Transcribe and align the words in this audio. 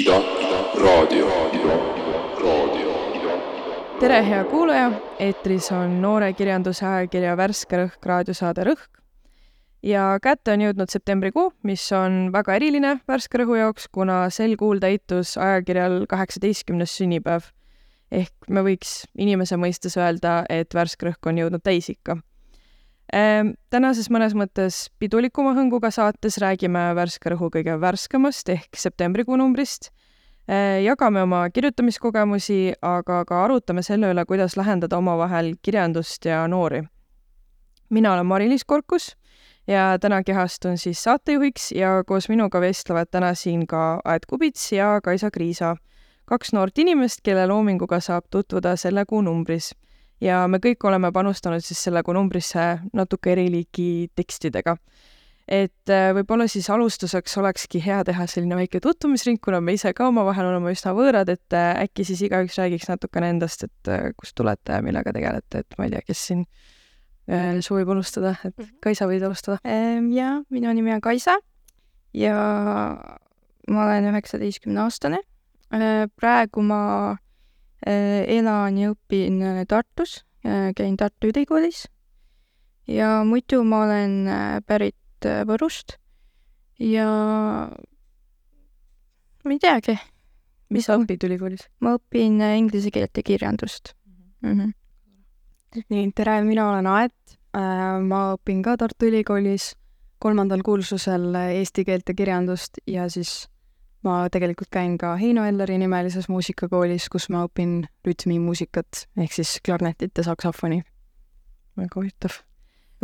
Raadio, 0.00 0.20
raadio, 0.82 1.26
tere, 4.00 4.20
hea 4.24 4.44
kuulaja, 4.48 4.86
eetris 5.20 5.66
on 5.76 5.98
noore 6.00 6.30
kirjanduse 6.32 6.86
ajakirja 6.88 7.34
Värske 7.36 7.76
Rõhk 7.76 8.08
raadiosaade 8.08 8.64
Rõhk. 8.64 9.02
ja 9.82 10.06
kätte 10.22 10.54
on 10.54 10.64
jõudnud 10.64 10.88
septembrikuu, 10.88 11.52
mis 11.68 11.84
on 11.92 12.32
väga 12.32 12.56
eriline 12.56 12.94
Värske 13.08 13.42
Rõhu 13.42 13.58
jaoks, 13.60 13.90
kuna 13.92 14.22
sel 14.30 14.56
kuul 14.56 14.80
täitus 14.80 15.36
ajakirjal 15.36 16.06
kaheksateistkümnes 16.08 16.96
sünnipäev. 16.96 17.52
ehk 18.10 18.48
me 18.48 18.64
võiks 18.64 19.04
inimese 19.18 19.56
mõistes 19.56 20.00
öelda, 20.00 20.44
et 20.48 20.74
Värske 20.74 21.10
Rõhk 21.10 21.28
on 21.28 21.44
jõudnud 21.44 21.60
täisikka 21.62 22.16
tänases 23.10 24.06
mõnes 24.10 24.34
mõttes 24.38 24.84
pidulikuma 25.02 25.54
hõnguga 25.56 25.90
saates 25.90 26.38
räägime 26.38 26.92
Värske 26.94 27.32
Rõhu 27.32 27.50
kõige 27.50 27.74
värskemast 27.80 28.48
ehk 28.48 28.76
septembrikuu 28.76 29.36
numbrist, 29.36 29.90
ehm, 30.46 30.84
jagame 30.84 31.22
oma 31.22 31.48
kirjutamiskogemusi, 31.50 32.74
aga 32.82 33.24
ka 33.24 33.44
arutame 33.44 33.82
selle 33.82 34.12
üle, 34.12 34.24
kuidas 34.24 34.56
lähendada 34.56 34.98
omavahel 34.98 35.54
kirjandust 35.62 36.24
ja 36.24 36.46
noori. 36.46 36.82
mina 37.90 38.12
olen 38.12 38.26
Mari-Liis 38.26 38.64
Korkus 38.64 39.16
ja 39.66 39.98
täna 40.00 40.22
kehastun 40.22 40.78
siis 40.78 41.02
saatejuhiks 41.02 41.72
ja 41.72 42.04
koos 42.06 42.28
minuga 42.28 42.60
vestlevad 42.60 43.10
täna 43.10 43.34
siin 43.34 43.66
ka 43.66 44.00
Aet 44.04 44.26
Kubits 44.26 44.72
ja 44.72 45.00
Kaisa 45.00 45.30
Kriisa, 45.30 45.76
kaks 46.24 46.52
noort 46.52 46.78
inimest, 46.78 47.20
kelle 47.22 47.46
loominguga 47.46 48.00
saab 48.00 48.24
tutvuda 48.30 48.76
selle 48.76 49.04
kuu 49.04 49.20
numbris 49.20 49.72
ja 50.20 50.42
me 50.48 50.60
kõik 50.62 50.84
oleme 50.88 51.12
panustanud 51.12 51.64
siis 51.64 51.80
selle 51.86 52.02
kuu 52.02 52.14
numbrisse 52.16 52.66
natuke 52.96 53.32
eri 53.32 53.48
liiki 53.50 54.10
tekstidega. 54.16 54.76
et 55.50 55.90
äh, 55.90 56.12
võib-olla 56.14 56.46
siis 56.48 56.68
alustuseks 56.70 57.36
olekski 57.40 57.80
hea 57.82 58.04
teha 58.06 58.26
selline 58.30 58.54
väike 58.54 58.80
tutvumisring, 58.80 59.40
kuna 59.42 59.60
me 59.60 59.72
ise 59.74 59.90
ka 59.94 60.06
omavahel 60.06 60.46
oleme 60.46 60.70
üsna 60.70 60.92
võõrad, 60.94 61.28
et 61.32 61.56
äh, 61.56 61.72
äkki 61.86 62.04
siis 62.06 62.22
igaüks 62.22 62.58
räägiks 62.60 62.86
natukene 62.88 63.32
endast, 63.34 63.64
et 63.66 63.90
äh, 63.90 64.12
kust 64.16 64.36
tulete 64.38 64.78
ja 64.78 64.82
millega 64.82 65.12
tegelete, 65.16 65.64
et 65.64 65.78
ma 65.78 65.88
ei 65.88 65.96
tea, 65.96 66.04
kes 66.06 66.26
siin 66.30 66.44
soovib 67.62 67.88
alustada, 67.92 68.32
et 68.44 68.56
Mhm. 68.58 68.78
Kaisa, 68.82 69.06
võid 69.06 69.22
alustada? 69.22 69.58
ja 69.62 70.42
minu 70.50 70.72
nimi 70.74 70.92
on 70.94 71.00
Kaisa 71.00 71.36
ja 72.14 72.34
ma 73.68 73.84
olen 73.84 74.08
üheksateistkümne 74.10 74.80
aastane. 74.82 75.20
praegu 76.16 76.62
ma 76.62 77.16
elan 77.86 78.76
ja 78.78 78.90
õpin 78.92 79.40
äh, 79.42 79.62
Tartus, 79.68 80.24
käin 80.42 80.96
Tartu 80.96 81.30
Ülikoolis 81.30 81.86
ja 82.90 83.20
muidu 83.24 83.62
ma 83.64 83.84
olen 83.86 84.14
äh, 84.28 84.58
pärit 84.66 85.26
äh, 85.26 85.42
Võrust 85.48 85.96
ja 86.80 87.06
ma 89.44 89.54
ei 89.54 89.60
teagi, 89.62 89.96
mis 90.74 90.88
sa 90.88 90.98
õpid 90.98 91.26
ülikoolis? 91.28 91.68
ma 91.84 91.94
õpin 91.98 92.40
äh, 92.42 92.56
inglise 92.58 92.92
keelt 92.94 93.16
ja 93.16 93.26
kirjandust 93.26 93.94
mm. 94.42 94.56
-hmm. 94.56 95.84
nii, 95.88 96.10
tere, 96.16 96.40
mina 96.44 96.70
olen 96.70 96.86
Aet. 96.86 97.14
ma 97.52 98.34
õpin 98.36 98.62
ka 98.62 98.76
Tartu 98.78 99.06
Ülikoolis 99.10 99.74
kolmandal 100.18 100.62
kursusel 100.62 101.34
eesti 101.34 101.84
keelt 101.84 102.08
ja 102.08 102.14
kirjandust 102.14 102.78
ja 102.86 103.08
siis 103.08 103.48
ma 104.06 104.14
tegelikult 104.32 104.70
käin 104.72 104.96
ka 105.00 105.14
Heino 105.20 105.44
Elleri 105.48 105.76
nimelises 105.80 106.28
muusikakoolis, 106.32 107.08
kus 107.12 107.28
ma 107.32 107.44
õpin 107.48 107.82
rütmimuusikat 108.06 109.04
ehk 109.20 109.36
siis 109.36 109.58
klarnetit 109.64 110.16
ja 110.16 110.24
saksofoni. 110.30 110.82
väga 111.76 111.96
huvitav. 111.96 112.40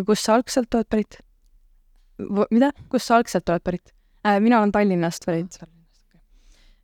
kust 0.07 0.25
sa 0.25 0.37
algselt 0.37 0.75
oled 0.75 0.89
pärit? 0.89 1.19
mida? 2.51 2.73
kust 2.89 3.09
sa 3.09 3.21
algselt 3.21 3.49
oled 3.49 3.65
pärit? 3.65 3.93
mina 4.41 4.61
olen 4.61 4.73
Tallinnast 4.73 5.27
pärit. 5.27 5.59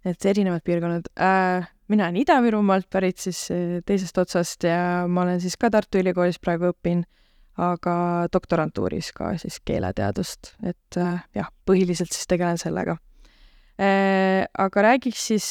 et 0.04 0.24
erinevad 0.24 0.60
piirkonnad 0.64 1.08
äh,. 1.16 1.68
mina 1.88 2.04
olen 2.04 2.16
Ida-Virumaalt 2.16 2.90
pärit 2.90 3.18
siis 3.18 3.48
äh, 3.50 3.80
teisest 3.86 4.18
otsast 4.18 4.64
ja 4.64 5.06
ma 5.08 5.22
olen 5.22 5.40
siis 5.40 5.56
ka 5.56 5.70
Tartu 5.70 5.98
Ülikoolis 5.98 6.38
praegu 6.38 6.68
õpin, 6.74 7.04
aga 7.56 8.28
doktorantuuris 8.32 9.12
ka 9.12 9.32
siis 9.38 9.56
keeleteadust, 9.64 10.52
et 10.62 11.00
äh, 11.00 11.24
jah, 11.34 11.48
põhiliselt 11.64 12.12
siis 12.12 12.28
tegelen 12.28 12.60
sellega 12.60 12.98
äh,. 12.98 13.11
Aga 13.82 14.82
räägiks 14.84 15.22
siis, 15.32 15.46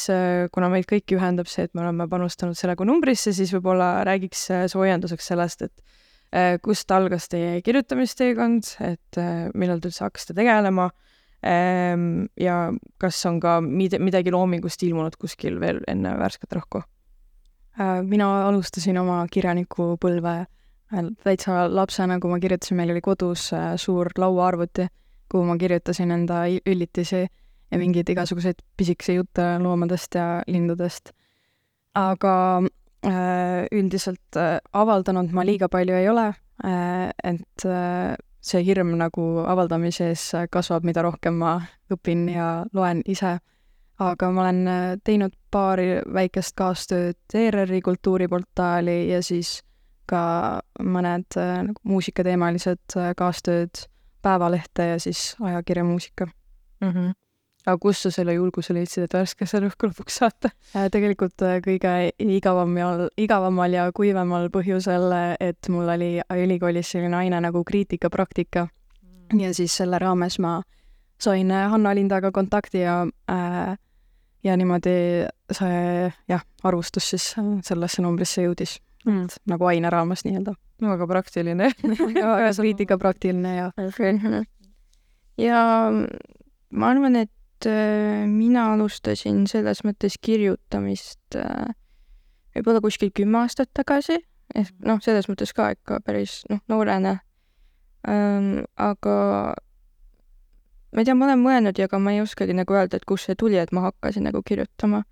kuna 0.54 0.68
meid 0.72 0.86
kõiki 0.88 1.18
ühendab 1.18 1.50
see, 1.50 1.66
et 1.66 1.74
me 1.74 1.82
oleme 1.84 2.06
panustanud 2.08 2.56
selle 2.56 2.76
kui 2.78 2.88
numbrisse, 2.88 3.34
siis 3.36 3.52
võib-olla 3.52 4.04
räägiks 4.08 4.46
soojenduseks 4.72 5.30
sellest, 5.32 5.66
et 5.66 5.96
äh, 6.32 6.56
kust 6.64 6.90
algas 6.94 7.28
teie 7.32 7.60
kirjutamisteekond, 7.66 8.74
et 8.88 9.20
äh, 9.20 9.48
millal 9.58 9.82
te 9.82 9.90
üldse 9.90 10.06
hakkasite 10.06 10.38
tegelema 10.38 10.88
Ehm, 11.42 12.28
ja 12.38 12.70
kas 13.02 13.18
on 13.26 13.40
ka 13.42 13.56
mid-, 13.64 13.98
midagi 13.98 14.30
loomingust 14.30 14.82
ilmunud 14.86 15.16
kuskil 15.18 15.58
veel 15.62 15.82
enne 15.90 16.16
värsket 16.20 16.58
rõhku? 16.58 16.86
mina 18.04 18.26
alustasin 18.50 18.98
oma 19.00 19.22
kirjanikupõlve 19.32 20.32
täitsa 21.24 21.62
lapsena, 21.72 22.18
kui 22.20 22.28
ma 22.28 22.36
kirjutasin, 22.36 22.76
meil 22.76 22.90
oli 22.92 23.00
kodus 23.00 23.46
suur 23.80 24.10
lauaarvuti, 24.20 24.84
kuhu 25.32 25.46
ma 25.48 25.56
kirjutasin 25.56 26.12
enda 26.12 26.42
üllitisi 26.68 27.22
ja 27.72 27.78
mingeid 27.80 28.08
igasuguseid 28.12 28.60
pisikesi 28.76 29.16
jutte 29.16 29.58
loomadest 29.58 30.14
ja 30.14 30.42
lindudest. 30.46 31.12
aga 31.94 32.62
äh, 33.04 33.66
üldiselt 33.72 34.36
äh, 34.36 34.58
avaldanud 34.72 35.32
ma 35.32 35.44
liiga 35.44 35.68
palju 35.68 35.94
ei 35.94 36.08
ole 36.08 36.28
äh,, 36.64 37.10
et 37.24 37.66
äh, 37.66 38.16
see 38.42 38.62
hirm 38.66 38.96
nagu 38.98 39.24
avaldamise 39.46 40.10
ees 40.10 40.24
kasvab, 40.50 40.84
mida 40.86 41.04
rohkem 41.06 41.38
ma 41.38 41.56
õpin 41.92 42.26
ja 42.32 42.50
loen 42.74 43.02
ise. 43.06 43.38
aga 44.02 44.30
ma 44.34 44.40
olen 44.42 44.60
äh, 44.66 44.94
teinud 45.04 45.34
paari 45.52 46.00
väikest 46.10 46.56
kaastööd 46.58 47.36
ERR-i 47.38 47.78
kultuuriportaali 47.84 49.12
ja 49.12 49.20
siis 49.22 49.60
ka 50.10 50.22
mõned 50.82 51.36
äh, 51.38 51.60
nagu 51.68 51.78
muusikateemalised 51.86 52.96
äh, 52.98 53.12
kaastööd 53.16 53.86
Päevalehte 54.22 54.86
ja 54.86 54.98
siis 55.02 55.36
ajakirja 55.42 55.84
Muusika 55.84 56.26
mm. 56.26 56.88
-hmm. 56.88 57.12
Aga 57.66 57.78
kust 57.78 58.06
sa 58.06 58.10
selle 58.14 58.34
julguse 58.34 58.74
leidsid, 58.74 59.06
et 59.06 59.14
värskesse 59.14 59.60
rõhku 59.62 59.88
lõpuks 59.90 60.18
saata? 60.22 60.50
tegelikult 60.92 61.44
kõige 61.64 61.94
igavam 62.18 62.76
ja, 62.78 62.90
igavamal 63.20 63.76
ja 63.76 63.86
kuivamal 63.94 64.48
põhjusel, 64.54 65.08
et 65.40 65.70
mul 65.70 65.90
oli 65.94 66.12
ülikoolis 66.44 66.94
selline 66.94 67.20
aine 67.22 67.40
nagu 67.44 67.64
kriitikapraktika 67.64 68.66
mm. 68.66 69.40
ja 69.44 69.52
siis 69.54 69.76
selle 69.78 70.00
raames 70.02 70.38
ma 70.42 70.58
sain 71.22 71.50
Hanna 71.50 71.94
Lindaga 71.94 72.32
kontakti 72.34 72.82
ja 72.82 73.02
äh, 73.30 73.76
ja 74.42 74.56
niimoodi 74.58 74.96
see 75.54 76.08
jah, 76.28 76.42
arvustus 76.66 77.12
siis 77.12 77.28
sellesse 77.62 78.02
numbrisse 78.02 78.42
jõudis 78.42 78.80
mm., 79.06 79.28
nagu 79.52 79.68
aine 79.70 79.90
raames 79.90 80.26
nii-öelda. 80.26 80.56
väga 80.82 81.06
praktiline 81.06 81.70
väga 82.18 82.50
kriitikapraktiline 82.58 83.54
ja 83.56 83.70
ja 85.38 85.62
ma 86.72 86.90
arvan, 86.90 87.16
et 87.16 87.30
äh, 87.30 87.41
mina 87.70 88.66
alustasin 88.72 89.46
selles 89.50 89.82
mõttes 89.86 90.18
kirjutamist 90.20 91.36
äh, 91.38 91.72
võib-olla 92.56 92.82
kuskil 92.84 93.12
kümme 93.14 93.42
aastat 93.42 93.70
tagasi, 93.74 94.18
ehk 94.54 94.72
noh, 94.86 95.00
selles 95.04 95.28
mõttes 95.30 95.54
ka 95.56 95.72
ikka 95.76 96.00
päris 96.04 96.42
noh, 96.50 96.62
noorena 96.68 97.18
ähm,. 98.08 98.64
aga 98.76 99.16
ma 100.92 101.00
ei 101.00 101.08
tea, 101.08 101.16
ma 101.16 101.28
olen 101.28 101.42
mõelnud 101.42 101.78
ja 101.78 101.88
ega 101.88 102.00
ma 102.02 102.12
ei 102.12 102.22
oskagi 102.22 102.56
nagu 102.56 102.76
öelda, 102.76 103.00
et 103.00 103.08
kust 103.08 103.30
see 103.30 103.38
tuli, 103.38 103.58
et 103.60 103.72
ma 103.72 103.86
hakkasin 103.88 104.28
nagu 104.28 104.42
kirjutama. 104.44 105.02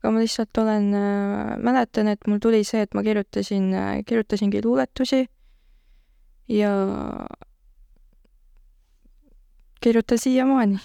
aga 0.00 0.12
ma 0.12 0.22
lihtsalt 0.22 0.62
olen 0.62 0.94
äh,, 0.94 1.54
mäletan, 1.58 2.08
et 2.12 2.26
mul 2.26 2.40
tuli 2.40 2.64
see, 2.64 2.84
et 2.84 2.94
ma 2.94 3.04
kirjutasin 3.06 3.72
äh,, 3.74 3.92
kirjutasingi 4.06 4.64
luuletusi 4.64 5.26
ja 6.50 6.72
kirjutan 9.80 10.18
siiamaani. 10.18 10.78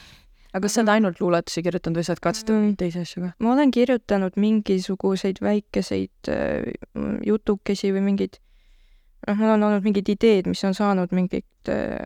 Aga 0.56 0.64
kas 0.64 0.78
sa 0.78 0.82
oled 0.82 0.94
ainult 0.94 1.20
luuletusi 1.20 1.64
kirjutanud 1.66 2.00
või 2.00 2.08
sa 2.08 2.14
oled 2.14 2.24
katsetanud 2.24 2.62
mm. 2.64 2.76
teisi 2.80 3.02
asju 3.04 3.24
ka? 3.26 3.32
ma 3.44 3.52
olen 3.52 3.74
kirjutanud 3.76 4.38
mingisuguseid 4.40 5.42
väikeseid 5.44 6.30
äh, 6.32 6.70
jutukesi 7.28 7.92
või 7.96 8.06
mingeid, 8.06 8.40
noh, 9.28 9.36
mul 9.36 9.56
on 9.58 9.68
olnud 9.68 9.84
mingid 9.84 10.12
ideed, 10.16 10.48
mis 10.48 10.64
on 10.68 10.78
saanud 10.78 11.12
mingit 11.16 11.72
äh, 11.72 12.00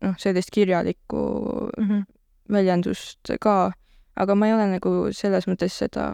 noh, 0.00 0.16
sellist 0.22 0.52
kirjalikku 0.54 1.20
mm 1.68 1.88
-hmm. 1.88 2.08
väljendust 2.56 3.34
ka, 3.40 3.72
aga 4.16 4.34
ma 4.34 4.48
ei 4.48 4.56
ole 4.56 4.70
nagu 4.72 4.94
selles 5.12 5.48
mõttes 5.50 5.76
seda 5.84 6.08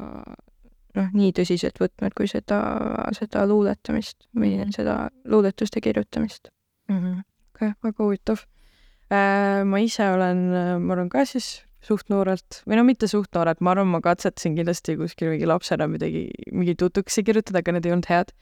noh, 0.99 1.09
nii 1.15 1.31
tõsiselt 1.39 1.79
võtnud 1.79 2.17
kui 2.19 2.27
seda, 2.27 2.59
seda 3.15 3.47
luuletamist 3.47 4.27
või 4.35 4.57
mm 4.57 4.65
-hmm. 4.65 4.75
seda 4.75 4.99
luuletuste 5.25 5.81
kirjutamist 5.81 6.51
mm. 6.89 6.99
-hmm. 6.99 7.25
okei 7.55 7.69
okay,, 7.69 7.81
väga 7.85 8.05
huvitav 8.05 8.43
äh,. 9.15 9.65
ma 9.65 9.79
ise 9.79 10.11
olen, 10.11 10.45
ma 10.83 10.93
arvan 10.93 11.09
ka 11.09 11.25
siis 11.25 11.68
suht 11.85 12.11
noorelt 12.11 12.63
või 12.67 12.79
no 12.79 12.85
mitte 12.87 13.09
suht 13.11 13.35
noorelt, 13.37 13.61
ma 13.63 13.75
arvan, 13.75 13.91
ma 13.93 14.01
katsetasin 14.05 14.57
kindlasti 14.59 14.97
kuskil 14.99 15.33
mingi 15.33 15.49
lapsena 15.49 15.87
midagi, 15.91 16.27
mingeid 16.51 16.83
jutukesi 16.83 17.25
kirjutada, 17.27 17.63
aga 17.63 17.77
need 17.77 17.87
ei 17.87 17.95
olnud 17.95 18.09
head. 18.11 18.33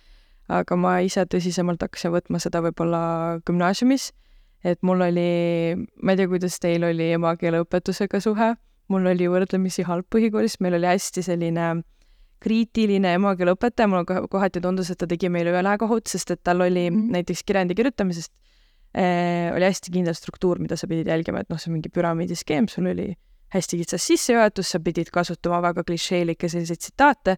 aga 0.47 0.77
ma 0.79 1.01
ise 1.03 1.25
tõsisemalt 1.27 1.81
hakkasin 1.83 2.13
võtma 2.15 2.39
seda 2.39 2.61
võib-olla 2.63 3.01
gümnaasiumis, 3.49 4.13
et 4.63 4.79
mul 4.87 5.03
oli, 5.03 5.75
ma 6.03 6.15
ei 6.15 6.21
tea, 6.21 6.29
kuidas 6.31 6.61
teil 6.63 6.87
oli 6.87 7.09
emakeeleõpetusega 7.17 8.21
suhe, 8.23 8.53
mul 8.89 9.11
oli 9.11 9.27
võrdlemisi 9.27 9.83
halb 9.89 10.07
põhikoolis, 10.15 10.61
meil 10.63 10.79
oli 10.79 10.87
hästi 10.87 11.25
selline 11.27 11.67
kriitiline 12.47 13.17
emakeeleõpetaja, 13.19 13.91
mulle 13.91 14.07
koh- 14.07 14.29
kohati 14.31 14.63
tundus, 14.63 14.93
et 14.93 15.01
ta 15.03 15.09
tegi 15.11 15.29
meile 15.33 15.51
ülekohut, 15.51 16.07
sest 16.07 16.31
et 16.31 16.45
tal 16.45 16.63
oli 16.63 16.91
mm. 16.91 16.97
-hmm. 16.97 17.13
näiteks 17.19 17.43
kirjandi 17.43 17.75
kirjutamisest 17.75 18.33
oli 18.97 19.67
hästi 19.67 19.93
kindel 19.93 20.15
struktuur, 20.17 20.57
mida 20.63 20.77
sa 20.81 20.89
pidid 20.89 21.11
jälgima, 21.11 21.43
et 21.43 21.51
noh, 21.53 21.59
see 21.61 21.69
mingi 21.69 21.91
püramiidiskeem, 21.93 22.69
sul 22.73 22.89
oli 22.89 23.11
hästi 23.55 23.81
kitsas 23.83 24.07
sissejuhatus, 24.09 24.71
sa 24.73 24.81
pidid 24.83 25.11
kasutama 25.15 25.61
väga 25.65 25.85
klišeelikke 25.87 26.49
selliseid 26.51 26.81
tsitaate 26.83 27.37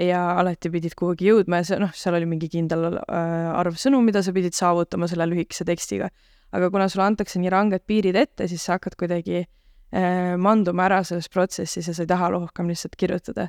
ja 0.00 0.22
alati 0.40 0.70
pidid 0.72 0.94
kuhugi 0.98 1.28
jõudma 1.28 1.60
ja 1.60 1.68
see 1.68 1.80
noh, 1.80 1.92
seal 1.96 2.16
oli 2.16 2.28
mingi 2.30 2.48
kindel 2.52 2.86
äh, 2.94 3.50
arv 3.52 3.76
sõnu, 3.80 4.00
mida 4.04 4.22
sa 4.24 4.32
pidid 4.36 4.56
saavutama 4.56 5.08
selle 5.10 5.26
lühikese 5.28 5.66
tekstiga. 5.68 6.10
aga 6.52 6.70
kuna 6.70 6.88
sulle 6.88 7.04
antakse 7.06 7.38
nii 7.38 7.50
ranged 7.52 7.84
piirid 7.86 8.16
ette, 8.16 8.48
siis 8.48 8.62
sa 8.64 8.78
hakkad 8.78 8.96
kuidagi 8.98 9.42
äh, 9.44 10.36
manduma 10.38 10.88
ära 10.88 11.02
selles 11.04 11.28
protsessis 11.28 11.88
ja 11.88 11.94
sa 11.94 12.02
ei 12.02 12.10
taha 12.10 12.30
rohkem 12.30 12.68
lihtsalt 12.68 12.96
kirjutada 12.96 13.48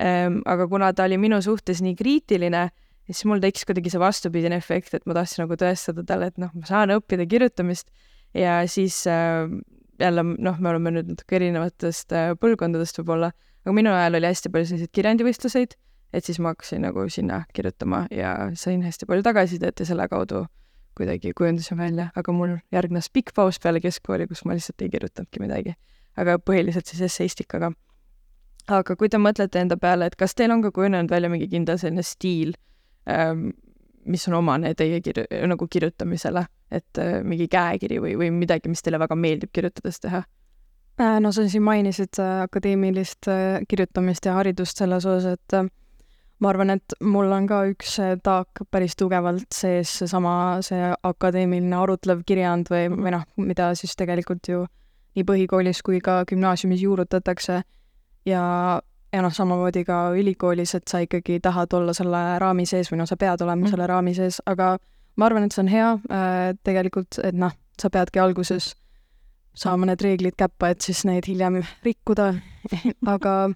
ähm,. 0.00 0.42
aga 0.44 0.68
kuna 0.68 0.92
ta 0.92 1.04
oli 1.04 1.18
minu 1.18 1.40
suhtes 1.42 1.82
nii 1.82 1.94
kriitiline, 1.96 2.68
siis 3.12 3.28
mul 3.28 3.42
tekkis 3.42 3.66
kuidagi 3.68 3.92
see 3.92 4.00
vastupidine 4.02 4.58
efekt, 4.58 4.94
et 4.96 5.06
ma 5.06 5.16
tahtsin 5.16 5.44
nagu 5.44 5.58
tõestada 5.60 6.04
talle, 6.08 6.32
et 6.32 6.40
noh, 6.40 6.52
ma 6.56 6.68
saan 6.68 6.94
õppida 6.96 7.26
kirjutamist 7.28 7.88
ja 8.34 8.62
siis 8.70 9.02
äh, 9.10 9.46
jälle 10.00 10.24
noh, 10.24 10.58
me 10.58 10.72
oleme 10.72 10.92
nüüd 10.96 11.12
natuke 11.12 11.38
erinevatest 11.38 12.14
äh, 12.16 12.32
põlvkondadest 12.40 13.00
võib-olla, 13.00 13.32
aga 13.62 13.76
minu 13.76 13.92
ajal 13.94 14.18
oli 14.18 14.30
hästi 14.30 14.52
palju 14.52 14.70
selliseid 14.70 14.94
kirjandivõistluseid, 14.96 15.76
et 16.12 16.26
siis 16.26 16.40
ma 16.42 16.52
hakkasin 16.52 16.82
nagu 16.86 17.04
sinna 17.12 17.42
kirjutama 17.54 18.06
ja 18.14 18.34
sain 18.58 18.82
hästi 18.84 19.08
palju 19.08 19.24
tagasisidet 19.26 19.80
ja 19.80 19.88
selle 19.88 20.08
kaudu 20.12 20.46
kuidagi 20.98 21.32
kujundasin 21.36 21.78
välja, 21.78 22.10
aga 22.16 22.32
mul 22.36 22.58
järgnes 22.72 23.08
pikk 23.12 23.32
paus 23.34 23.60
peale 23.62 23.80
keskkooli, 23.80 24.26
kus 24.28 24.44
ma 24.44 24.56
lihtsalt 24.56 24.82
ei 24.84 24.90
kirjutanudki 24.92 25.40
midagi. 25.40 25.74
aga 26.16 26.36
põhiliselt 26.38 26.86
siis 26.86 27.00
esseistikaga. 27.00 27.72
aga 28.68 28.96
kui 28.96 29.08
te 29.08 29.16
mõtlete 29.16 29.58
enda 29.58 29.76
peale, 29.76 30.06
et 30.06 30.16
kas 30.16 30.34
teil 30.34 30.52
on 30.52 30.62
ka 30.62 30.70
kujunenud 30.70 31.10
välja 31.10 31.30
mingi 31.30 31.48
kindel 31.48 31.78
selline 31.78 32.02
stiil, 32.02 32.52
mis 34.04 34.28
on 34.28 34.34
omane 34.38 34.74
teie 34.78 35.00
kir-, 35.04 35.26
nagu 35.48 35.66
kirjutamisele, 35.70 36.44
et 36.72 37.00
äh, 37.00 37.20
mingi 37.26 37.48
käekiri 37.50 38.00
või, 38.02 38.14
või 38.18 38.30
midagi, 38.34 38.70
mis 38.72 38.82
teile 38.82 39.00
väga 39.02 39.16
meeldib 39.18 39.52
kirjutades 39.54 40.00
teha? 40.02 40.22
Äh, 41.00 41.18
no 41.22 41.32
sa 41.32 41.46
siin 41.48 41.64
mainisid 41.66 42.18
äh, 42.22 42.42
akadeemilist 42.46 43.30
kirjutamist 43.68 44.26
ja 44.26 44.36
haridust 44.38 44.82
selles 44.82 45.06
osas, 45.08 45.38
et 45.38 45.72
ma 46.42 46.50
arvan, 46.50 46.74
et 46.74 46.96
mul 47.06 47.30
on 47.32 47.46
ka 47.46 47.62
üks 47.70 47.96
taak 48.26 48.64
päris 48.70 48.96
tugevalt 48.98 49.50
sees, 49.54 49.92
seesama, 50.02 50.34
see 50.66 50.90
akadeemiline 51.06 51.76
arutlev 51.78 52.24
kirjand 52.26 52.72
või, 52.72 52.88
või 52.96 53.14
noh, 53.14 53.26
mida 53.38 53.72
siis 53.78 53.94
tegelikult 53.98 54.50
ju 54.50 54.64
nii 55.16 55.28
põhikoolis 55.28 55.82
kui 55.84 56.00
ka 56.02 56.22
gümnaasiumis 56.28 56.82
juurutatakse 56.82 57.60
ja, 58.26 58.44
ja 59.12 59.22
noh, 59.22 59.32
samamoodi 59.34 59.84
ka 59.84 60.10
ülikoolis, 60.16 60.74
et 60.74 60.88
sa 60.88 61.02
ikkagi 61.04 61.40
tahad 61.40 61.72
olla 61.76 61.92
selle 61.96 62.22
raami 62.40 62.66
sees 62.66 62.90
või 62.92 63.02
noh, 63.02 63.08
sa 63.08 63.16
pead 63.16 63.42
olema 63.44 63.66
Mm. 63.66 63.70
selle 63.70 63.86
raami 63.86 64.14
sees, 64.14 64.40
aga 64.46 64.78
ma 65.16 65.26
arvan, 65.26 65.44
et 65.44 65.52
see 65.52 65.62
on 65.62 65.68
hea 65.68 65.90
äh, 66.10 66.54
tegelikult, 66.64 67.18
et 67.24 67.34
noh, 67.34 67.52
sa 67.80 67.90
peadki 67.90 68.20
alguses 68.20 68.74
saama 69.54 69.86
need 69.86 70.00
reeglid 70.00 70.36
käppa, 70.38 70.70
et 70.72 70.80
siis 70.80 71.04
neid 71.04 71.26
hiljem 71.28 71.60
rikkuda. 71.84 72.32
Aga, 73.14 73.50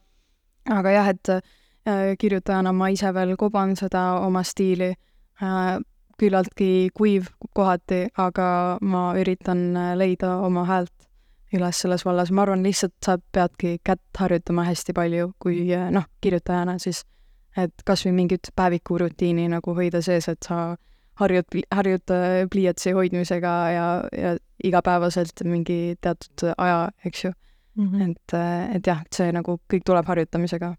aga 0.68 0.90
jah, 0.90 1.08
et 1.08 1.28
äh, 1.30 2.16
kirjutajana 2.18 2.72
ma 2.72 2.88
ise 2.92 3.12
veel 3.14 3.36
koban 3.36 3.76
seda 3.76 4.20
oma 4.20 4.42
stiili. 4.42 4.94
Äh, 5.42 5.78
küllaltki 6.16 6.88
kuiv 6.96 7.26
kohati, 7.54 8.06
aga 8.16 8.78
ma 8.80 9.10
üritan 9.20 9.76
leida 10.00 10.38
oma 10.40 10.64
häält 10.64 10.95
üles 11.54 11.82
selles 11.82 12.04
vallas, 12.04 12.32
ma 12.34 12.42
arvan, 12.42 12.64
lihtsalt 12.66 12.96
sa 13.04 13.18
peadki 13.32 13.76
kätt 13.86 14.18
harjutama 14.18 14.66
hästi 14.66 14.94
palju, 14.96 15.30
kui 15.42 15.60
äh, 15.74 15.88
noh, 15.94 16.08
kirjutajana 16.20 16.78
siis, 16.82 17.04
et 17.56 17.86
kas 17.86 18.04
või 18.06 18.16
mingit 18.22 18.50
päevikurutiini 18.56 19.46
nagu 19.52 19.74
hoida 19.76 20.02
sees, 20.04 20.28
et 20.28 20.42
sa 20.46 20.76
harjud, 21.20 21.58
harjud 21.72 22.14
pliiatsi 22.52 22.92
hoidmisega 22.96 23.54
ja, 23.72 23.86
ja 24.12 24.34
igapäevaselt 24.64 25.44
mingi 25.44 25.96
teatud 26.00 26.50
aja, 26.56 26.88
eks 27.04 27.24
ju. 27.24 27.32
et, 27.76 28.34
äh, 28.34 28.76
et 28.76 28.86
jah, 28.86 29.02
et 29.04 29.12
see 29.12 29.32
nagu 29.32 29.58
kõik 29.72 29.84
tuleb 29.84 30.06
harjutamisega. 30.08 30.74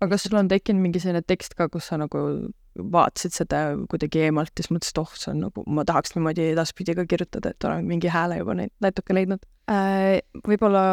aga 0.00 0.10
kas 0.10 0.22
sul 0.24 0.38
on 0.38 0.48
tekkinud 0.48 0.80
mingi 0.80 1.00
selline 1.00 1.22
tekst 1.22 1.54
ka, 1.54 1.68
kus 1.68 1.90
sa 1.90 1.98
nagu 2.00 2.50
vaatasid 2.78 3.34
seda 3.34 3.62
kuidagi 3.90 4.26
eemalt 4.26 4.52
ja 4.54 4.64
siis 4.64 4.72
mõtlesid, 4.74 5.00
oh, 5.02 5.14
see 5.18 5.32
on 5.32 5.40
nagu, 5.46 5.64
ma 5.66 5.84
tahaks 5.88 6.14
niimoodi 6.14 6.50
edaspidi 6.52 6.94
ka 6.98 7.06
kirjutada, 7.10 7.52
et 7.52 7.66
olen 7.66 7.88
mingi 7.88 8.10
hääle 8.12 8.40
juba 8.40 8.56
neid 8.58 8.72
natuke 8.84 9.16
leidnud? 9.16 9.42
Äh, 9.70 10.20
võib-olla 10.46 10.84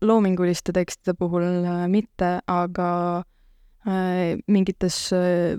loominguliste 0.00 0.72
tekstide 0.76 1.14
puhul 1.18 1.44
äh, 1.64 1.84
mitte, 1.92 2.38
aga 2.48 2.90
äh, 3.86 4.38
mingites 4.48 5.02
äh, 5.16 5.58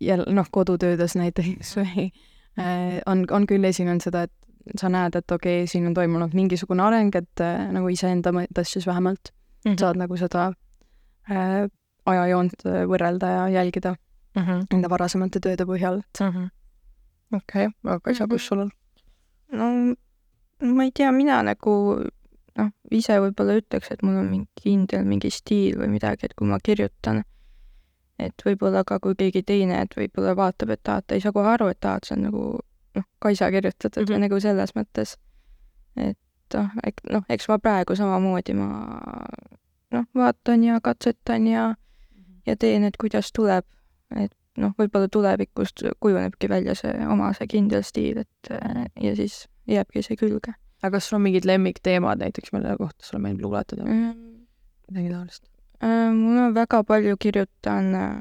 jälle 0.00 0.28
noh, 0.34 0.48
kodutöödes 0.52 1.16
näiteks 1.16 1.76
või 1.80 2.10
äh, 2.60 3.00
on, 3.06 3.24
on 3.30 3.48
küll 3.48 3.64
esinenud 3.68 4.04
seda, 4.04 4.26
et 4.28 4.78
sa 4.80 4.90
näed, 4.92 5.16
et 5.16 5.32
okei 5.32 5.62
okay,, 5.62 5.70
siin 5.70 5.88
on 5.88 5.96
toimunud 5.96 6.36
mingisugune 6.36 6.84
areng, 6.84 7.14
et 7.16 7.44
äh, 7.44 7.66
nagu 7.72 7.88
iseenda 7.92 8.32
mõttes 8.34 8.76
siis 8.76 8.86
vähemalt 8.86 9.32
mm 9.32 9.72
-hmm. 9.72 9.80
saad 9.80 9.96
nagu 10.00 10.16
seda 10.16 10.52
äh, 11.30 11.68
ajajoont 12.06 12.66
äh, 12.66 12.84
võrrelda 12.88 13.26
ja 13.26 13.48
jälgida 13.48 13.94
mm 14.34 14.42
-hmm. 14.42 14.66
enda 14.74 14.90
varasemate 14.90 15.40
tööde 15.40 15.66
põhjal, 15.66 15.98
et 15.98 16.20
mm 16.20 16.30
-hmm. 16.30 16.48
okei 17.36 17.66
okay., 17.66 17.74
aga 17.84 18.00
Kaisa, 18.00 18.28
kus 18.28 18.46
sul 18.46 18.58
on? 18.58 18.70
no 19.52 19.94
ma 20.74 20.84
ei 20.84 20.90
tea, 20.94 21.12
mina 21.12 21.42
nagu 21.42 22.04
noh, 22.58 22.70
ise 22.90 23.18
võib-olla 23.20 23.56
ütleks, 23.60 23.90
et 23.90 24.02
mul 24.02 24.18
on 24.22 24.30
mingi 24.30 24.48
kindel 24.62 25.04
mingi 25.04 25.30
stiil 25.30 25.78
või 25.80 25.88
midagi, 25.88 26.26
et 26.28 26.34
kui 26.34 26.48
ma 26.48 26.58
kirjutan, 26.62 27.22
et 28.18 28.44
võib-olla 28.46 28.84
ka 28.84 28.98
kui 29.00 29.14
keegi 29.14 29.42
teine, 29.42 29.82
et 29.82 29.94
võib-olla 29.96 30.36
vaatab, 30.36 30.70
et 30.70 30.88
aa, 30.88 31.02
ta 31.02 31.14
ei 31.14 31.20
saa 31.24 31.32
kohe 31.32 31.48
aru, 31.48 31.70
et 31.72 31.84
aa, 31.84 31.96
et 31.96 32.08
see 32.08 32.16
on 32.18 32.26
nagu 32.28 32.44
noh, 32.96 33.06
Kaisa 33.18 33.50
kirjutatud 33.50 34.08
mm 34.08 34.14
-hmm. 34.14 34.26
nagu 34.26 34.40
selles 34.40 34.74
mõttes. 34.76 35.16
et 35.96 36.18
noh, 36.54 36.70
ek-, 36.86 37.06
noh, 37.10 37.24
eks 37.28 37.48
ma 37.48 37.58
praegu 37.58 37.96
samamoodi 37.96 38.54
ma 38.54 38.68
noh, 39.90 40.04
vaatan 40.14 40.64
ja 40.64 40.80
katsetan 40.80 41.46
ja 41.46 41.74
ja 42.46 42.56
teen, 42.56 42.84
et 42.84 42.96
kuidas 42.96 43.32
tuleb, 43.32 43.64
et 44.16 44.34
noh, 44.56 44.74
võib-olla 44.78 45.08
tulevikus 45.08 45.74
kujunebki 46.00 46.48
välja 46.48 46.74
see 46.74 46.94
oma 47.06 47.32
see 47.36 47.46
kindel 47.46 47.82
stiil, 47.86 48.24
et 48.24 48.50
äh, 48.50 48.84
ja 49.00 49.14
siis 49.16 49.44
jääbki 49.70 50.02
see 50.02 50.16
külge 50.16 50.56
aga 50.82 50.96
kas 50.96 51.08
sul 51.08 51.20
on 51.20 51.26
mingid 51.28 51.44
lemmikteemad 51.44 52.18
näiteks, 52.24 52.52
mille 52.52 52.76
kohta 52.78 53.06
sulle 53.06 53.22
meeldib 53.22 53.46
luuletada 53.46 53.84
mm.. 53.84 54.12
midagi 54.88 55.14
taolist 55.14 55.50
Äh, 55.84 56.12
mul 56.12 56.38
on 56.38 56.54
väga 56.54 56.82
palju 56.84 57.16
kirjutan 57.16 57.94
äh, 57.94 58.16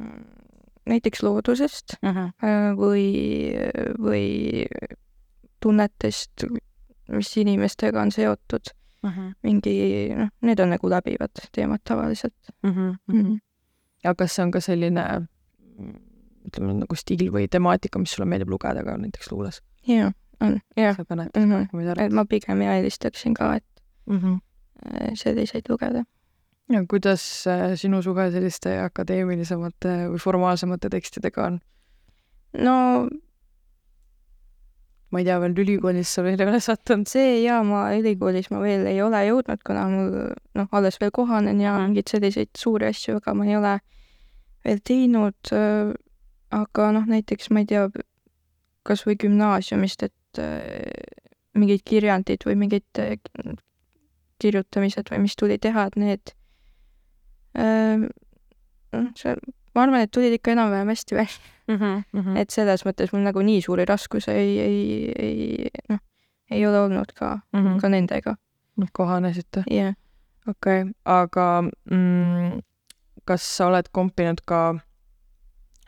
näiteks 0.86 1.24
loodusest 1.24 1.98
uh? 2.04 2.10
-huh. 2.10 2.32
äh, 2.44 2.76
või, 2.78 3.06
või 4.00 4.66
tunnetest, 5.60 6.46
mis 7.08 7.38
inimestega 7.38 8.02
on 8.02 8.12
seotud. 8.12 8.72
Uh 9.04 9.18
-huh. 9.18 9.34
mingi, 9.44 10.10
noh, 10.16 10.28
need 10.42 10.60
on 10.60 10.70
nagu 10.70 10.90
läbivad 10.90 11.32
teemad 11.52 11.80
tavaliselt 11.84 12.36
Uh 12.64 12.72
-huh. 12.72 12.96
mm. 13.08 13.22
-hmm. 13.22 13.40
ja 14.04 14.16
kas 14.16 14.36
see 14.36 14.44
on 14.44 14.52
ka 14.52 14.60
selline 14.60 15.28
ütleme 16.50 16.76
nagu 16.82 16.98
stiil 16.98 17.30
või 17.34 17.48
temaatika, 17.52 18.02
mis 18.02 18.16
sulle 18.16 18.28
meeldib 18.30 18.52
lugeda 18.54 18.84
ka 18.86 18.98
näiteks 19.00 19.32
luules? 19.32 19.62
jaa, 19.88 20.12
on, 20.44 20.60
jah 20.78 20.96
sa 20.96 21.06
paned 21.06 21.32
mm. 21.36 21.52
-hmm. 21.52 21.78
mida 21.78 21.96
et 21.98 22.14
ma 22.14 22.26
pigem 22.26 22.62
eelistaksin 22.62 23.34
ka, 23.34 23.56
et 23.56 23.66
mm. 24.06 24.18
-hmm. 24.18 24.40
äh, 24.86 25.12
selliseid 25.14 25.70
lugeda. 25.70 26.04
ja 26.70 26.84
kuidas 26.90 27.48
äh, 27.48 27.76
sinu 27.76 28.02
suhe 28.02 28.32
selliste 28.32 28.80
akadeemilisemate 28.82 29.96
või 30.12 30.20
formaalsemate 30.20 30.90
tekstidega 30.90 31.46
on? 31.46 31.60
no 32.54 33.10
ma 35.12 35.20
ei 35.20 35.26
tea, 35.26 35.40
veel 35.42 35.58
ülikoolis 35.58 36.14
sa 36.14 36.24
veel 36.24 36.40
ei 36.40 36.48
ole 36.48 36.60
sattunud? 36.60 37.08
see 37.08 37.44
ja 37.44 37.64
ma 37.64 37.90
ülikoolis 37.98 38.52
ma 38.52 38.62
veel 38.62 38.86
ei 38.86 39.02
ole 39.02 39.26
jõudnud, 39.28 39.64
kuna 39.66 39.88
mul 39.90 40.34
noh, 40.56 40.68
alles 40.72 41.00
veel 41.02 41.12
kohanen 41.12 41.62
ja 41.62 41.78
mingeid 41.80 42.08
selliseid 42.12 42.50
suuri 42.58 42.86
asju 42.94 43.18
väga 43.20 43.34
ma 43.34 43.46
ei 43.46 43.58
ole 43.58 43.80
veel 44.66 44.80
teinud. 44.84 45.54
aga 46.50 46.92
noh, 46.92 47.06
näiteks 47.06 47.52
ma 47.54 47.62
ei 47.62 47.68
tea, 47.70 47.84
kasvõi 48.90 49.16
gümnaasiumist, 49.22 50.08
et 50.08 50.42
äh, 50.42 51.30
mingid 51.58 51.84
kirjandid 51.86 52.46
või 52.48 52.56
mingid 52.64 53.02
äh, 53.02 53.18
kirjutamised 54.42 55.12
või 55.12 55.24
mis 55.28 55.38
tuli 55.38 55.60
teha, 55.62 55.86
et 55.90 56.00
need 56.00 56.34
äh, 57.60 58.08
noh, 58.96 59.08
see, 59.20 59.36
ma 59.76 59.86
arvan, 59.86 60.06
et 60.06 60.14
tulid 60.16 60.36
ikka 60.38 60.56
enam-vähem 60.56 60.94
hästi 60.94 61.16
välja 61.20 61.40
mm. 61.68 61.76
-hmm. 61.76 62.04
Mm 62.14 62.22
-hmm. 62.22 62.38
et 62.38 62.50
selles 62.50 62.86
mõttes 62.86 63.14
mul 63.14 63.26
nagu 63.26 63.42
nii 63.42 63.62
suuri 63.62 63.86
raskusi 63.86 64.32
ei, 64.32 64.60
ei, 64.60 65.12
ei 65.20 65.70
noh, 65.90 66.00
ei 66.52 66.66
ole 66.68 66.80
olnud 66.80 67.14
ka 67.16 67.40
mm, 67.54 67.60
-hmm. 67.60 67.82
ka 67.82 67.90
nendega. 67.90 68.36
kohanesite? 68.94 69.64
jah 69.68 69.76
yeah.. 69.76 69.96
okei 70.48 70.82
okay., 70.82 70.94
aga 71.06 71.64
mm, 71.92 72.62
kas 73.30 73.46
sa 73.58 73.70
oled 73.70 73.90
kompinud 73.96 74.42
ka 74.50 74.62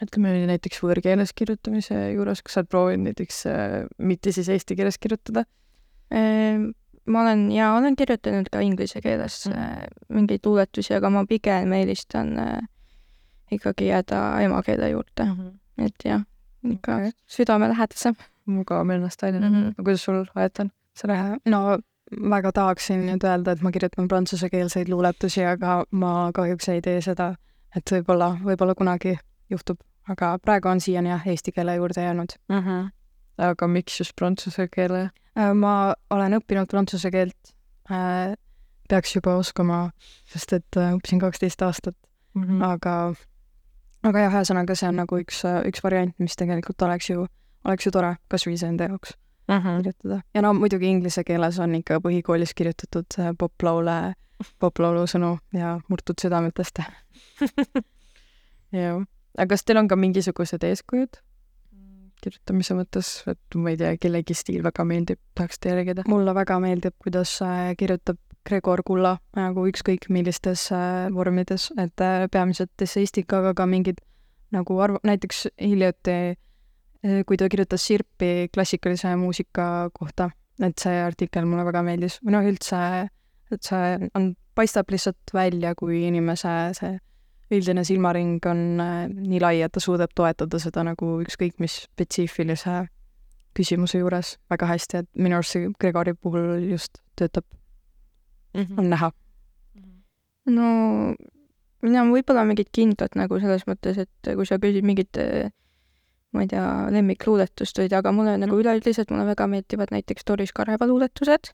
ütleme 0.02 0.34
näiteks 0.50 0.82
võõrkeeles 0.82 1.34
kirjutamise 1.38 1.98
juures, 2.16 2.42
kas 2.46 2.58
sa 2.58 2.62
oled 2.62 2.72
proovinud 2.74 3.12
näiteks 3.12 3.42
äh, 3.50 3.76
mitte 4.02 4.34
siis 4.34 4.50
eesti 4.50 4.78
keeles 4.78 4.98
kirjutada? 5.02 5.46
Ehm, 6.14 6.72
ma 7.06 7.24
olen 7.26 7.48
ja 7.54 7.72
olen 7.78 7.98
kirjutanud 8.00 8.50
ka 8.54 8.64
inglise 8.66 9.02
keeles 9.04 9.44
mm. 9.50 9.94
mingeid 10.18 10.46
luuletusi, 10.46 10.96
aga 10.98 11.12
ma 11.14 11.26
pigem 11.30 11.74
eelistan 11.78 12.34
äh, 12.42 12.60
ikkagi 13.52 13.92
jääda 13.92 14.42
emakeele 14.46 14.90
juurde 14.90 15.26
mm, 15.26 15.38
-hmm. 15.38 15.86
et 15.86 16.06
jah, 16.06 16.26
ikka 16.66 16.96
okay. 16.96 17.12
südamelähedasem 17.28 18.16
mugav 18.46 18.90
ennast 18.90 19.22
väljendada 19.22 19.52
Mhm. 19.52 19.64
mm. 19.64 19.70
-hmm. 19.70 19.84
kuidas 19.84 20.04
sul, 20.04 20.26
Aetan? 20.36 20.72
selle, 20.96 21.38
no 21.46 21.80
väga 22.20 22.52
tahaksin 22.52 23.06
nüüd 23.08 23.24
öelda, 23.24 23.52
et 23.52 23.62
ma 23.62 23.72
kirjutan 23.72 24.08
prantsusekeelseid 24.08 24.90
luuletusi, 24.90 25.46
aga 25.46 25.84
ma 25.92 26.32
kahjuks 26.36 26.70
ei 26.70 26.82
tee 26.82 27.02
seda. 27.02 27.36
et 27.76 27.88
võib-olla, 27.92 28.34
võib-olla 28.44 28.74
kunagi 28.76 29.14
juhtub, 29.50 29.78
aga 30.10 30.34
praegu 30.44 30.68
on 30.68 30.82
siiani 30.84 31.10
jah, 31.10 31.28
eesti 31.28 31.52
keele 31.56 31.76
juurde 31.76 32.04
jäänud. 32.04 32.36
mm. 32.50 32.60
-hmm. 32.60 32.90
aga 33.38 33.68
miks 33.68 34.00
just 34.00 34.16
prantsuse 34.16 34.68
keele? 34.68 35.10
Äh, 35.38 35.54
ma 35.54 35.94
olen 36.10 36.34
õppinud 36.34 36.68
prantsuse 36.68 37.12
keelt, 37.12 37.56
peaks 38.90 39.16
juba 39.16 39.36
oskama, 39.36 39.92
sest 40.26 40.54
et 40.54 40.78
äh, 40.78 40.94
õppisin 40.94 41.20
kaksteist 41.20 41.62
aastat, 41.62 41.96
Mm 42.34 42.44
-hmm. 42.44 42.64
aga, 42.64 43.14
aga 44.04 44.20
jah, 44.20 44.34
ühesõnaga 44.34 44.76
see 44.76 44.88
on 44.90 44.96
nagu 44.96 45.18
üks, 45.20 45.44
üks 45.68 45.84
variant, 45.84 46.14
mis 46.20 46.36
tegelikult 46.36 46.82
oleks 46.82 47.10
ju, 47.10 47.26
oleks 47.66 47.86
ju 47.86 47.92
tore 47.92 48.16
kasvõi 48.32 48.54
iseenda 48.54 48.88
jaoks 48.88 49.18
Mm 49.52 49.58
-hmm. 49.58 49.78
kirjutada. 49.78 50.22
ja 50.34 50.42
no 50.42 50.54
muidugi 50.54 50.88
inglise 50.88 51.24
keeles 51.24 51.60
on 51.60 51.76
ikka 51.76 52.00
põhikoolis 52.00 52.54
kirjutatud 52.56 53.18
poplaule, 53.38 54.14
poplaulu 54.60 55.04
sõnu 55.08 55.38
ja 55.54 55.80
murtud 55.90 56.16
südametest. 56.22 56.80
jah, 58.72 59.04
aga 59.38 59.48
kas 59.48 59.64
teil 59.64 59.78
on 59.78 59.88
ka 59.88 59.96
mingisugused 59.96 60.64
eeskujud 60.64 61.22
kirjutamise 62.22 62.76
mõttes, 62.78 63.08
et 63.30 63.58
ma 63.58 63.74
ei 63.74 63.80
tea, 63.80 63.96
kellegi 64.02 64.36
stiil 64.38 64.64
väga 64.66 64.86
meeldib, 64.88 65.20
tahaksite 65.38 65.74
järgida? 65.74 66.06
mulle 66.08 66.36
väga 66.38 66.60
meeldib, 66.64 66.96
kuidas 67.02 67.34
äh, 67.46 67.72
kirjutab 67.78 68.20
Gregor 68.48 68.82
Kulla 68.86 69.16
nagu 69.38 69.66
ükskõik 69.70 70.08
millistes 70.10 70.68
äh, 70.74 71.10
vormides, 71.14 71.70
et 71.82 72.02
äh, 72.02 72.28
peamiselt 72.32 72.86
esseistika, 72.86 73.42
aga 73.42 73.54
ka 73.58 73.68
mingid 73.70 74.02
nagu 74.52 74.78
arv-, 74.84 75.02
näiteks 75.08 75.48
hiljuti, 75.62 76.38
kui 77.02 77.38
ta 77.38 77.48
kirjutas 77.50 77.86
Sirpi 77.88 78.50
klassikalise 78.54 79.16
muusika 79.18 79.90
kohta, 79.94 80.30
et 80.62 80.78
see 80.78 81.00
artikkel 81.02 81.48
mulle 81.50 81.66
väga 81.66 81.82
meeldis. 81.86 82.20
Või 82.22 82.36
noh, 82.36 82.46
üldse, 82.46 82.82
et 83.52 83.66
see 83.66 84.10
on, 84.18 84.34
paistab 84.56 84.92
lihtsalt 84.94 85.34
välja, 85.34 85.74
kui 85.80 86.04
inimese 86.08 86.54
see 86.78 86.98
üldine 87.52 87.84
silmaring 87.84 88.46
on 88.48 88.80
äh, 88.80 89.06
nii 89.12 89.42
lai, 89.44 89.58
et 89.66 89.74
ta 89.76 89.84
suudab 89.84 90.14
toetada 90.16 90.60
seda 90.62 90.86
nagu 90.88 91.18
ükskõik 91.24 91.60
mis 91.64 91.82
spetsiifilise 91.88 92.86
küsimuse 93.58 94.00
juures 94.00 94.38
väga 94.52 94.70
hästi, 94.70 95.02
et 95.02 95.10
minu 95.20 95.40
arust 95.40 95.58
see 95.58 95.72
Gregori 95.82 96.14
puhul 96.16 96.70
just 96.70 97.02
töötab, 97.20 97.44
on 98.56 98.88
näha. 98.92 99.12
no 100.52 100.68
mina 101.84 102.06
võib-olla 102.08 102.46
mingit 102.48 102.72
kindlat 102.72 103.18
nagu 103.20 103.40
selles 103.44 103.68
mõttes, 103.68 104.00
et 104.00 104.32
kui 104.38 104.48
sa 104.48 104.60
küsid 104.62 104.88
mingit 104.88 105.20
äh, 105.20 105.52
ma 106.32 106.46
ei 106.46 106.50
tea, 106.52 106.66
lemmikluuletust 106.96 107.82
või, 107.82 107.92
aga 107.98 108.14
mulle 108.16 108.38
nagu 108.40 108.60
üleüldiselt 108.60 109.12
mulle 109.12 109.28
väga 109.32 109.48
meeldivad 109.52 109.92
näiteks 109.92 110.28
Doris 110.28 110.54
Kareva 110.56 110.88
luuletused. 110.88 111.52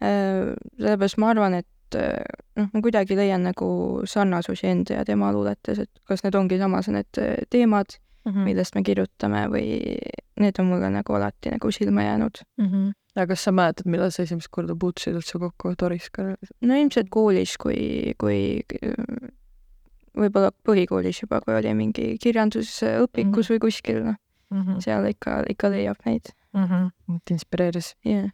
sellepärast 0.00 1.18
ma 1.20 1.30
arvan, 1.32 1.54
et 1.60 1.96
äh, 1.96 2.24
noh, 2.56 2.68
ma 2.72 2.82
kuidagi 2.84 3.16
leian 3.16 3.46
nagu 3.48 3.68
sarnasusi 4.08 4.68
enda 4.68 5.00
ja 5.00 5.04
tema 5.08 5.30
luuletes, 5.32 5.80
et 5.86 6.02
kas 6.08 6.24
need 6.24 6.36
ongi 6.36 6.58
samas 6.60 6.88
need 6.92 7.22
äh, 7.22 7.38
teemad, 7.50 7.96
millest 8.26 8.74
me 8.74 8.82
kirjutame 8.82 9.46
või 9.52 9.96
need 10.42 10.56
on 10.58 10.66
mulle 10.66 10.90
nagu 10.90 11.14
alati 11.14 11.52
nagu 11.54 11.70
silma 11.70 12.02
jäänud. 12.02 12.40
aga 13.16 13.26
kas 13.32 13.44
sa 13.46 13.52
mäletad, 13.52 13.86
millal 13.86 14.10
sa 14.10 14.22
esimest 14.26 14.50
korda 14.50 14.74
puutusid 14.76 15.14
üldse 15.14 15.38
kokku 15.38 15.74
Doriska? 15.78 16.34
no 16.60 16.74
ilmselt 16.74 17.08
koolis, 17.08 17.56
kui, 17.56 18.12
kui 18.18 18.60
äh, 18.82 19.30
võib-olla 20.16 20.50
põhikoolis 20.66 21.22
juba, 21.22 21.40
kui 21.44 21.54
oli 21.54 21.74
mingi 21.74 22.16
kirjandusõpikus 22.22 23.50
või 23.52 23.58
kuskil, 23.66 24.02
noh, 24.04 24.16
seal 24.80 25.04
ikka, 25.10 25.44
ikka 25.50 25.68
leiab 25.70 25.96
neid. 26.06 26.32
et 27.16 27.30
inspireeris. 27.30 27.94
jah, 28.04 28.30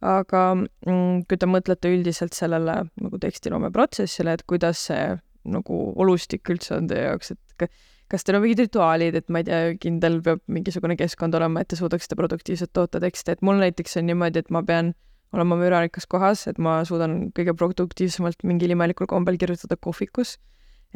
aga 0.00 0.54
mm, 0.54 1.26
kui 1.28 1.36
te 1.36 1.46
mõtlete 1.46 1.90
üldiselt 1.92 2.32
sellele 2.34 2.88
nagu 3.00 3.18
tekstiloome 3.18 3.70
protsessile, 3.72 4.32
et 4.32 4.42
kuidas 4.46 4.78
see 4.88 5.18
nagu 5.44 5.92
olustik 5.96 6.48
üldse 6.50 6.74
on 6.76 6.86
teie 6.88 7.04
jaoks, 7.06 7.30
et 7.30 7.38
ka- 7.58 7.68
kas 8.08 8.24
teil 8.24 8.36
on 8.36 8.42
mingid 8.42 8.58
rituaalid, 8.64 9.14
et 9.14 9.28
ma 9.28 9.38
ei 9.38 9.44
tea, 9.44 9.74
kindel 9.82 10.20
peab 10.22 10.40
mingisugune 10.48 10.96
keskkond 10.96 11.34
olema, 11.34 11.60
et 11.60 11.68
te 11.68 11.76
suudaksite 11.76 12.16
produktiivselt 12.16 12.72
toota 12.72 13.00
tekste, 13.00 13.32
et 13.32 13.42
mul 13.42 13.58
näiteks 13.60 13.96
on 13.98 14.06
niimoodi, 14.06 14.38
et 14.38 14.50
ma 14.50 14.62
pean 14.62 14.94
olema 15.34 15.56
mürarikas 15.58 16.06
kohas, 16.06 16.46
et 16.46 16.58
ma 16.58 16.84
suudan 16.86 17.30
kõige 17.34 17.54
produktiivsemalt 17.58 18.42
mingil 18.46 18.70
imelikul 18.70 19.06
kombel 19.10 19.36
kirjutada 19.36 19.76
kohvikus. 19.76 20.38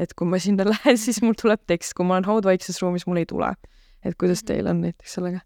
Et 0.00 0.16
kui 0.16 0.28
ma 0.28 0.40
sinna 0.40 0.66
lähen, 0.73 0.99
siis 1.00 1.21
mul 1.25 1.37
tuleb 1.38 1.62
tekst, 1.71 1.95
kui 1.99 2.09
ma 2.09 2.16
olen 2.16 2.28
haudvaikses 2.28 2.80
ruumis, 2.83 3.07
mul 3.07 3.23
ei 3.23 3.28
tule. 3.28 3.54
et 4.00 4.16
kuidas 4.16 4.40
teil 4.49 4.64
on 4.71 4.78
näiteks 4.80 5.19
sellega 5.19 5.42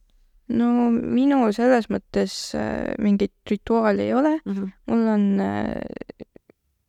no 0.55 0.91
minul 0.93 1.55
selles 1.57 1.89
mõttes 1.91 2.35
äh, 2.59 2.93
mingit 3.03 3.33
rituaali 3.51 4.09
ei 4.09 4.15
ole, 4.15 4.37
mm? 4.45 4.53
-hmm. 4.53 4.71
mul 4.91 5.09
on 5.09 5.25
äh,, 5.41 6.29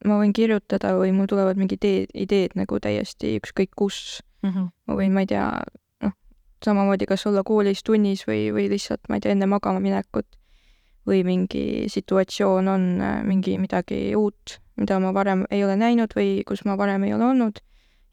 ma 0.05 0.19
võin 0.19 0.33
kirjutada 0.35 0.93
või 0.99 1.13
mul 1.15 1.29
tulevad 1.31 1.57
mingid 1.57 1.83
ideed, 1.83 2.13
ideed 2.13 2.55
nagu 2.59 2.79
täiesti 2.79 3.37
ükskõik 3.39 3.73
kus. 3.75 4.21
Mm 4.43 4.51
-hmm. 4.51 4.69
ma 4.87 4.95
võin, 4.99 5.13
ma 5.13 5.23
ei 5.25 5.29
tea, 5.31 5.45
noh, 6.03 6.13
samamoodi 6.65 7.05
kas 7.09 7.25
olla 7.25 7.43
koolis 7.43 7.83
tunnis 7.83 8.27
või, 8.27 8.51
või 8.53 8.69
lihtsalt, 8.69 9.01
ma 9.09 9.17
ei 9.17 9.21
tea, 9.21 9.31
enne 9.31 9.47
magama 9.49 9.79
minekut 9.79 10.27
või 11.07 11.23
mingi 11.27 11.85
situatsioon 11.91 12.67
on 12.67 12.85
äh, 13.01 13.23
mingi 13.23 13.57
midagi 13.61 14.15
uut, 14.15 14.59
mida 14.79 14.99
ma 14.99 15.13
varem 15.13 15.45
ei 15.51 15.63
ole 15.63 15.77
näinud 15.79 16.15
või 16.17 16.43
kus 16.47 16.65
ma 16.65 16.77
varem 16.77 17.03
ei 17.07 17.13
ole 17.13 17.25
olnud 17.25 17.61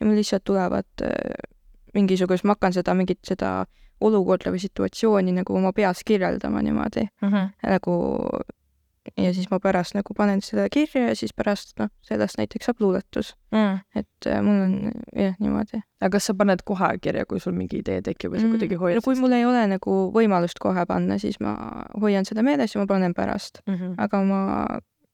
ja 0.01 0.07
mul 0.07 0.19
lihtsalt 0.19 0.45
tulevad 0.45 1.05
äh, 1.05 1.37
mingisugust, 1.95 2.45
ma 2.45 2.57
hakkan 2.57 2.75
seda 2.77 2.95
mingit 2.95 3.21
seda 3.27 3.65
olukorda 4.03 4.51
või 4.51 4.63
situatsiooni 4.63 5.35
nagu 5.37 5.55
oma 5.57 5.73
peas 5.73 6.03
kirjeldama 6.05 6.63
niimoodi 6.63 7.07
Mm 7.23 7.29
-hmm. 7.29 7.51
nagu 7.71 7.95
ja 9.17 9.33
siis 9.35 9.49
ma 9.51 9.59
pärast 9.59 9.95
nagu 9.95 10.15
panen 10.15 10.41
selle 10.43 10.69
kirja 10.73 11.09
ja 11.09 11.15
siis 11.19 11.33
pärast 11.35 11.73
noh, 11.81 11.89
sellest 12.07 12.39
näiteks 12.39 12.65
saab 12.71 12.81
luuletus, 12.81 13.35
Mm. 13.53 13.81
et 13.95 14.27
äh, 14.27 14.39
mul 14.43 14.61
on 14.65 14.93
jah 15.17 15.35
niimoodi. 15.41 15.83
aga 16.01 16.11
kas 16.17 16.25
sa 16.31 16.35
paned 16.35 16.63
kohe 16.65 16.93
kirja, 17.03 17.25
kui 17.27 17.41
sul 17.41 17.53
mingi 17.53 17.79
idee 17.83 18.01
tekib 18.03 18.33
või 18.33 18.41
sa 18.41 18.49
kuidagi 18.49 18.79
hoiad 18.81 18.97
no 18.97 19.03
kui 19.05 19.15
mul 19.21 19.33
ei 19.33 19.45
ole 19.45 19.67
nagu 19.67 19.97
võimalust 20.15 20.59
kohe 20.63 20.87
panna, 20.87 21.19
siis 21.19 21.41
ma 21.41 21.57
hoian 22.01 22.25
seda 22.25 22.43
meeles 22.43 22.75
ja 22.75 22.81
ma 22.81 22.87
panen 22.87 23.15
pärast, 23.15 23.61
mm? 23.67 23.75
-hmm. 23.75 23.95
aga 23.99 24.23
ma, 24.25 24.41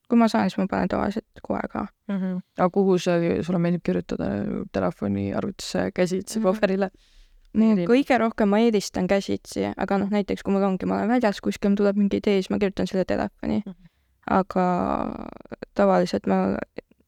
kui 0.08 0.18
ma 0.18 0.28
saan, 0.28 0.50
siis 0.50 0.58
ma 0.58 0.66
panen 0.70 0.88
tavaliselt 0.88 1.26
kohe 1.42 1.60
ka. 1.72 1.86
Mm 2.08 2.16
-hmm. 2.20 2.40
aga 2.58 2.70
kuhu 2.70 2.98
sa, 2.98 3.10
sulle 3.42 3.58
meeldib 3.58 3.82
kirjutada 3.84 4.28
telefoni, 4.72 5.32
arvutisse, 5.34 5.90
käsitsi, 5.94 6.38
Mhm. 6.38 6.44
paberile? 6.48 6.90
Kõige 7.88 8.18
rohkem 8.20 8.50
ma 8.52 8.60
eelistan 8.64 9.08
käsitsi, 9.10 9.68
aga 9.76 9.98
noh, 10.02 10.10
näiteks 10.12 10.44
kui 10.46 10.54
mul 10.54 10.66
ongi, 10.66 10.88
ma 10.88 11.00
olen 11.00 11.16
väljas 11.16 11.40
kuskil, 11.44 11.74
tuleb 11.78 11.98
mingi 12.00 12.20
idee, 12.22 12.38
siis 12.42 12.50
ma 12.52 12.60
kirjutan 12.62 12.90
selle 12.90 13.04
telefoni 13.08 13.62
Mhm.. 13.64 13.88
aga 14.30 14.66
tavaliselt 15.74 16.26
ma 16.26 16.56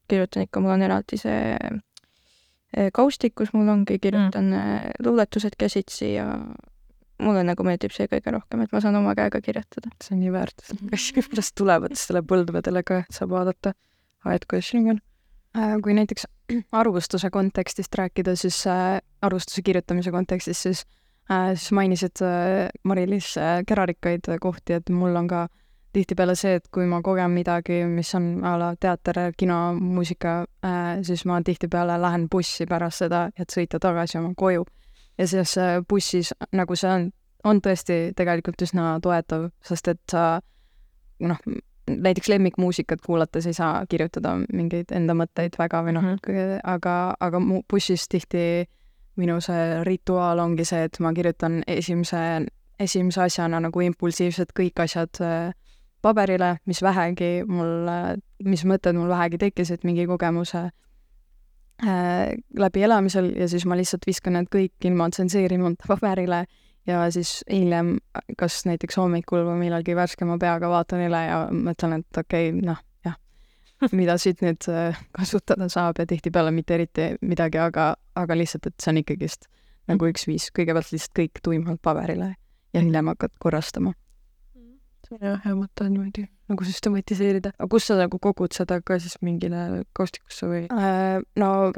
kirjutan 0.09 0.43
ikka, 0.47 0.59
mul 0.59 0.75
on 0.75 0.81
eraldi 0.81 1.17
see 1.17 1.55
eh, 2.75 2.89
kaustik, 2.93 3.35
kus 3.35 3.53
mul 3.53 3.69
ongi, 3.69 3.99
kirjutan 3.99 4.51
mm. 4.51 5.05
luuletused 5.05 5.55
käsitsi 5.59 6.13
ja 6.13 6.27
mulle 7.21 7.43
nagu 7.45 7.65
meeldib 7.65 7.93
see 7.95 8.09
kõige 8.11 8.33
rohkem, 8.33 8.65
et 8.65 8.73
ma 8.73 8.81
saan 8.83 8.97
oma 8.99 9.13
käega 9.17 9.41
kirjutada. 9.43 9.91
see 10.03 10.15
on 10.15 10.23
nii 10.23 10.33
väärtuslik, 10.33 11.29
kuidas 11.29 11.53
tulevatele 11.53 12.23
põlvedele 12.27 12.83
ka 12.83 13.03
saab 13.13 13.35
vaadata. 13.35 13.73
et 14.33 14.45
kuidas 14.49 14.71
sinuga 14.71 14.97
on? 14.97 15.01
Äh, 15.57 15.81
kui 15.83 15.93
näiteks 15.93 16.27
arvustuse 16.71 17.29
kontekstist 17.29 17.95
rääkida, 17.95 18.35
siis 18.35 18.67
äh, 18.67 19.01
arvustuse 19.21 19.61
kirjutamise 19.61 20.11
kontekstis, 20.11 20.63
siis 20.63 20.85
äh, 21.31 21.47
siis 21.47 21.71
mainisid 21.71 22.23
Mari-Liis 22.83 23.35
kerarikkaid 23.67 24.29
kohti, 24.41 24.73
et 24.73 24.89
mul 24.89 25.15
on 25.15 25.27
ka 25.27 25.47
tihtipeale 25.93 26.35
see, 26.39 26.55
et 26.55 26.69
kui 26.71 26.85
ma 26.87 27.01
kogen 27.03 27.31
midagi, 27.35 27.81
mis 27.85 28.15
on 28.15 28.45
a 28.47 28.53
la 28.59 28.69
teater, 28.79 29.19
kino, 29.37 29.73
muusika 29.73 30.45
siis 31.03 31.25
ma 31.27 31.41
tihtipeale 31.43 31.97
lähen 32.01 32.29
bussi 32.31 32.65
pärast 32.65 33.03
seda, 33.03 33.25
et 33.35 33.51
sõita 33.51 33.79
tagasi 33.79 34.17
oma 34.21 34.31
koju. 34.37 34.63
ja 35.17 35.27
siis 35.27 35.55
bussis 35.89 36.31
nagu 36.51 36.75
see 36.75 36.91
on, 36.91 37.09
on 37.43 37.59
tõesti 37.59 38.13
tegelikult 38.15 38.61
üsna 38.61 38.99
toetav, 39.03 39.49
sest 39.67 39.87
et 39.87 40.01
sa 40.11 40.39
noh, 41.19 41.43
näiteks 41.99 42.29
lemmikmuusikat 42.29 43.01
kuulates 43.05 43.47
ei 43.49 43.53
saa 43.53 43.85
kirjutada 43.89 44.35
mingeid 44.53 44.91
enda 44.95 45.15
mõtteid 45.17 45.57
väga 45.59 45.83
või 45.85 45.95
noh 45.97 46.05
mm. 46.05 46.21
-hmm. 46.27 46.59
aga, 46.63 47.15
aga 47.19 47.39
mu 47.39 47.61
bussis 47.69 48.07
tihti 48.07 48.65
minu 49.19 49.39
see 49.43 49.83
rituaal 49.83 50.39
ongi 50.39 50.65
see, 50.65 50.83
et 50.87 50.99
ma 50.99 51.13
kirjutan 51.13 51.61
esimese, 51.67 52.45
esimese 52.79 53.21
asjana 53.21 53.59
nagu 53.59 53.81
impulsiivselt 53.81 54.53
kõik 54.57 54.79
asjad 54.83 55.21
äh, 55.21 55.51
paberile, 56.01 56.55
mis 56.65 56.81
vähegi 56.81 57.43
mul, 57.47 57.89
mis 58.43 58.65
mõtted 58.65 58.97
mul 58.97 59.09
vähegi 59.11 59.37
tekkisid 59.37 59.85
mingi 59.87 60.07
kogemuse 60.09 60.63
äh, 61.85 62.31
läbi 62.57 62.83
elamisel 62.87 63.33
ja 63.37 63.47
siis 63.51 63.65
ma 63.65 63.77
lihtsalt 63.77 64.07
viskan 64.07 64.39
need 64.39 64.49
kõik 64.53 64.89
ilma 64.89 65.09
tsenseerimata 65.09 65.89
paberile 65.91 66.45
ja 66.87 67.03
siis 67.13 67.41
hiljem, 67.51 67.97
kas 68.37 68.63
näiteks 68.65 68.97
hommikul 68.97 69.45
või 69.45 69.59
millalgi 69.65 69.95
värskema 69.97 70.37
peaga 70.41 70.69
vaatan 70.71 71.05
üle 71.07 71.21
ja 71.27 71.41
mõtlen, 71.53 72.01
et 72.01 72.21
okei 72.23 72.49
okay,, 72.49 72.65
noh, 72.65 72.81
jah, 73.05 73.17
mida 73.91 74.17
siit 74.21 74.43
nüüd 74.45 74.67
äh, 74.71 74.99
kasutada 75.15 75.69
saab 75.71 76.01
ja 76.01 76.07
tihtipeale 76.09 76.53
mitte 76.55 76.77
eriti 76.77 77.11
midagi, 77.21 77.61
aga, 77.61 77.93
aga 78.15 78.37
lihtsalt, 78.37 78.71
et 78.71 78.77
see 78.81 78.93
on 78.93 79.01
ikkagist 79.03 79.49
nagu 79.91 80.09
üks 80.09 80.27
viis, 80.29 80.49
kõigepealt 80.55 80.93
lihtsalt 80.93 81.17
kõik 81.17 81.41
tuimalt 81.43 81.81
paberile 81.83 82.35
ja 82.73 82.83
hiljem 82.83 83.11
hakkad 83.11 83.35
korrastama. 83.41 83.93
see 85.07 85.17
on 85.17 85.27
jah 85.27 85.41
hea 85.45 85.55
mõte 85.57 85.87
niimoodi 85.89 86.27
nagu 86.51 86.67
süstematiseerida. 86.67 87.53
aga 87.57 87.69
kus 87.71 87.89
sa 87.89 87.97
nagu 87.99 88.19
kogud 88.19 88.53
seda 88.55 88.81
ka 88.85 88.99
siis 88.99 89.17
mingile 89.21 89.83
kaustikusse 89.97 90.49
või 90.49 90.65
Äh, 90.71 91.21
no 91.35 91.71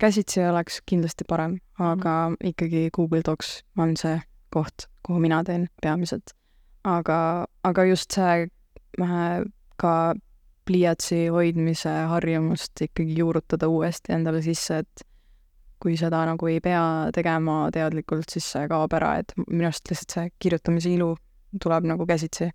käsitsi 0.00 0.44
oleks 0.44 0.80
kindlasti 0.86 1.24
parem, 1.28 1.58
aga 1.78 2.32
ikkagi 2.44 2.88
Google 2.92 3.22
Docs 3.26 3.62
on 3.78 3.96
see 3.96 4.20
koht, 4.50 4.88
kuhu 5.06 5.20
mina 5.20 5.44
teen 5.44 5.68
peamiselt. 5.82 6.34
aga, 6.84 7.46
aga 7.64 7.84
just 7.84 8.10
see 8.10 8.48
äh, 9.00 9.44
ka 9.76 10.14
pliiatsi 10.64 11.28
hoidmise 11.28 11.90
harjumust 12.08 12.80
ikkagi 12.80 13.16
juurutada 13.18 13.68
uuesti 13.68 14.12
endale 14.12 14.42
sisse, 14.42 14.78
et 14.78 15.04
kui 15.80 15.96
seda 15.96 16.22
nagu 16.28 16.46
ei 16.46 16.60
pea 16.60 16.82
tegema 17.14 17.70
teadlikult, 17.72 18.28
siis 18.30 18.46
see 18.52 18.68
kaob 18.68 18.92
ära, 18.96 19.16
et 19.22 19.32
minu 19.46 19.68
arust 19.68 19.90
lihtsalt 19.90 20.16
see 20.16 20.32
kirjutamise 20.38 20.92
ilu 20.92 21.14
tuleb 21.62 21.88
nagu 21.88 22.06
käsitsi 22.06 22.50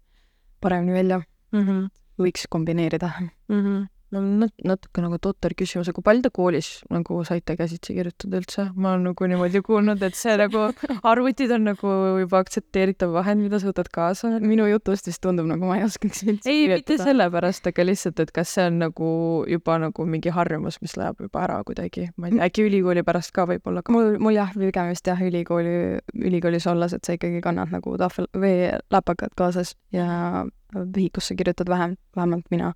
paremini 0.61 0.93
välja, 0.93 1.19
mm? 1.51 1.61
-hmm. 1.65 1.89
võiks 2.21 2.47
kombineerida. 2.49 3.11
Mm 3.49 3.61
-hmm. 3.61 3.87
No 4.15 4.21
nat- 4.45 4.65
natuke 4.65 5.03
nagu 5.03 5.19
totter 5.21 5.55
küsimus, 5.57 5.89
aga 5.91 6.03
palju 6.05 6.25
te 6.25 6.31
koolis 6.33 6.69
nagu 6.93 7.19
saite 7.27 7.55
käsitsi 7.59 7.95
kirjutada 7.97 8.39
üldse? 8.41 8.67
ma 8.75 8.93
olen 8.95 9.09
nagu 9.09 9.29
niimoodi 9.29 9.61
kuulnud, 9.65 10.01
et 10.05 10.17
see 10.17 10.35
nagu 10.39 10.67
arvutid 11.11 11.53
on 11.55 11.67
nagu 11.71 11.93
juba 12.21 12.41
aktsepteeritav 12.43 13.13
vahend, 13.15 13.43
mida 13.45 13.59
sa 13.61 13.69
võtad 13.71 13.91
kaasa. 13.93 14.31
minu 14.43 14.67
jutust 14.69 15.09
vist 15.09 15.21
tundub 15.25 15.49
nagu 15.49 15.67
ma 15.67 15.79
ei 15.79 15.85
oskaks 15.87 16.23
üldse 16.25 16.51
ei, 16.51 16.67
mitte 16.71 16.99
sellepärast, 17.01 17.69
aga 17.71 17.87
lihtsalt, 17.87 18.21
et 18.23 18.33
kas 18.35 18.55
see 18.57 18.67
on 18.71 18.79
nagu 18.85 19.09
juba 19.51 19.79
nagu 19.81 20.07
mingi 20.09 20.33
harjumus, 20.33 20.79
mis 20.83 20.95
läheb 20.99 21.25
juba 21.27 21.45
ära 21.45 21.61
kuidagi, 21.67 22.09
ma 22.17 22.29
ei 22.29 22.37
tea, 22.37 22.49
äkki 22.49 22.67
ülikooli 22.69 23.05
pärast 23.07 23.33
ka 23.35 23.47
võib-olla 23.49 23.83
ka. 23.85 23.95
mul, 23.95 24.15
mul 24.21 24.37
jah, 24.37 24.53
pigem 24.55 24.91
vist 24.93 25.07
jah, 25.09 25.21
ülikooli, 25.21 25.75
ülikoolis 26.15 26.67
olles, 26.71 26.95
et 26.95 27.05
sa 27.05 27.17
ikkagi 27.17 27.43
kannad 27.45 27.73
nagu 27.73 27.97
tahvel 28.01 28.29
või 28.35 28.55
läpakad 28.93 29.35
kaasas 29.37 29.75
ja 29.93 30.45
vihikusse 30.75 31.35
kirjutad 31.35 31.69
vähem, 31.69 31.95
vähemalt 32.15 32.45
mina. 32.51 32.73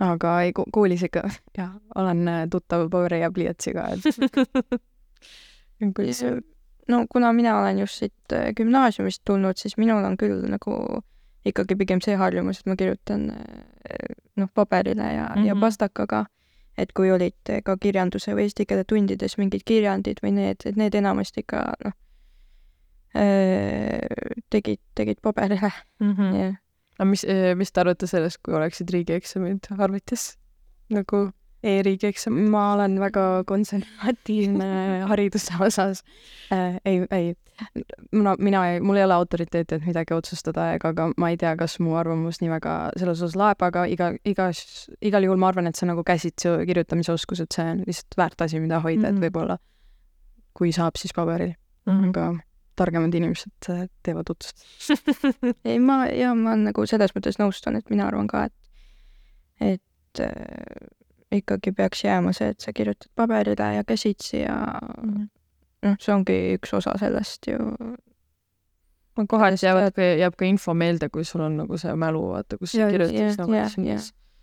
Aga 0.00 0.40
ei, 0.42 0.52
ko- 0.52 0.66
koolis 0.72 1.02
ikka 1.02 1.22
jah, 1.58 1.70
olen 1.94 2.28
äh, 2.28 2.46
tuttav 2.50 2.88
paberi 2.90 3.20
ja 3.20 3.30
pliiatsiga, 3.30 3.88
et 3.92 4.00
no 6.88 7.06
kuna 7.10 7.32
mina 7.32 7.58
olen 7.60 7.78
just 7.78 7.94
siit 7.98 8.32
äh, 8.32 8.52
gümnaasiumist 8.56 9.22
tulnud, 9.24 9.56
siis 9.56 9.76
minul 9.76 10.04
on 10.04 10.16
küll 10.16 10.42
nagu 10.50 11.00
ikkagi 11.44 11.76
pigem 11.76 12.00
see 12.00 12.16
harjumus, 12.16 12.60
et 12.60 12.66
ma 12.66 12.76
kirjutan 12.76 13.30
äh, 13.30 14.14
noh, 14.36 14.48
paberile 14.54 15.02
ja 15.12 15.28
mm, 15.28 15.42
-hmm. 15.42 15.46
ja 15.46 15.54
Mhm. 15.54 15.60
pastakaga. 15.60 16.24
et 16.78 16.92
kui 16.92 17.10
olid 17.12 17.34
ka 17.64 17.76
kirjanduse 17.76 18.32
või 18.34 18.40
eesti 18.48 18.64
keele 18.66 18.84
tundides 18.88 19.38
mingid 19.38 19.60
kirjandid 19.64 20.16
või 20.22 20.30
need, 20.32 20.56
et 20.64 20.76
need 20.76 20.94
enamasti 20.94 21.40
ikka 21.40 21.72
noh, 21.84 21.92
tegid, 24.50 24.78
tegid 24.94 25.16
paberile 25.22 25.70
mm. 26.00 26.12
-hmm. 26.14 26.56
Aga 27.02 27.10
mis, 27.10 27.26
mis 27.58 27.72
te 27.74 27.82
arvate 27.82 28.06
sellest, 28.10 28.38
kui 28.46 28.54
oleksid 28.54 28.90
riigieksamid 28.94 29.72
arvutis? 29.78 30.32
nagu 30.92 31.30
e-riigieksam? 31.62 32.36
ma 32.50 32.72
olen 32.74 32.98
väga 33.00 33.44
konservatiivne 33.46 34.68
hariduse 35.10 35.56
osas 35.60 36.02
äh,. 36.52 36.78
ei, 36.84 37.06
ei, 37.10 37.34
no 38.12 38.34
mina 38.38 38.64
ei, 38.70 38.80
mul 38.80 39.00
ei 39.00 39.06
ole 39.06 39.14
autoriteeti, 39.14 39.78
et 39.78 39.86
midagi 39.86 40.14
otsustada 40.14 40.72
ega 40.76 40.92
ka 40.94 41.08
ma 41.16 41.32
ei 41.32 41.38
tea, 41.40 41.54
kas 41.58 41.78
mu 41.80 41.96
arvamus 41.98 42.42
nii 42.42 42.52
väga 42.52 42.76
selles 42.98 43.22
osas 43.22 43.38
laeb, 43.38 43.62
aga 43.62 43.84
iga, 43.90 44.12
igas, 44.28 44.62
igal 45.00 45.26
juhul 45.26 45.40
ma 45.40 45.52
arvan, 45.52 45.70
et 45.70 45.78
see 45.78 45.88
nagu 45.90 46.04
käsitsi 46.06 46.56
kirjutamise 46.68 47.14
oskus, 47.14 47.44
et 47.44 47.54
see 47.54 47.66
on 47.74 47.84
lihtsalt 47.86 48.18
väärt 48.18 48.46
asi, 48.46 48.60
mida 48.60 48.80
hoida 48.80 48.98
mm, 48.98 49.04
-hmm. 49.04 49.12
Mhm. 49.12 49.22
et 49.22 49.28
võib-olla 49.28 49.58
kui 50.52 50.72
saab, 50.72 50.98
siis 51.00 51.14
paberil 51.16 51.54
mm, 51.86 51.92
-hmm. 51.92 52.08
aga 52.08 52.51
targemad 52.82 53.14
inimesed 53.14 53.70
äh, 53.70 53.86
teevad 54.06 54.32
otsust. 54.34 54.66
ei, 55.68 55.78
ma, 55.82 56.02
ja 56.10 56.34
ma 56.38 56.56
nagu 56.58 56.86
selles 56.90 57.14
mõttes 57.16 57.38
nõustun, 57.40 57.78
et 57.78 57.92
mina 57.92 58.08
arvan 58.10 58.28
ka, 58.30 58.46
et, 58.50 59.72
et 59.72 60.24
äh, 60.26 60.90
ikkagi 61.38 61.72
peaks 61.76 62.04
jääma 62.04 62.32
see, 62.36 62.52
et 62.52 62.60
sa 62.60 62.74
kirjutad 62.76 63.10
paberile 63.16 63.74
ja 63.76 63.84
käsitsi 63.88 64.42
ja 64.42 64.56
noh, 65.82 65.98
see 65.98 66.14
ongi 66.14 66.38
üks 66.56 66.74
osa 66.76 66.94
sellest 67.00 67.48
ju. 67.50 67.58
no 69.16 69.26
kohati 69.28 69.66
jäävad 69.66 69.94
ka, 69.96 70.08
jääb 70.22 70.36
ka 70.38 70.48
info 70.48 70.74
meelde, 70.74 71.08
kui 71.12 71.24
sul 71.28 71.44
on 71.46 71.62
nagu 71.62 71.78
see 71.80 71.94
mälu, 71.96 72.26
vaata, 72.34 72.58
kus 72.60 72.76
sa 72.76 72.90
kirjutad 72.92 73.40
nagu 73.40 73.56
ja, 73.56 73.68
ja, 73.86 73.98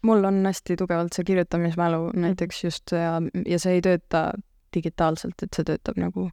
mul 0.05 0.25
on 0.29 0.41
hästi 0.45 0.77
tugevalt 0.79 1.15
see 1.15 1.27
kirjutamismälu 1.27 2.11
näiteks 2.15 2.63
just 2.63 2.95
ja, 2.95 3.17
ja 3.45 3.59
see 3.59 3.77
ei 3.77 3.85
tööta 3.85 4.29
digitaalselt, 4.75 5.41
et 5.43 5.55
see 5.55 5.65
töötab 5.65 5.97
nagu 5.99 6.29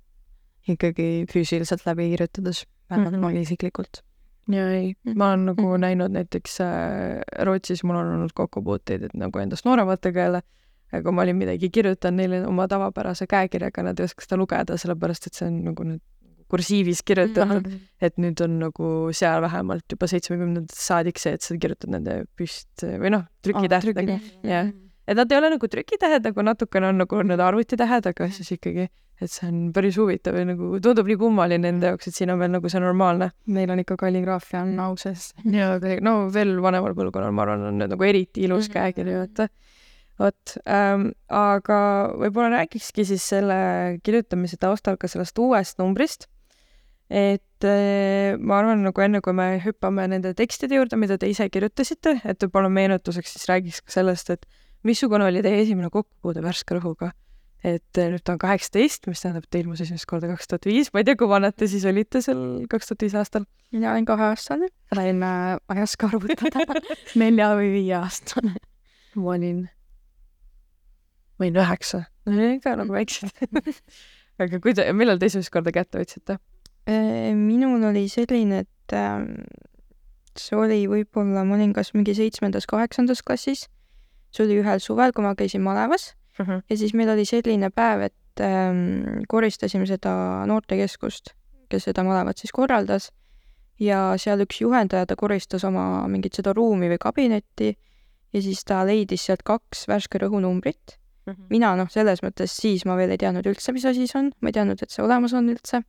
ikkagi 0.68 1.26
füüsiliselt 1.30 1.86
läbi 1.86 2.10
kirjutades, 2.14 2.64
vähemalt 2.90 3.14
mm 3.14 3.18
-hmm. 3.18 3.30
mul 3.30 3.42
isiklikult. 3.42 4.02
ja 4.48 4.68
ei, 4.70 4.94
ma 5.14 5.28
olen 5.28 5.46
nagu 5.46 5.62
mm 5.62 5.74
-hmm. 5.74 5.80
näinud 5.80 6.10
näiteks 6.10 6.60
äh, 6.60 7.20
Rootsis 7.44 7.84
mul 7.84 7.96
on 7.96 8.12
olnud 8.14 8.34
kokkupuuteid, 8.34 9.02
et 9.02 9.14
nagu 9.14 9.38
endast 9.38 9.64
noorematega 9.64 10.20
jälle, 10.20 10.42
kui 11.02 11.12
ma 11.12 11.22
olin 11.22 11.36
midagi 11.36 11.70
kirjutanud 11.70 12.16
neile 12.16 12.46
oma 12.46 12.68
tavapärase 12.68 13.26
käekirjaga, 13.26 13.82
nad 13.82 13.98
ei 13.98 14.04
oska 14.04 14.22
seda 14.22 14.36
lugeda, 14.36 14.76
sellepärast 14.76 15.26
et 15.26 15.34
see 15.34 15.48
on 15.48 15.64
nagu 15.64 15.84
nüüd 15.84 16.02
kursiivis 16.48 17.02
kirjutatud 17.02 17.66
mm, 17.66 17.72
-hmm. 17.72 17.78
et 18.00 18.18
nüüd 18.22 18.40
on 18.44 18.58
nagu 18.58 18.88
seal 19.12 19.42
vähemalt 19.42 19.84
juba 19.90 20.06
seitsmekümnendatest 20.06 20.80
saadik 20.80 21.18
see, 21.18 21.32
et 21.32 21.42
sa 21.42 21.56
kirjutad 21.58 21.90
nende 21.90 22.24
püst 22.36 22.84
või 22.86 23.10
noh, 23.10 23.24
trükitähtedega 23.42 24.12
oh,, 24.12 24.28
jah. 24.46 24.70
Et 25.06 25.16
nad 25.16 25.32
ei 25.32 25.38
ole 25.38 25.50
nagu 25.56 25.68
trükitähed, 25.70 26.24
nagu 26.26 26.42
natukene 26.42 26.92
on 26.92 27.02
nagu 27.04 27.22
need 27.22 27.42
arvutitähed, 27.42 28.06
aga 28.12 28.30
siis 28.34 28.52
ikkagi 28.58 28.88
et 29.22 29.32
see 29.32 29.48
on 29.48 29.60
päris 29.74 29.96
huvitav 29.96 30.36
ja 30.36 30.44
nagu 30.44 30.76
tundub 30.84 31.08
nii 31.08 31.16
kummaline 31.20 31.62
nende 31.64 31.88
jaoks, 31.88 32.10
et 32.10 32.18
siin 32.18 32.32
on 32.34 32.40
veel 32.40 32.52
nagu 32.52 32.68
see 32.72 32.82
normaalne. 32.82 33.30
meil 33.52 33.72
on 33.72 33.80
ikka 33.80 33.96
kalligraafia 34.02 34.62
on 34.66 34.76
au 34.84 34.96
sees. 35.00 35.30
jaa, 35.56 35.78
no 36.04 36.16
veel 36.32 36.56
vanemal 36.62 36.96
põlvkonnal, 36.98 37.32
ma 37.32 37.46
arvan, 37.46 37.64
on 37.70 37.80
need 37.80 37.94
nagu 37.94 38.08
eriti 38.08 38.44
ilus 38.44 38.68
käekiri, 38.72 39.16
vaata. 39.22 39.48
vot 40.20 40.56
ähm,, 40.68 41.10
aga 41.32 41.80
võib-olla 42.20 42.58
räägikski 42.58 43.04
siis 43.08 43.24
selle 43.32 43.56
kirjutamise 44.04 44.60
taustal 44.60 45.00
ka 45.00 45.08
sellest 45.08 45.38
uuest 45.40 45.80
numbrist. 45.80 46.28
et 47.08 47.64
äh, 47.64 48.36
ma 48.36 48.60
arvan, 48.60 48.84
nagu 48.84 49.00
enne 49.00 49.24
kui 49.24 49.32
me 49.32 49.54
hüppame 49.64 50.10
nende 50.12 50.34
tekstide 50.36 50.76
juurde, 50.76 51.00
mida 51.00 51.16
te 51.16 51.32
ise 51.32 51.48
kirjutasite, 51.48 52.18
et 52.20 52.44
võib-olla 52.44 52.68
meenutuseks 52.68 53.32
siis 53.38 53.48
räägiks 53.48 53.80
ka 53.86 53.96
sellest, 53.96 54.34
et 54.36 54.44
missugune 54.86 55.26
oli 55.26 55.42
teie 55.44 55.62
esimene 55.64 55.90
kokkupuude 55.92 56.42
värske 56.44 56.78
rõhuga 56.78 57.12
et 57.66 57.98
nüüd 57.98 58.22
ta 58.24 58.34
on 58.34 58.40
kaheksateist, 58.40 59.06
mis 59.10 59.22
tähendab, 59.22 59.46
et 59.46 59.52
ta 59.52 59.60
ilmus 59.60 59.80
esimest 59.82 60.06
korda 60.08 60.28
kaks 60.30 60.50
tuhat 60.50 60.66
viis, 60.68 60.90
ma 60.94 61.02
ei 61.02 61.06
tea, 61.08 61.16
kui 61.18 61.28
vanad 61.30 61.56
te 61.58 61.68
siis 61.70 61.86
olite 61.88 62.20
seal 62.24 62.42
kaks 62.70 62.90
tuhat 62.90 63.06
viis 63.06 63.16
aastal? 63.18 63.46
mina 63.74 63.92
olin 63.92 64.06
kaheaastane. 64.06 64.68
olin 64.94 65.22
äh,, 65.26 65.56
ma 65.58 65.78
ei 65.78 65.82
oska 65.82 66.10
arvutada 66.12 66.80
nelja 67.22 67.48
või 67.58 67.72
viieaastane. 67.74 68.54
ma 69.16 69.32
olin, 69.34 69.64
ma 71.36 71.46
olin 71.48 71.62
üheksa, 71.64 72.04
no 72.26 72.36
olin 72.36 72.60
ka 72.62 72.76
nagu 72.78 72.94
väiksed 72.94 73.32
aga 74.42 74.60
kui 74.62 74.76
te, 74.76 74.86
millal 74.94 75.18
te 75.18 75.30
esimest 75.30 75.52
korda 75.54 75.74
kätte 75.74 76.02
võtsite? 76.02 76.38
minul 76.86 77.82
oli 77.88 78.04
selline, 78.06 78.60
et 78.62 78.94
äh, 78.94 79.24
see 80.38 80.54
oli 80.54 80.84
võib-olla, 80.86 81.42
ma 81.42 81.56
olin 81.56 81.72
kas 81.74 81.90
mingi 81.96 82.14
seitsmendas-kaheksandas 82.14 83.24
klassis, 83.26 83.64
see 84.36 84.46
oli 84.46 84.60
ühel 84.62 84.82
suvel, 84.82 85.14
kui 85.16 85.24
ma 85.24 85.34
käisin 85.34 85.64
malevas 85.64 86.14
uh 86.38 86.46
-huh. 86.46 86.62
ja 86.70 86.76
siis 86.76 86.94
meil 86.94 87.10
oli 87.10 87.24
selline 87.24 87.70
päev, 87.70 88.00
et 88.10 88.40
ähm, 88.40 89.22
koristasime 89.28 89.86
seda 89.86 90.46
noortekeskust, 90.46 91.34
kes 91.68 91.88
seda 91.88 92.04
malevat 92.04 92.38
siis 92.38 92.52
korraldas 92.52 93.10
ja 93.80 94.14
seal 94.16 94.40
üks 94.44 94.60
juhendaja, 94.60 95.06
ta 95.06 95.16
koristas 95.16 95.64
oma 95.64 96.06
mingit 96.08 96.34
seda 96.34 96.52
ruumi 96.52 96.88
või 96.88 97.00
kabinetti 97.00 97.74
ja 98.32 98.42
siis 98.42 98.64
ta 98.64 98.84
leidis 98.86 99.26
sealt 99.26 99.44
kaks 99.46 99.86
värske 99.88 100.20
rõhunumbrit 100.22 100.96
uh. 101.26 101.34
-huh. 101.34 101.44
mina 101.50 101.74
noh, 101.76 101.90
selles 101.90 102.22
mõttes 102.22 102.56
siis 102.60 102.84
ma 102.84 102.96
veel 102.96 103.14
ei 103.14 103.20
teadnud 103.20 103.46
üldse, 103.46 103.72
mis 103.72 103.84
asi 103.84 104.06
see 104.06 104.20
on, 104.20 104.32
ma 104.40 104.52
ei 104.52 104.56
teadnud, 104.56 104.82
et 104.82 104.90
see 104.90 105.04
olemas 105.04 105.34
on 105.34 105.50
üldse. 105.52 105.82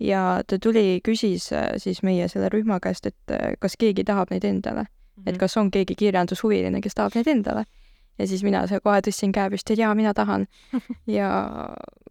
ja 0.00 0.42
ta 0.46 0.58
tuli, 0.58 1.00
küsis 1.04 1.52
äh, 1.52 1.76
siis 1.78 2.02
meie 2.02 2.28
selle 2.28 2.48
rühma 2.50 2.80
käest, 2.82 3.06
et 3.06 3.30
äh, 3.30 3.54
kas 3.60 3.76
keegi 3.78 4.04
tahab 4.04 4.30
neid 4.30 4.44
endale. 4.44 4.86
Et 5.26 5.38
kas 5.38 5.56
on 5.56 5.70
keegi 5.70 5.94
kirjandushuviline, 5.98 6.80
kes 6.80 6.94
tahab 6.94 7.16
neid 7.18 7.28
endale 7.28 7.64
ja 8.18 8.26
siis 8.26 8.44
mina 8.44 8.66
seal 8.68 8.82
kohe 8.84 9.00
tõstsin 9.04 9.32
käe 9.34 9.50
püsti, 9.52 9.74
et 9.74 9.82
jaa, 9.82 9.94
mina 9.98 10.12
tahan. 10.14 10.46
ja 11.18 11.30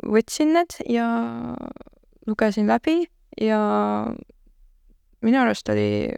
võtsin 0.07 0.53
need 0.55 0.77
ja 0.89 1.07
lugesin 2.27 2.69
läbi 2.69 3.05
ja 3.41 3.61
minu 5.21 5.41
arust 5.41 5.69
oli 5.69 6.11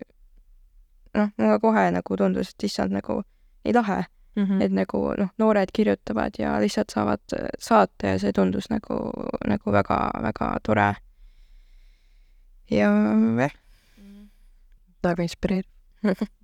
noh, 1.14 1.30
mulle 1.38 1.60
kohe 1.62 1.86
nagu 1.94 2.18
tundus, 2.20 2.54
et 2.54 2.68
issand, 2.70 2.96
nagu 2.96 3.22
nii 3.64 3.76
lahe 3.76 4.04
mm, 4.36 4.44
-hmm. 4.44 4.62
et 4.64 4.72
nagu 4.72 5.04
noh, 5.20 5.32
noored 5.38 5.72
kirjutavad 5.74 6.40
ja 6.40 6.60
lihtsalt 6.62 6.90
saavad 6.90 7.38
saata 7.60 8.16
ja 8.16 8.20
see 8.20 8.34
tundus 8.34 8.70
nagu, 8.70 9.00
nagu 9.48 9.72
väga-väga 9.72 10.54
tore. 10.64 10.96
ja 12.72 12.90
jah, 12.90 13.52
väga 15.04 15.24
inspireeriv. 15.24 15.70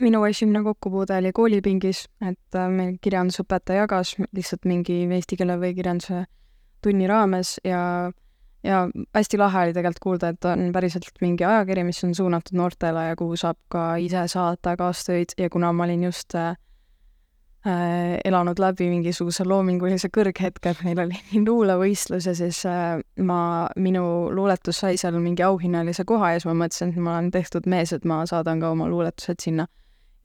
minu 0.00 0.24
esimene 0.28 0.62
kokkupuude 0.66 1.16
oli 1.16 1.32
koolipingis, 1.32 2.04
et 2.20 2.58
äh, 2.58 2.68
meil 2.72 2.96
kirjandusõpetaja 3.02 3.84
jagas 3.84 4.14
lihtsalt 4.36 4.68
mingi 4.68 5.04
eesti 5.06 5.38
keele 5.40 5.56
või 5.60 5.72
kirjanduse 5.76 6.24
tunni 6.84 7.08
raames 7.10 7.56
ja 7.64 8.12
ja 8.66 8.82
hästi 9.14 9.38
lahe 9.38 9.66
oli 9.66 9.74
tegelikult 9.76 10.02
kuulda, 10.02 10.32
et 10.34 10.44
on 10.50 10.70
päriselt 10.74 11.20
mingi 11.22 11.44
ajakiri, 11.46 11.84
mis 11.86 12.02
on 12.04 12.14
suunatud 12.18 12.56
noortele 12.58 13.04
ja 13.08 13.16
kuhu 13.16 13.36
saab 13.38 13.58
ka 13.72 13.84
ise 14.02 14.24
saata 14.32 14.76
kaastöid 14.76 15.36
ja 15.38 15.50
kuna 15.50 15.72
ma 15.72 15.86
olin 15.86 16.04
just 16.08 16.34
äh, 16.34 16.56
äh, 17.66 18.18
elanud 18.24 18.60
läbi 18.62 18.88
mingisuguse 18.90 19.44
loomingulise 19.48 20.10
kõrghetke, 20.14 20.72
et 20.72 20.82
meil 20.86 21.00
oli 21.06 21.42
luulevõistlus 21.46 22.28
ja 22.30 22.34
siis 22.38 22.62
äh, 22.68 23.00
ma, 23.18 23.40
minu 23.76 24.04
luuletus 24.34 24.82
sai 24.84 25.00
seal 25.00 25.18
mingi 25.22 25.44
auhinnalise 25.46 26.06
koha 26.08 26.34
ja 26.34 26.40
siis 26.40 26.50
ma 26.50 26.56
mõtlesin, 26.64 26.94
et 26.94 27.02
ma 27.02 27.16
olen 27.16 27.32
tehtud 27.34 27.68
mees, 27.70 27.92
et 27.96 28.06
ma 28.08 28.22
saadan 28.28 28.62
ka 28.62 28.72
oma 28.76 28.88
luuletused 28.90 29.42
sinna. 29.42 29.66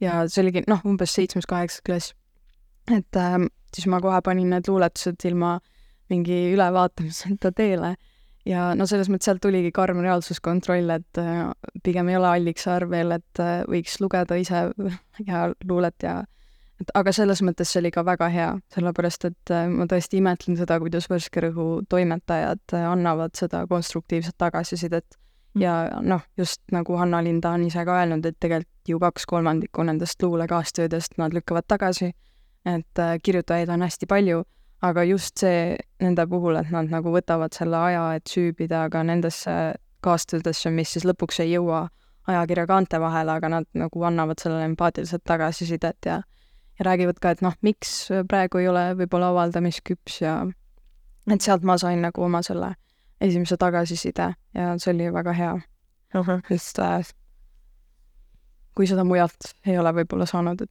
ja 0.02 0.24
see 0.26 0.42
oligi 0.42 0.64
noh, 0.66 0.80
umbes 0.88 1.12
seitsmes-kaheksas 1.14 1.82
klass. 1.86 2.14
et 2.90 3.18
äh, 3.18 3.38
siis 3.74 3.86
ma 3.86 4.00
kohe 4.00 4.22
panin 4.22 4.50
need 4.50 4.68
luuletused 4.68 5.28
ilma 5.28 5.58
mingi 6.10 6.52
ülevaatamiseta 6.52 7.52
teele 7.56 7.94
ja 8.48 8.72
no 8.78 8.86
selles 8.90 9.10
mõttes 9.10 9.30
sealt 9.30 9.42
tuligi 9.42 9.70
karm 9.74 10.02
reaalsuskontroll, 10.02 10.90
et 10.96 11.20
äh, 11.20 11.46
pigem 11.84 12.10
ei 12.10 12.18
ole 12.18 12.30
Alliksaar 12.32 12.88
veel, 12.90 13.14
et 13.18 13.42
äh, 13.42 13.62
võiks 13.70 13.98
lugeda 14.02 14.38
ise 14.40 14.68
ja 15.30 15.48
luulet 15.68 16.06
ja 16.06 16.20
et 16.80 16.92
aga 16.94 17.12
selles 17.12 17.42
mõttes 17.42 17.72
see 17.72 17.80
oli 17.82 17.90
ka 17.94 18.04
väga 18.06 18.28
hea, 18.32 18.50
sellepärast 18.74 19.26
et 19.28 19.52
äh, 19.54 19.66
ma 19.70 19.86
tõesti 19.90 20.20
imetlen 20.20 20.56
seda, 20.56 20.78
kuidas 20.82 21.08
Värske 21.10 21.44
Rõhu 21.44 21.66
toimetajad 21.88 22.76
annavad 22.80 23.36
seda 23.38 23.66
konstruktiivset 23.70 24.38
tagasisidet. 24.38 25.18
Ja 25.58 26.00
noh, 26.00 26.22
just 26.40 26.62
nagu 26.72 26.96
Hanna-Linda 26.96 27.50
on 27.52 27.66
ise 27.66 27.84
ka 27.84 27.98
öelnud, 28.00 28.24
et 28.24 28.38
tegelikult 28.40 28.88
ju 28.88 28.98
kaks 28.98 29.26
kolmandikku 29.28 29.84
nendest 29.84 30.22
luulekaastöödest 30.24 31.18
nad 31.20 31.34
lükkavad 31.36 31.68
tagasi, 31.68 32.14
et 32.64 33.02
kirjutajaid 33.22 33.68
on 33.68 33.84
hästi 33.84 34.08
palju 34.08 34.40
aga 34.82 35.04
just 35.06 35.38
see 35.38 35.76
nende 36.02 36.26
puhul, 36.28 36.58
et 36.58 36.70
nad 36.74 36.90
nagu 36.90 37.12
võtavad 37.14 37.54
selle 37.54 37.78
aja, 37.78 38.06
et 38.18 38.30
süübida 38.30 38.88
ka 38.90 39.04
nendesse 39.06 39.54
kaastöödesse, 40.02 40.72
mis 40.74 40.94
siis 40.94 41.06
lõpuks 41.06 41.38
ei 41.44 41.54
jõua 41.54 41.86
ajakirja 42.30 42.66
kaante 42.70 42.98
vahele, 43.02 43.36
aga 43.38 43.50
nad 43.50 43.68
nagu 43.78 44.02
annavad 44.06 44.42
sellele 44.42 44.66
empaatiliselt 44.72 45.24
tagasisidet 45.26 46.06
ja 46.06 46.20
ja 46.78 46.84
räägivad 46.88 47.20
ka, 47.20 47.30
et 47.30 47.42
noh, 47.44 47.54
miks 47.62 48.08
praegu 48.28 48.58
ei 48.58 48.68
ole 48.68 48.84
võib-olla 48.98 49.32
avaldamisküps 49.32 50.20
ja 50.22 50.36
et 51.30 51.40
sealt 51.40 51.62
ma 51.62 51.78
sain 51.78 52.02
nagu 52.02 52.22
oma 52.24 52.42
selle 52.42 52.74
esimese 53.20 53.56
tagasiside 53.56 54.32
ja 54.54 54.70
see 54.78 54.94
oli 54.94 55.12
väga 55.14 55.32
hea 55.32 55.52
uh. 55.54 56.26
-huh. 56.26 56.40
sest 56.48 56.78
äh, 56.78 57.12
kui 58.74 58.86
seda 58.88 59.04
mujalt 59.04 59.52
ei 59.66 59.78
ole 59.78 59.92
võib-olla 60.00 60.26
saanud, 60.26 60.60
et 60.60 60.70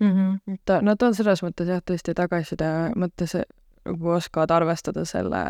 mm. 0.00 0.10
-hmm. 0.10 0.54
et 0.54 0.74
nad 0.82 1.02
on 1.02 1.14
selles 1.14 1.42
mõttes 1.46 1.70
jah, 1.70 1.82
tõesti 1.90 2.14
tagasiside 2.14 2.70
mõttes 2.96 3.36
nagu 3.84 4.10
oskavad 4.16 4.50
arvestada 4.50 5.04
selle 5.04 5.42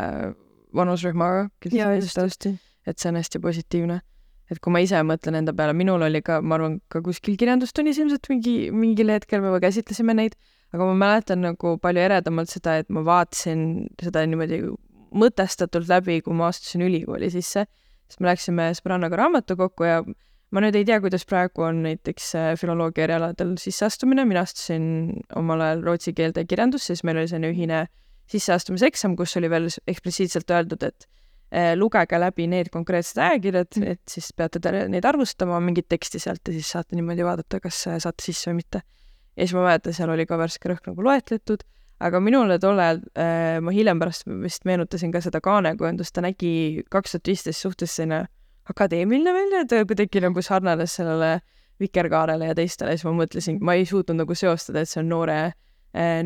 vanusrühmaga. 0.75 1.49
jaa, 1.71 1.95
just, 1.95 2.17
just. 2.17 2.47
et 2.87 2.99
see 2.99 3.09
on 3.09 3.15
hästi 3.15 3.39
positiivne. 3.39 3.99
Et 4.51 4.59
kui 4.59 4.73
ma 4.73 4.81
ise 4.83 4.99
mõtlen 5.07 5.39
enda 5.39 5.53
peale, 5.55 5.73
minul 5.77 6.03
oli 6.03 6.21
ka, 6.25 6.41
ma 6.43 6.57
arvan, 6.57 6.79
ka 6.91 7.01
kuskil 7.05 7.37
kirjandustunnis 7.39 8.01
ilmselt 8.01 8.27
mingi, 8.31 8.55
mingil 8.75 9.13
hetkel 9.13 9.43
me 9.43 9.53
käsitlesime 9.63 10.15
neid, 10.17 10.35
aga 10.75 10.87
ma 10.89 10.95
mäletan 11.05 11.43
nagu 11.45 11.77
palju 11.83 12.03
eredamalt 12.03 12.51
seda, 12.51 12.77
et 12.81 12.89
ma 12.91 13.03
vaatasin 13.07 13.87
seda 14.01 14.25
niimoodi 14.27 14.63
mõtestatult 15.11 15.87
läbi, 15.91 16.19
kui 16.25 16.35
ma 16.35 16.49
astusin 16.51 16.83
ülikooli 16.87 17.31
sisse, 17.31 17.65
siis 18.07 18.19
me 18.19 18.31
läksime 18.31 18.69
sõbrannaga 18.77 19.19
raamatukokku 19.19 19.87
ja 19.87 20.01
ma 20.51 20.63
nüüd 20.63 20.75
ei 20.75 20.87
tea, 20.87 20.99
kuidas 21.03 21.23
praegu 21.27 21.65
on 21.67 21.81
näiteks 21.85 22.27
äh, 22.39 22.51
filoloogia 22.59 23.07
erialadel 23.07 23.55
sisseastumine, 23.59 24.25
mina 24.27 24.43
astusin 24.47 24.85
omal 25.39 25.63
ajal 25.63 25.83
rootsi 25.87 26.15
keelde 26.15 26.43
ja 26.43 26.51
kirjandusse, 26.51 26.91
siis 26.91 27.05
meil 27.07 27.21
oli 27.21 27.31
selline 27.31 27.51
ühine 27.55 27.81
sisseastumiseksam, 28.31 29.15
kus 29.19 29.35
oli 29.39 29.49
veel 29.51 29.67
eksplitsiitselt 29.71 30.51
öeldud, 30.51 30.83
et 30.87 31.07
lugege 31.75 32.19
läbi 32.19 32.45
need 32.47 32.69
konkreetsed 32.71 33.17
ajakirjad, 33.19 33.67
mm. 33.75 33.95
et 33.95 34.01
siis 34.07 34.29
peate 34.37 34.61
te 34.63 34.71
neid 34.87 35.05
arvustama, 35.05 35.59
mingit 35.59 35.89
teksti 35.91 36.21
sealt 36.23 36.47
ja 36.47 36.55
siis 36.55 36.69
saate 36.71 36.95
niimoodi 36.95 37.25
vaadata, 37.27 37.59
kas 37.59 37.83
saate 37.89 38.23
sisse 38.23 38.51
või 38.51 38.61
mitte. 38.61 38.83
ja 39.35 39.43
siis 39.43 39.55
ma 39.57 39.65
mäletan, 39.65 39.95
seal 39.95 40.13
oli 40.13 40.25
ka 40.29 40.39
värske 40.39 40.71
rõhk 40.71 40.87
nagu 40.87 41.03
loetletud, 41.03 41.65
aga 42.01 42.19
minule 42.23 42.57
tol 42.59 42.79
ajal 42.79 43.01
eh,, 43.15 43.59
ma 43.63 43.73
hiljem 43.75 43.99
pärast 44.01 44.27
vist 44.43 44.65
meenutasin 44.65 45.11
ka 45.11 45.21
seda 45.23 45.41
Kaane 45.43 45.75
kujundust, 45.79 46.13
ta 46.15 46.23
nägi 46.25 46.83
kaks 46.91 47.17
tuhat 47.17 47.31
viisteist 47.33 47.67
suhtes 47.67 47.95
selline 47.99 48.25
akadeemiline 48.71 49.33
välja, 49.33 49.65
ta 49.67 49.83
kuidagi 49.87 50.23
nagu 50.23 50.43
sarnanes 50.45 50.95
sellele 50.99 51.39
Vikerkaarele 51.81 52.51
ja 52.51 52.55
teistele, 52.55 52.93
siis 52.93 53.07
ma 53.07 53.15
mõtlesin, 53.23 53.57
ma 53.65 53.73
ei 53.73 53.87
suutnud 53.89 54.21
nagu 54.21 54.35
seostada, 54.37 54.83
et 54.83 54.89
see 54.89 54.99
on 55.01 55.07
noore, 55.09 55.39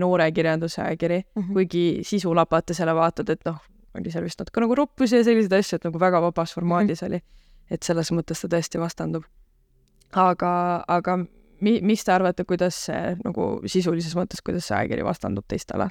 noore 0.02 0.26
kirjanduse 0.36 0.82
ajakiri 0.84 1.22
mm, 1.22 1.42
-hmm. 1.42 1.54
kuigi 1.54 1.86
sisu 2.04 2.34
lapata 2.36 2.76
selle 2.76 2.96
vaatad, 2.96 3.30
et 3.32 3.46
noh, 3.48 3.62
oli 3.95 4.12
seal 4.12 4.25
vist 4.27 4.39
natuke 4.41 4.63
nagu 4.63 4.75
roppusi 4.77 5.19
ja 5.19 5.23
selliseid 5.27 5.58
asju, 5.60 5.79
et 5.79 5.88
nagu 5.89 5.99
väga 5.99 6.21
vabas 6.21 6.53
formaadis 6.55 7.01
-hmm. 7.01 7.08
oli. 7.08 7.21
et 7.71 7.84
selles 7.84 8.12
mõttes 8.12 8.41
ta 8.41 8.47
tõesti 8.47 8.79
vastandub. 8.79 9.23
aga, 10.13 10.84
aga 10.88 11.17
mi-, 11.62 11.81
mis 11.81 12.03
te 12.03 12.12
arvate, 12.12 12.43
kuidas 12.43 12.86
see 12.88 13.15
nagu 13.23 13.62
sisulises 13.65 14.15
mõttes, 14.15 14.43
kuidas 14.45 14.67
see 14.67 14.77
ajakiri 14.77 15.03
vastandub 15.03 15.45
teistele 15.47 15.89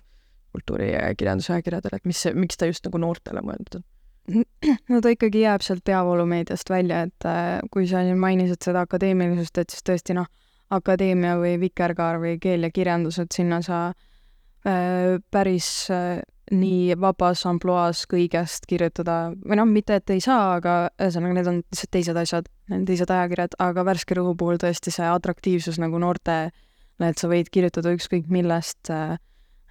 kultuuri- 0.54 0.92
ja 0.92 1.14
kirjanduse 1.18 1.52
ajakirjadele, 1.52 1.96
et 1.96 2.04
mis, 2.04 2.22
miks 2.34 2.56
ta 2.56 2.66
just 2.70 2.86
nagu 2.86 3.00
noortele 3.02 3.42
mõeldud 3.42 3.80
on? 3.80 3.84
no 4.90 5.00
ta 5.04 5.12
ikkagi 5.12 5.42
jääb 5.44 5.64
sealt 5.64 5.84
peavoolumeediast 5.84 6.70
välja, 6.70 7.02
et 7.08 7.28
äh, 7.28 7.58
kui 7.74 7.88
sa 7.90 8.04
mainisid 8.16 8.62
seda 8.64 8.84
akadeemilisust, 8.86 9.58
et 9.60 9.74
siis 9.74 9.84
tõesti 9.84 10.16
noh, 10.16 10.30
akadeemia 10.74 11.36
või 11.40 11.58
Vikerkaar 11.60 12.20
või 12.22 12.38
keel 12.40 12.64
ja 12.64 12.70
kirjandus, 12.74 13.18
et 13.20 13.34
sinna 13.36 13.60
sa 13.66 13.80
äh, 13.90 15.18
päris 15.30 15.68
äh, 15.92 16.22
nii 16.52 16.96
vabas 17.00 17.46
ampluaas 17.48 18.04
kõigest 18.10 18.66
kirjutada 18.68 19.32
või 19.44 19.56
noh, 19.56 19.68
mitte 19.68 19.96
et 20.00 20.10
ei 20.10 20.20
saa, 20.20 20.56
aga 20.58 20.74
ühesõnaga, 20.98 21.38
need 21.38 21.50
on 21.50 21.60
lihtsalt 21.62 21.92
teised 21.96 22.20
asjad, 22.20 22.50
teised 22.68 23.10
ajakirjad, 23.10 23.56
aga 23.64 23.84
Värske 23.88 24.18
Rõhu 24.18 24.34
puhul 24.36 24.60
tõesti 24.60 24.92
see 24.92 25.06
atraktiivsus 25.08 25.80
nagu 25.80 26.00
noortele, 26.02 26.52
et 27.00 27.18
sa 27.18 27.30
võid 27.30 27.48
kirjutada 27.52 27.94
ükskõik 27.96 28.28
millest 28.32 28.92
äh, 28.92 29.16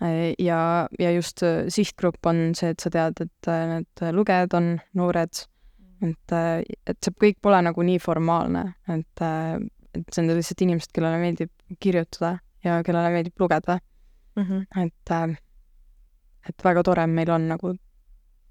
Äh, 0.04 0.34
ja, 0.40 0.88
ja 1.00 1.12
just 1.12 1.44
äh, 1.44 1.66
sihtgrupp 1.70 2.26
on 2.26 2.52
see, 2.58 2.74
et 2.74 2.84
sa 2.84 2.92
tead, 2.92 3.22
et 3.24 3.50
äh, 3.50 3.66
need 3.70 4.04
lugejad 4.16 4.56
on 4.58 4.70
noored, 4.98 5.44
mm. 6.02 6.12
et, 6.12 6.74
et 6.90 7.06
see 7.06 7.16
kõik 7.24 7.40
pole 7.46 7.62
nagu 7.64 7.86
nii 7.86 8.02
formaalne, 8.04 8.66
et, 8.92 9.24
et 9.94 10.04
see 10.10 10.24
on 10.24 10.34
lihtsalt 10.34 10.66
inimesed, 10.66 10.92
kellele 10.96 11.22
meeldib 11.22 11.54
kirjutada 11.84 12.36
ja 12.66 12.82
kellele 12.86 13.14
meeldib 13.14 13.40
lugeda 13.40 13.78
mm. 14.36 14.44
-hmm. 14.44 14.84
et, 14.84 15.40
et 16.50 16.64
väga 16.64 16.84
tore 16.84 17.08
meil 17.08 17.32
on 17.32 17.48
nagu 17.48 17.76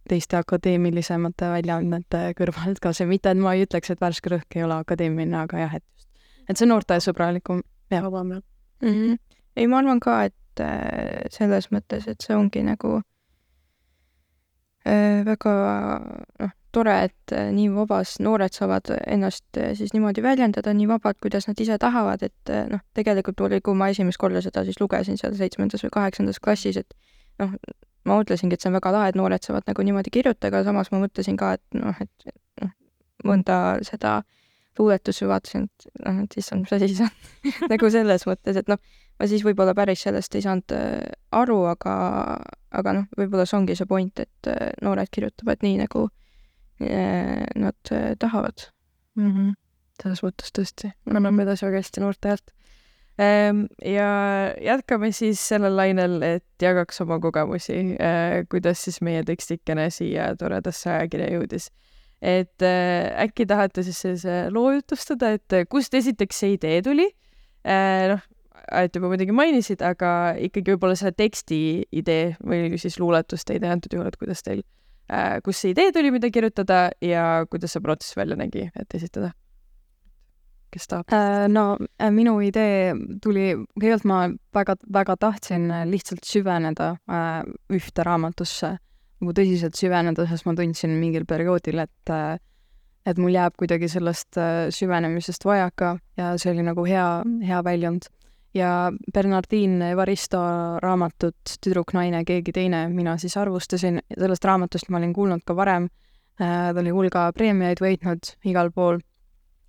teiste 0.09 0.39
akadeemilisemate 0.39 1.51
väljaandmete 1.53 2.23
kõrvalt 2.39 2.81
ka 2.83 2.93
see, 2.97 3.07
mitte 3.09 3.31
et 3.33 3.41
ma 3.41 3.55
ei 3.55 3.67
ütleks, 3.67 3.93
et 3.93 4.01
Värske 4.03 4.33
Rõhk 4.33 4.59
ei 4.59 4.65
ole 4.67 4.81
akadeemiline, 4.83 5.37
aga 5.45 5.63
jah, 5.63 5.77
et 5.79 5.85
just, 5.97 6.09
et 6.51 6.59
see 6.59 6.69
noortesõbralikum. 6.69 7.63
vabam, 7.93 8.31
jah. 8.33 8.43
Mm 8.83 8.95
-hmm.. 8.95 9.19
ei, 9.57 9.67
ma 9.67 9.79
arvan 9.79 10.01
ka, 10.01 10.25
et 10.25 10.61
äh, 10.61 11.23
selles 11.31 11.71
mõttes, 11.71 12.09
et 12.09 12.21
see 12.21 12.37
ongi 12.37 12.63
nagu 12.63 13.01
äh, 14.87 15.23
väga 15.25 15.53
noh, 16.41 16.51
tore, 16.73 16.97
et 17.05 17.33
äh, 17.33 17.53
nii 17.53 17.69
vabas 17.75 18.19
noored 18.19 18.53
saavad 18.53 18.91
ennast 19.07 19.45
siis 19.75 19.93
niimoodi 19.93 20.23
väljendada 20.23 20.73
nii 20.75 20.89
vabalt, 20.89 21.21
kuidas 21.23 21.47
nad 21.49 21.61
ise 21.61 21.79
tahavad, 21.79 22.23
et 22.23 22.55
noh, 22.71 22.81
tegelikult 22.95 23.41
oli, 23.41 23.61
kui 23.61 23.75
ma 23.75 23.89
esimest 23.89 24.19
korda 24.19 24.43
seda 24.43 24.65
siis 24.65 24.81
lugesin 24.81 25.17
seal 25.17 25.35
seitsmendas 25.35 25.85
või 25.85 25.91
kaheksandas 25.93 26.41
klassis, 26.41 26.77
et 26.77 26.95
noh, 27.41 27.57
ma 28.09 28.19
mõtlesingi, 28.19 28.57
et 28.57 28.65
see 28.65 28.71
on 28.71 28.79
väga 28.79 28.93
lahe, 28.95 29.13
et 29.13 29.19
noored 29.19 29.45
saavad 29.47 29.69
nagu 29.71 29.87
niimoodi 29.87 30.13
kirjutada, 30.15 30.51
aga 30.51 30.65
samas 30.69 30.91
ma 30.93 31.03
mõtlesin 31.05 31.39
ka, 31.41 31.55
et 31.59 31.79
noh, 31.79 31.99
et 32.03 32.33
noh, 32.63 32.73
mõnda 33.29 33.59
seda 33.87 34.21
luuletusi 34.79 35.29
vaatasin, 35.29 35.69
et 35.69 35.87
noh, 36.07 36.23
et 36.25 36.37
issand, 36.41 36.65
mis 36.65 36.75
asi 36.77 36.91
see 36.97 37.07
on 37.07 37.71
nagu 37.73 37.91
selles 37.93 38.27
mõttes, 38.29 38.59
et 38.59 38.71
noh, 38.73 38.81
ma 39.21 39.29
siis 39.31 39.45
võib-olla 39.47 39.75
päris 39.79 40.05
sellest 40.07 40.35
ei 40.39 40.45
saanud 40.45 40.75
äh, 40.77 41.13
aru, 41.39 41.59
aga, 41.71 41.95
aga 42.75 42.97
noh, 42.99 43.09
võib-olla 43.19 43.47
see 43.49 43.59
ongi 43.61 43.77
see 43.79 43.89
point, 43.91 44.25
et 44.25 44.51
äh, 44.51 44.73
noored 44.85 45.13
kirjutavad 45.13 45.63
nii, 45.65 45.77
nagu 45.85 46.09
äh, 46.83 47.45
nad 47.55 47.93
tahavad 48.19 48.69
mm. 49.19 49.31
-hmm. 49.31 49.55
selles 50.03 50.25
mõttes 50.25 50.57
tõesti, 50.57 50.93
anname 51.11 51.47
edasi 51.47 51.69
väga 51.69 51.85
hästi 51.85 52.05
noorte 52.05 52.33
häält. 52.33 52.51
Ehm, 53.21 53.67
ja 53.85 54.09
jätkame 54.63 55.11
siis 55.13 55.41
sellel 55.53 55.77
lainel, 55.77 56.17
et 56.25 56.65
jagaks 56.65 57.03
oma 57.05 57.19
kogemusi, 57.21 57.77
kuidas 58.51 58.85
siis 58.87 59.03
meie 59.05 59.21
tekstikene 59.29 59.91
siia 59.93 60.31
toredasse 60.41 60.91
ajakirja 60.91 61.33
jõudis. 61.37 61.71
et 62.23 62.63
äkki 62.63 63.45
tahate 63.51 63.83
siis 63.83 63.99
sellise 63.99 64.35
loo 64.55 64.71
jutustada, 64.71 65.33
et 65.35 65.67
kust 65.69 65.95
esiteks 65.95 66.39
see 66.39 66.53
idee 66.55 66.83
tuli? 66.83 67.09
noh, 67.67 68.23
Aet 68.73 68.95
juba 68.95 69.09
muidugi 69.11 69.35
mainisid, 69.35 69.83
aga 69.83 70.37
ikkagi 70.39 70.73
võib-olla 70.73 70.95
selle 70.97 71.13
teksti 71.19 71.59
idee 71.99 72.37
või 72.47 72.79
siis 72.79 73.01
luuletuste 73.03 73.57
idee 73.59 73.73
antud 73.75 73.97
juhul, 73.97 74.07
et 74.07 74.17
kuidas 74.21 74.45
teil 74.47 74.63
kust 75.45 75.65
see 75.65 75.75
idee 75.75 75.93
tuli, 75.93 76.13
mida 76.15 76.31
kirjutada 76.33 76.85
ja 77.03 77.45
kuidas 77.51 77.75
see 77.75 77.85
protsess 77.85 78.17
välja 78.17 78.39
nägi, 78.39 78.69
et 78.79 78.95
esitada? 78.97 79.33
Kes 80.73 80.89
tahab? 80.91 81.13
Äh, 81.15 81.47
no 81.53 81.77
äh, 81.81 82.13
minu 82.15 82.37
idee 82.45 82.95
tuli, 83.23 83.53
kõigepealt 83.77 84.07
ma 84.09 84.21
väga, 84.55 84.77
väga 84.93 85.19
tahtsin 85.21 85.69
lihtsalt 85.91 86.25
süveneda 86.29 86.95
ühte 87.73 88.07
raamatusse, 88.07 88.73
nagu 89.23 89.37
tõsiselt 89.37 89.79
süveneda, 89.79 90.27
sest 90.31 90.49
ma 90.49 90.57
tundsin 90.59 90.97
mingil 91.01 91.29
perioodil, 91.29 91.85
et 91.85 92.17
et 93.03 93.19
mul 93.19 93.35
jääb 93.35 93.57
kuidagi 93.59 93.89
sellest 93.91 94.39
süvenemisest 94.71 95.43
vajaka 95.43 95.97
ja 96.21 96.37
see 96.39 96.53
oli 96.53 96.63
nagu 96.63 96.85
hea, 96.87 97.07
hea 97.43 97.63
väljund. 97.67 98.07
Ja 98.55 98.93
Bernardin 99.15 99.81
Evaristo 99.83 100.39
raamatut 100.83 101.55
Tüdruk, 101.65 101.95
naine, 101.97 102.21
keegi 102.29 102.53
teine 102.53 102.85
mina 102.93 103.17
siis 103.19 103.37
arvustasin, 103.41 104.03
sellest 104.13 104.45
raamatust 104.45 104.91
ma 104.93 105.01
olin 105.01 105.15
kuulnud 105.17 105.41
ka 105.49 105.57
varem, 105.57 105.89
äh, 106.41 106.69
ta 106.75 106.83
oli 106.83 106.93
hulga 106.93 107.31
preemiaid 107.37 107.81
võitnud 107.81 108.35
igal 108.53 108.71
pool 108.75 109.01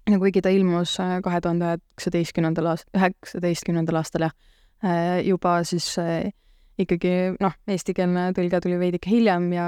ja 0.09 0.19
kuigi 0.19 0.41
ta 0.41 0.49
ilmus 0.49 0.97
äh, 0.99 1.19
kahe 1.23 1.41
tuhande 1.41 1.77
üheksateistkümnendal 1.77 2.73
aast-, 2.73 2.89
üheksateistkümnendal 2.97 4.01
aastal 4.01 4.27
jah, 4.27 4.35
äh, 4.83 5.21
juba 5.27 5.61
siis 5.63 5.93
ikkagi 6.79 7.35
noh, 7.39 7.53
eestikeelne 7.67 8.31
tõlge 8.37 8.61
tuli 8.63 8.79
veidike 8.81 9.11
hiljem 9.11 9.51
ja 9.53 9.67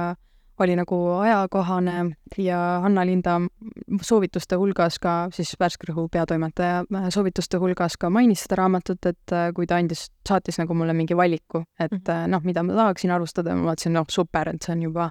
oli 0.60 0.76
nagu 0.76 1.08
ajakohane 1.20 2.16
ja 2.38 2.60
Anna-Linda 2.84 3.40
soovituste 4.02 4.56
hulgas 4.56 5.00
ka, 5.04 5.16
siis 5.36 5.56
Värske 5.60 5.90
Rõhu 5.90 6.08
peatoimetaja 6.12 6.84
äh, 6.86 7.08
soovituste 7.14 7.60
hulgas 7.60 7.98
ka 8.00 8.10
mainis 8.10 8.46
seda 8.46 8.62
raamatut, 8.62 9.06
et 9.06 9.36
äh, 9.36 9.50
kui 9.56 9.68
ta 9.68 9.80
andis, 9.82 10.08
saatis 10.28 10.60
nagu 10.62 10.78
mulle 10.78 10.96
mingi 10.96 11.18
valiku, 11.18 11.66
et 11.80 11.92
mm 11.92 12.00
-hmm. 12.08 12.28
noh, 12.32 12.44
mida 12.44 12.64
ma 12.64 12.74
tahaksin 12.74 13.12
arvustada, 13.12 13.56
ma 13.56 13.72
vaatasin, 13.72 13.94
noh, 13.94 14.06
super, 14.10 14.50
et 14.50 14.62
see 14.62 14.76
on 14.76 14.82
juba, 14.82 15.10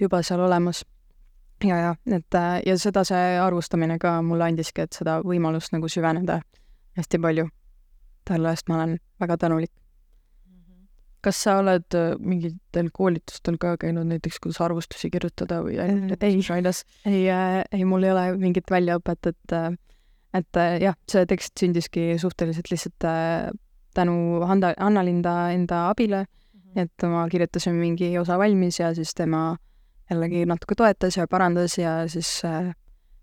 juba 0.00 0.22
seal 0.22 0.40
olemas. 0.40 0.84
Ja, 1.64 1.76
ja, 1.76 1.94
et 2.16 2.38
ja 2.66 2.76
seda 2.78 3.04
see 3.04 3.36
arvustamine 3.40 3.98
ka 3.98 4.20
mulle 4.22 4.48
andiski, 4.50 4.86
et 4.86 4.96
seda 4.96 5.20
võimalust 5.26 5.74
nagu 5.74 5.88
süveneda 5.88 6.40
hästi 6.98 7.20
palju. 7.20 7.48
talle 8.24 8.50
eest 8.52 8.68
ma 8.68 8.76
olen 8.76 8.98
väga 9.20 9.36
tänulik. 9.40 9.72
Kas 11.24 11.36
sa 11.44 11.58
oled 11.60 11.96
äh, 11.96 12.14
mingitel 12.18 12.88
koolitustel 12.92 13.58
ka 13.60 13.74
käinud 13.80 14.06
näiteks, 14.08 14.38
kuidas 14.40 14.60
arvustusi 14.64 15.10
kirjutada 15.12 15.60
või 15.64 15.76
ainult 15.82 16.22
ei, 16.22 16.38
ei, 17.04 17.24
äh, 17.28 17.60
ei, 17.72 17.84
mul 17.84 18.06
ei 18.06 18.12
ole 18.12 18.24
mingit 18.40 18.70
väljaõpet, 18.70 19.32
et 19.32 19.56
äh, 19.56 19.72
et 20.34 20.60
jah, 20.80 20.94
see 21.10 21.26
tekst 21.26 21.58
sündiski 21.58 22.14
suhteliselt 22.22 22.68
lihtsalt 22.70 23.06
tänu 23.98 24.44
Handa, 24.46 24.70
Anna-Linda 24.78 25.50
enda 25.50 25.88
abile. 25.88 26.24
-hmm. 26.74 26.82
et 26.82 27.08
ma 27.08 27.28
kirjutasin 27.28 27.74
mingi 27.74 28.18
osa 28.18 28.38
valmis 28.38 28.80
ja 28.80 28.94
siis 28.94 29.14
tema 29.14 29.56
jällegi 30.10 30.44
natuke 30.46 30.76
toetas 30.78 31.16
ja 31.16 31.26
parandas 31.30 31.78
ja 31.78 31.96
siis 32.08 32.40
äh, 32.44 32.72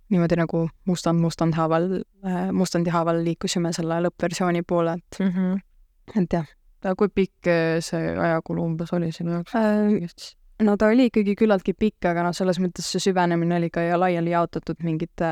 niimoodi 0.10 0.40
nagu 0.40 0.68
mustand 0.86 1.20
mustand 1.22 1.58
haaval 1.58 1.90
äh,, 2.00 2.52
mustandi 2.52 2.94
haaval 2.94 3.24
liikusime 3.24 3.74
selle 3.76 4.02
lõppversiooni 4.08 4.64
poole, 4.68 4.98
et 5.00 5.20
mm, 5.20 5.34
-hmm. 5.34 6.22
et 6.24 6.34
jah 6.40 6.48
aga 6.84 6.96
kui 6.96 7.10
pikk 7.10 7.50
eh, 7.52 7.78
see 7.84 8.12
ajakulu 8.16 8.66
umbes 8.66 8.94
oli 8.94 9.12
sinu 9.12 9.38
jaoks 9.38 9.56
äh,? 9.58 10.36
no 10.66 10.76
ta 10.78 10.90
oli 10.92 11.08
ikkagi 11.10 11.36
küllaltki 11.38 11.74
pikk, 11.78 12.08
aga 12.12 12.24
noh, 12.28 12.36
selles 12.36 12.60
mõttes 12.62 12.88
see 12.90 13.02
süvenemine 13.04 13.60
oli 13.60 13.70
ka 13.74 13.84
laiali 14.00 14.34
jaotatud 14.34 14.80
mingite, 14.86 15.30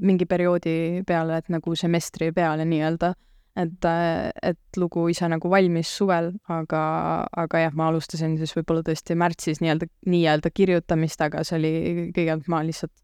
mingi 0.00 0.26
perioodi 0.30 1.02
peale, 1.06 1.40
et 1.40 1.50
nagu 1.50 1.74
semestri 1.74 2.30
peale 2.32 2.66
nii-öelda. 2.68 3.12
Et, 3.58 3.88
et 4.42 4.80
lugu 4.80 5.08
ise 5.12 5.28
nagu 5.30 5.50
valmis 5.50 5.90
suvel, 6.00 6.32
aga, 6.52 6.82
aga 7.44 7.64
jah, 7.64 7.74
ma 7.78 7.90
alustasin 7.90 8.36
siis 8.40 8.54
võib-olla 8.56 8.84
tõesti 8.86 9.16
märtsis 9.18 9.62
nii-öelda, 9.64 9.90
nii-öelda 10.06 10.52
kirjutamist, 10.54 11.22
aga 11.24 11.44
see 11.46 11.58
oli, 11.58 11.74
kõigepealt 12.16 12.50
ma 12.52 12.62
lihtsalt 12.66 12.94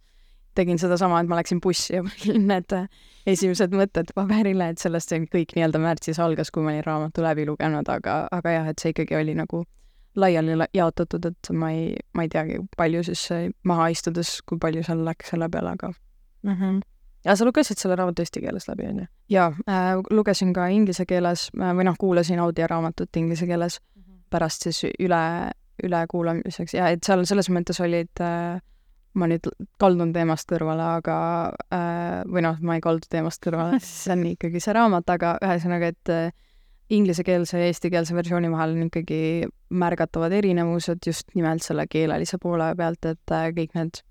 tegin 0.55 0.79
sedasama, 0.79 1.21
et 1.21 1.31
ma 1.31 1.39
läksin 1.41 1.61
bussi 1.63 1.97
ja 1.97 2.05
panin 2.09 2.47
need 2.51 2.75
esimesed 3.27 3.75
mõtted 3.75 4.13
paberile, 4.15 4.71
et 4.71 4.83
sellest 4.83 5.11
see 5.11 5.25
kõik 5.31 5.57
nii-öelda 5.57 5.81
märtsis 5.83 6.21
algas, 6.23 6.53
kui 6.55 6.65
ma 6.65 6.75
olin 6.75 6.87
raamatu 6.87 7.25
läbi 7.25 7.47
lugenud, 7.49 7.89
aga, 7.91 8.25
aga 8.35 8.59
jah, 8.59 8.71
et 8.71 8.83
see 8.83 8.95
ikkagi 8.95 9.19
oli 9.19 9.35
nagu 9.39 9.65
laiali 10.21 10.55
jaotatud, 10.77 11.27
et 11.27 11.51
ma 11.59 11.73
ei, 11.75 11.95
ma 12.15 12.27
ei 12.27 12.31
teagi, 12.31 12.61
palju 12.79 13.03
siis 13.09 13.27
maha 13.67 13.91
istudes, 13.95 14.37
kui 14.47 14.61
palju 14.63 14.85
seal 14.87 15.03
läks 15.07 15.35
selle 15.35 15.49
peale, 15.51 15.75
aga 15.75 15.91
mm. 15.91 16.55
-hmm. 16.55 16.83
Ja 17.25 17.37
sa 17.37 17.45
lugesid 17.45 17.81
selle 17.81 17.97
raamatu 17.97 18.23
eesti 18.23 18.43
keeles 18.45 18.69
läbi, 18.69 18.89
on 18.91 19.03
ju? 19.05 19.09
jaa 19.37 19.49
äh,, 19.69 19.95
lugesin 20.11 20.53
ka 20.57 20.69
inglise 20.73 21.07
keeles 21.07 21.49
äh, 21.61 21.73
või 21.77 21.89
noh, 21.89 21.99
kuulasin 22.01 22.43
audioraamatut 22.45 23.17
inglise 23.17 23.47
keeles 23.47 23.81
mm 23.81 24.03
-hmm. 24.03 24.23
pärast 24.31 24.69
siis 24.69 24.85
üle, 24.99 25.51
ülekuulamiseks 25.83 26.75
ja 26.75 26.89
et 26.89 27.05
seal 27.05 27.25
selles 27.25 27.51
mõttes 27.51 27.81
olid 27.81 28.21
äh, 28.21 28.61
ma 29.15 29.29
nüüd 29.31 29.47
kaldun 29.81 30.13
teemast 30.15 30.49
kõrvale, 30.51 30.87
aga 30.99 31.17
äh, 31.73 32.23
või 32.31 32.45
noh, 32.47 32.59
ma 32.67 32.79
ei 32.79 32.83
kaldu 32.85 33.07
teemast 33.11 33.43
kõrvale, 33.45 33.79
see 33.83 34.13
on 34.15 34.25
ikkagi 34.35 34.63
see 34.63 34.75
raamat, 34.77 35.11
aga 35.15 35.37
ühesõnaga, 35.45 35.93
et 35.95 36.13
äh, 36.13 36.33
inglisekeelse 36.95 37.61
ja 37.61 37.69
eestikeelse 37.71 38.17
versiooni 38.17 38.51
vahel 38.53 38.75
on 38.77 38.89
ikkagi 38.89 39.21
märgatavad 39.75 40.35
erinevused 40.37 41.07
just 41.07 41.31
nimelt 41.35 41.65
selle 41.65 41.87
keelelise 41.91 42.39
poole 42.43 42.73
pealt, 42.77 43.07
et 43.09 43.35
äh, 43.35 43.49
kõik 43.57 43.79
need 43.79 44.03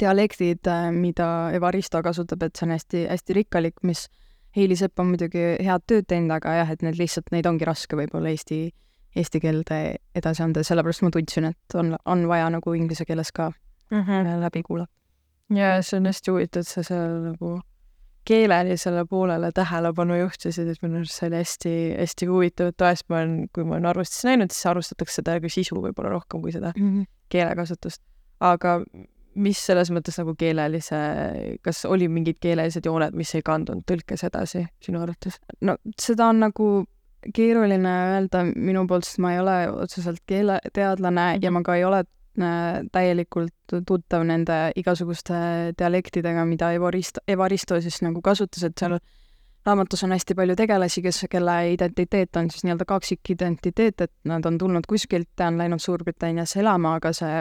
dialektid, 0.00 0.66
äh, 0.66 0.90
mida 0.92 1.50
Evaristo 1.54 2.02
kasutab, 2.02 2.42
et 2.42 2.56
see 2.56 2.66
on 2.66 2.74
hästi-hästi 2.74 3.36
rikkalik, 3.40 3.82
mis 3.86 4.08
Heili 4.56 4.76
Sepp 4.76 4.98
on 4.98 5.12
muidugi 5.12 5.44
head 5.62 5.84
tööd 5.86 6.08
teinud, 6.08 6.32
aga 6.38 6.56
jah, 6.56 6.72
et 6.72 6.82
need 6.82 6.98
lihtsalt, 6.98 7.28
neid 7.34 7.46
ongi 7.46 7.68
raske 7.68 7.98
võib-olla 7.98 8.32
eesti, 8.32 8.72
eesti 9.16 9.40
keelde 9.40 9.80
edasi 10.16 10.42
anda 10.42 10.64
ja 10.64 10.70
sellepärast 10.70 11.04
ma 11.04 11.12
tundsin, 11.12 11.50
et 11.52 11.76
on, 11.76 11.92
on 12.08 12.26
vaja 12.30 12.48
nagu 12.54 12.74
inglise 12.74 13.04
keeles 13.04 13.32
ka 13.36 13.50
mm 13.90 14.02
-hmm. 14.02 14.40
läbi 14.40 14.62
kuulata. 14.62 14.92
ja 15.54 15.82
see 15.82 15.98
on 16.00 16.06
hästi 16.06 16.30
huvitav, 16.30 16.60
et 16.60 16.68
sa 16.68 16.82
seal 16.82 17.20
nagu 17.30 17.60
keelelisele 18.24 19.04
poolele 19.04 19.52
tähelepanu 19.52 20.16
juhtisid, 20.16 20.68
et 20.68 20.82
minu 20.82 20.96
arust 20.96 21.12
see 21.12 21.28
oli 21.28 21.36
hästi-hästi 21.36 22.26
huvitav, 22.26 22.72
et 22.72 22.80
vahest 22.80 23.04
ma 23.08 23.16
olen, 23.16 23.48
kui 23.52 23.64
ma 23.64 23.74
olen 23.74 23.86
arvustusi 23.86 24.26
näinud, 24.26 24.50
siis 24.50 24.66
arvustatakse 24.66 25.20
seda 25.20 25.40
kui 25.40 25.50
sisu 25.50 25.76
võib-olla 25.76 26.10
rohkem 26.10 26.42
kui 26.42 26.52
seda 26.52 26.72
mm 26.76 26.88
-hmm. 26.88 27.04
keelekasutust. 27.28 28.02
aga 28.40 28.80
mis 29.36 29.60
selles 29.68 29.90
mõttes 29.92 30.18
nagu 30.20 30.34
keelelise, 30.38 30.98
kas 31.64 31.84
oli 31.84 32.08
mingid 32.08 32.40
keelelised 32.42 32.86
jooned, 32.86 33.16
mis 33.16 33.34
ei 33.36 33.44
kandunud 33.46 33.84
tõlkes 33.88 34.26
edasi 34.28 34.66
sinu 34.82 35.02
arvates? 35.04 35.40
no 35.60 35.76
seda 36.00 36.30
on 36.32 36.44
nagu 36.46 36.68
keeruline 37.34 37.94
öelda 38.16 38.44
minu 38.54 38.84
poolt, 38.86 39.06
sest 39.06 39.18
ma 39.22 39.32
ei 39.34 39.40
ole 39.42 39.56
otseselt 39.72 40.22
keeleteadlane 40.26 41.32
-hmm. 41.32 41.42
ja 41.42 41.50
ma 41.50 41.62
ka 41.62 41.76
ei 41.76 41.84
ole 41.84 42.04
Äh, 42.36 42.82
täielikult 42.92 43.72
tuttav 43.88 44.20
nende 44.28 44.56
igasuguste 44.76 45.36
dialektidega, 45.78 46.42
mida 46.44 46.68
Evaristo, 46.76 47.22
Evaristo 47.24 47.78
siis 47.80 48.02
nagu 48.04 48.20
kasutas, 48.20 48.66
et 48.66 48.76
seal 48.76 48.98
raamatus 49.64 50.04
on 50.04 50.12
hästi 50.12 50.36
palju 50.36 50.56
tegelasi, 50.58 51.00
kes, 51.06 51.22
kelle 51.32 51.54
identiteet 51.72 52.36
on 52.36 52.50
siis 52.52 52.66
nii-öelda 52.66 52.84
kaksikidentiteet, 52.90 54.04
et 54.04 54.12
nad 54.28 54.44
on 54.44 54.58
tulnud 54.60 54.84
kuskilt 54.84 55.32
ja 55.40 55.48
on 55.48 55.56
läinud 55.56 55.80
Suurbritanniasse 55.80 56.60
elama, 56.60 56.98
aga 57.00 57.14
see 57.16 57.40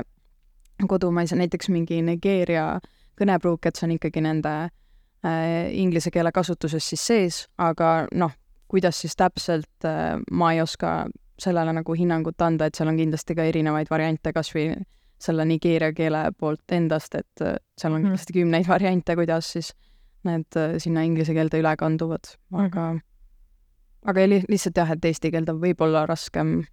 kodumaise, 0.88 1.36
näiteks 1.36 1.70
mingi 1.70 2.02
Nigeeria 2.02 2.80
kõnepruuk, 3.20 3.68
et 3.68 3.78
see 3.78 3.88
on 3.88 3.94
ikkagi 3.96 4.24
nende 4.26 4.56
äh, 4.66 5.70
inglise 5.72 6.12
keele 6.12 6.32
kasutuses 6.36 6.90
siis 6.90 7.06
sees, 7.08 7.38
aga 7.58 8.08
noh, 8.14 8.34
kuidas 8.72 9.00
siis 9.02 9.16
täpselt 9.16 9.88
äh,, 9.88 10.18
ma 10.32 10.52
ei 10.54 10.62
oska 10.62 11.06
sellele 11.40 11.74
nagu 11.76 11.96
hinnangut 11.96 12.42
anda, 12.42 12.68
et 12.68 12.76
seal 12.76 12.92
on 12.92 13.00
kindlasti 13.00 13.36
ka 13.36 13.48
erinevaid 13.48 13.90
variante, 13.92 14.34
kas 14.36 14.52
või 14.56 14.70
selle 15.22 15.46
nigeeria 15.48 15.92
keele 15.96 16.28
poolt 16.38 16.76
endast, 16.76 17.16
et 17.16 17.44
äh, 17.44 17.58
seal 17.80 17.94
on 17.94 18.02
mhm. 18.02 18.12
kindlasti 18.12 18.40
kümneid 18.40 18.70
variante, 18.76 19.16
kuidas 19.16 19.52
siis 19.56 19.74
need 20.28 20.60
äh, 20.60 20.78
sinna 20.82 21.06
inglise 21.08 21.36
keelde 21.38 21.62
üle 21.62 21.76
kanduvad, 21.80 22.36
aga 22.52 22.92
mm, 22.92 22.98
-hmm. 22.98 23.04
aga 24.12 24.30
li 24.30 24.44
lihtsalt 24.50 24.78
jah, 24.78 24.92
et 24.92 25.06
eesti 25.06 25.32
keelde 25.32 25.56
võib 25.62 25.82
olla 25.86 26.06
raskem 26.10 26.64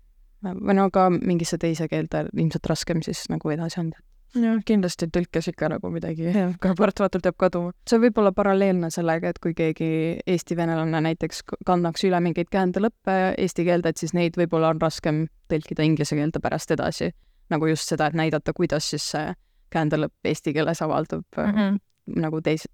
või 0.43 0.79
no 0.79 0.89
ka 0.91 1.09
mingisse 1.13 1.59
teise 1.59 1.89
keelde 1.89 2.27
ilmselt 2.33 2.67
raskem 2.67 3.03
siis 3.03 3.25
nagu 3.31 3.51
edasi 3.51 3.81
anda 3.81 4.01
jah, 4.41 4.61
kindlasti 4.67 5.09
tõlkes 5.13 5.51
ikka 5.53 5.69
nagu 5.75 5.91
midagi 5.93 6.33
ka 6.63 6.73
paratamatult 6.79 7.29
jääb 7.29 7.39
kaduma. 7.41 7.73
see 7.89 8.01
võib 8.03 8.19
olla 8.23 8.33
paralleelne 8.37 8.91
sellega, 8.95 9.33
et 9.33 9.41
kui 9.43 9.55
keegi 9.59 9.91
eesti 10.27 10.57
venelane 10.57 11.03
näiteks 11.09 11.45
kannaks 11.69 12.07
üle 12.09 12.21
mingeid 12.25 12.51
käändelõppe 12.53 13.19
eesti 13.37 13.67
keelde, 13.69 13.93
et 13.93 14.03
siis 14.03 14.15
neid 14.17 14.39
võib-olla 14.41 14.73
on 14.73 14.83
raskem 14.83 15.27
tõlkida 15.53 15.85
inglise 15.87 16.17
keelde 16.19 16.41
pärast 16.43 16.71
edasi. 16.71 17.13
nagu 17.53 17.67
just 17.69 17.89
seda, 17.89 18.07
et 18.09 18.17
näidata, 18.17 18.53
kuidas 18.57 18.89
siis 18.91 19.05
see 19.13 19.33
käändelõpp 19.73 20.29
eesti 20.29 20.53
keeles 20.53 20.83
avaldub 20.83 21.25
mm 21.37 21.53
-hmm. 21.53 21.79
nagu 22.21 22.41
teis-, 22.41 22.69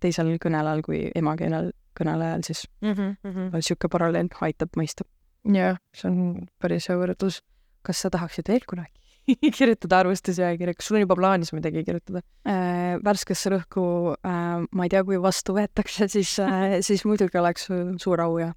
teisel 0.00 0.36
kõnelejal 0.42 0.82
kui 0.82 1.10
emakeelel 1.14 1.72
kõnelejal 1.98 2.42
siis 2.42 2.66
mm. 2.80 2.92
-hmm. 2.92 3.50
niisugune 3.52 3.90
paralleel 3.90 4.28
aitab 4.40 4.70
mõista. 4.76 5.04
Jah, 5.44 5.80
see 5.96 6.10
on 6.10 6.46
päris 6.62 6.88
hea 6.88 6.98
võrdlus. 7.00 7.42
kas 7.84 8.00
sa 8.00 8.08
tahaksid 8.12 8.48
veel 8.48 8.64
kunagi 8.64 9.04
kirjutada 9.56 10.02
arvustusajakirja, 10.02 10.74
kas 10.76 10.88
sul 10.88 10.98
on 10.98 11.04
juba 11.04 11.16
plaanis 11.18 11.52
midagi 11.56 11.84
kirjutada 11.84 12.22
äh,? 12.48 12.96
värskesse 13.04 13.52
rõhku 13.52 13.84
äh,, 14.16 14.64
ma 14.64 14.86
ei 14.86 14.92
tea, 14.92 15.04
kui 15.04 15.20
vastu 15.20 15.56
võetakse, 15.56 16.08
siis 16.12 16.36
äh,, 16.44 16.80
siis 16.84 17.04
muidugi 17.08 17.40
oleks 17.40 17.68
suur 18.02 18.24
au 18.24 18.38
ja. 18.40 18.52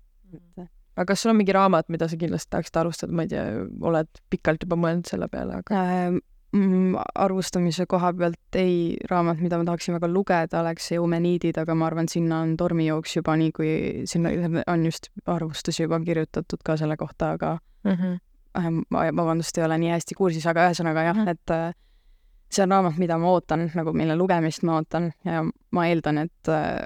aga 0.95 1.08
kas 1.12 1.23
sul 1.23 1.34
on 1.34 1.39
mingi 1.39 1.56
raamat, 1.56 1.91
mida 1.93 2.10
sa 2.12 2.19
kindlasti 2.19 2.52
tahaksid 2.56 2.82
arvustada, 2.84 3.15
ma 3.15 3.28
ei 3.28 3.32
tea, 3.36 3.45
oled 3.91 4.23
pikalt 4.34 4.67
juba 4.67 4.80
mõelnud 4.80 5.08
selle 5.12 5.30
peale, 5.32 5.62
aga 5.63 5.84
äh,? 5.84 6.19
Mm, 6.54 6.96
arvustamise 7.16 7.86
koha 7.90 8.14
pealt 8.14 8.60
ei, 8.60 8.98
raamat, 9.10 9.42
mida 9.44 9.60
ma 9.60 9.68
tahaksin 9.68 9.98
väga 9.98 10.10
lugeda, 10.12 10.62
oleks 10.62 10.92
Eumeniidid, 10.98 11.58
aga 11.62 11.76
ma 11.76 11.90
arvan, 11.90 12.10
sinna 12.12 12.42
on 12.46 12.56
tormijooks 12.58 13.18
juba 13.20 13.36
nii, 13.40 13.52
kui 13.56 13.72
sinna 14.10 14.32
on 14.68 14.86
just 14.86 15.12
arvustusi 15.26 15.84
juba 15.86 16.00
kirjutatud 16.06 16.64
ka 16.66 16.78
selle 16.78 16.98
kohta, 16.98 17.32
aga 17.38 17.58
mm. 17.84 17.92
-hmm. 17.92 18.82
ma, 18.90 19.06
vabandust, 19.16 19.58
ei 19.58 19.66
ole 19.66 19.78
nii 19.78 19.94
hästi 19.96 20.16
kursis, 20.16 20.48
aga 20.48 20.70
ühesõnaga 20.70 21.06
jah, 21.12 21.24
et 21.28 21.56
äh, 21.56 21.72
see 22.52 22.64
on 22.64 22.72
raamat, 22.72 22.98
mida 22.98 23.18
ma 23.18 23.32
ootan, 23.32 23.70
nagu 23.76 23.94
mille 23.94 24.16
lugemist 24.16 24.64
ma 24.64 24.80
ootan 24.80 25.12
ja 25.26 25.44
ma 25.72 25.88
eeldan, 25.88 26.18
et, 26.18 26.52
äh, 26.52 26.86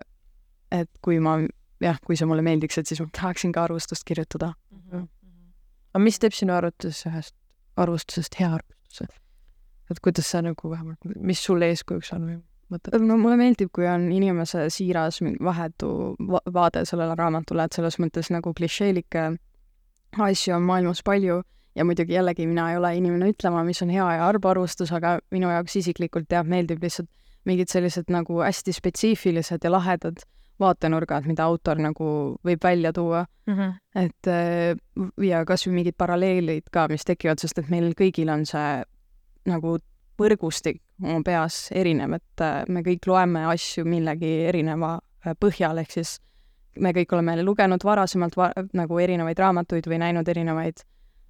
et 0.72 0.90
kui 1.02 1.20
ma 1.20 1.40
jah, 1.82 2.00
kui 2.06 2.18
see 2.18 2.30
mulle 2.30 2.46
meeldiks, 2.46 2.78
et 2.78 2.88
siis 2.88 3.02
ma 3.02 3.10
tahaksin 3.14 3.54
ka 3.56 3.64
arvustust 3.64 4.04
kirjutada 4.06 4.54
mm. 4.54 4.82
-hmm. 4.92 5.08
aga 5.94 6.04
mis 6.04 6.20
teeb 6.20 6.34
sinu 6.34 6.54
arvates 6.54 7.06
ühest 7.06 7.36
arvustusest 7.78 8.40
hea 8.40 8.54
arvustuse? 8.54 9.21
Et 9.92 10.00
kuidas 10.04 10.32
sa 10.32 10.42
nagu 10.46 10.72
vähemalt, 10.72 11.12
mis 11.20 11.44
sulle 11.44 11.72
eeskujuks 11.72 12.14
on 12.16 12.28
või 12.28 12.40
mõtled? 12.72 13.06
no 13.06 13.18
mulle 13.20 13.38
meeldib, 13.40 13.72
kui 13.76 13.88
on 13.90 14.10
inimese 14.12 14.68
siiras 14.74 15.22
vahetu 15.44 15.94
va 16.32 16.42
vaade 16.60 16.86
sellele 16.90 17.16
raamatule, 17.20 17.66
et 17.66 17.78
selles 17.78 18.00
mõttes 18.02 18.32
nagu 18.34 18.54
klišeelikke 18.58 19.32
asju 20.20 20.56
on 20.56 20.68
maailmas 20.68 21.04
palju 21.08 21.42
ja 21.76 21.86
muidugi 21.88 22.18
jällegi 22.18 22.48
mina 22.48 22.72
ei 22.72 22.78
ole 22.78 22.96
inimene 22.98 23.32
ütlema, 23.32 23.64
mis 23.68 23.82
on 23.84 23.92
hea 23.94 24.08
ja 24.18 24.28
halb 24.28 24.46
arvustus, 24.46 24.92
aga 24.92 25.20
minu 25.32 25.52
jaoks 25.52 25.78
isiklikult 25.80 26.32
jah, 26.32 26.44
meeldib 26.48 26.84
lihtsalt 26.84 27.10
mingid 27.48 27.72
sellised 27.72 28.12
nagu 28.14 28.42
hästi 28.44 28.74
spetsiifilised 28.76 29.64
ja 29.64 29.72
lahedad 29.72 30.22
vaatenurgad, 30.62 31.26
mida 31.26 31.48
autor 31.50 31.80
nagu 31.82 32.08
võib 32.46 32.64
välja 32.64 32.92
tuua 32.94 33.24
mm. 33.48 33.54
-hmm. 33.54 33.72
et 33.96 34.28
äh, 34.28 34.76
ja 35.26 35.46
kasvõi 35.46 35.74
mingid 35.80 35.98
paralleelid 35.98 36.70
ka, 36.72 36.88
mis 36.92 37.06
tekivad, 37.08 37.42
sest 37.42 37.58
et 37.58 37.70
meil 37.70 37.94
kõigil 37.98 38.30
on 38.34 38.46
see 38.46 38.84
nagu 39.50 39.78
võrgustik 40.22 40.82
oma 41.02 41.22
peas 41.26 41.70
erinev, 41.74 42.18
et 42.20 42.44
äh, 42.46 42.64
me 42.70 42.84
kõik 42.86 43.08
loeme 43.10 43.46
asju 43.50 43.86
millegi 43.90 44.32
erineva 44.50 44.98
äh, 45.00 45.34
põhjal, 45.40 45.82
ehk 45.82 45.96
siis 45.98 46.18
me 46.80 46.94
kõik 46.96 47.14
oleme 47.16 47.36
lugenud 47.44 47.84
varasemalt 47.84 48.38
va 48.38 48.52
nagu 48.78 49.00
erinevaid 49.02 49.40
raamatuid 49.40 49.90
või 49.90 50.02
näinud 50.04 50.30
erinevaid 50.30 50.84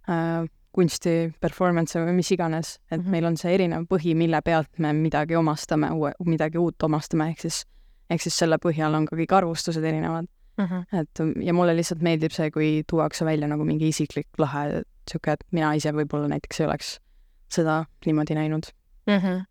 äh, 0.09 0.43
kunsti, 0.71 1.31
performance'e 1.43 2.03
või 2.05 2.19
mis 2.19 2.31
iganes, 2.31 2.77
et 2.89 2.97
mm 2.97 3.03
-hmm. 3.03 3.11
meil 3.11 3.25
on 3.25 3.37
see 3.37 3.53
erinev 3.53 3.87
põhi, 3.91 4.15
mille 4.15 4.41
pealt 4.41 4.79
me 4.79 4.93
midagi 4.93 5.35
omastame, 5.35 5.91
uue, 5.91 6.13
midagi 6.25 6.57
uut 6.57 6.83
omastame, 6.83 7.29
ehk 7.31 7.47
siis 7.47 7.65
ehk 8.11 8.21
siis 8.21 8.37
selle 8.43 8.59
põhjal 8.61 8.95
on 8.95 9.07
ka 9.07 9.15
kõik 9.19 9.35
arvustused 9.35 9.83
erinevad 9.83 10.27
mm. 10.57 10.65
-hmm. 10.65 10.99
et 10.99 11.45
ja 11.45 11.53
mulle 11.53 11.75
lihtsalt 11.75 12.01
meeldib 12.01 12.31
see, 12.35 12.51
kui 12.51 12.83
tuuakse 12.89 13.25
välja 13.25 13.47
nagu 13.47 13.65
mingi 13.65 13.87
isiklik 13.87 14.27
lahe 14.37 14.65
niisugune, 14.81 15.33
et 15.33 15.45
mina 15.51 15.73
ise 15.73 15.91
võib-olla 15.95 16.27
näiteks 16.31 16.59
ei 16.59 16.67
oleks 16.67 16.99
seda 17.51 17.85
niimoodi 18.05 18.35
näinud 18.37 18.71
mm. 19.07 19.17
-hmm. 19.17 19.43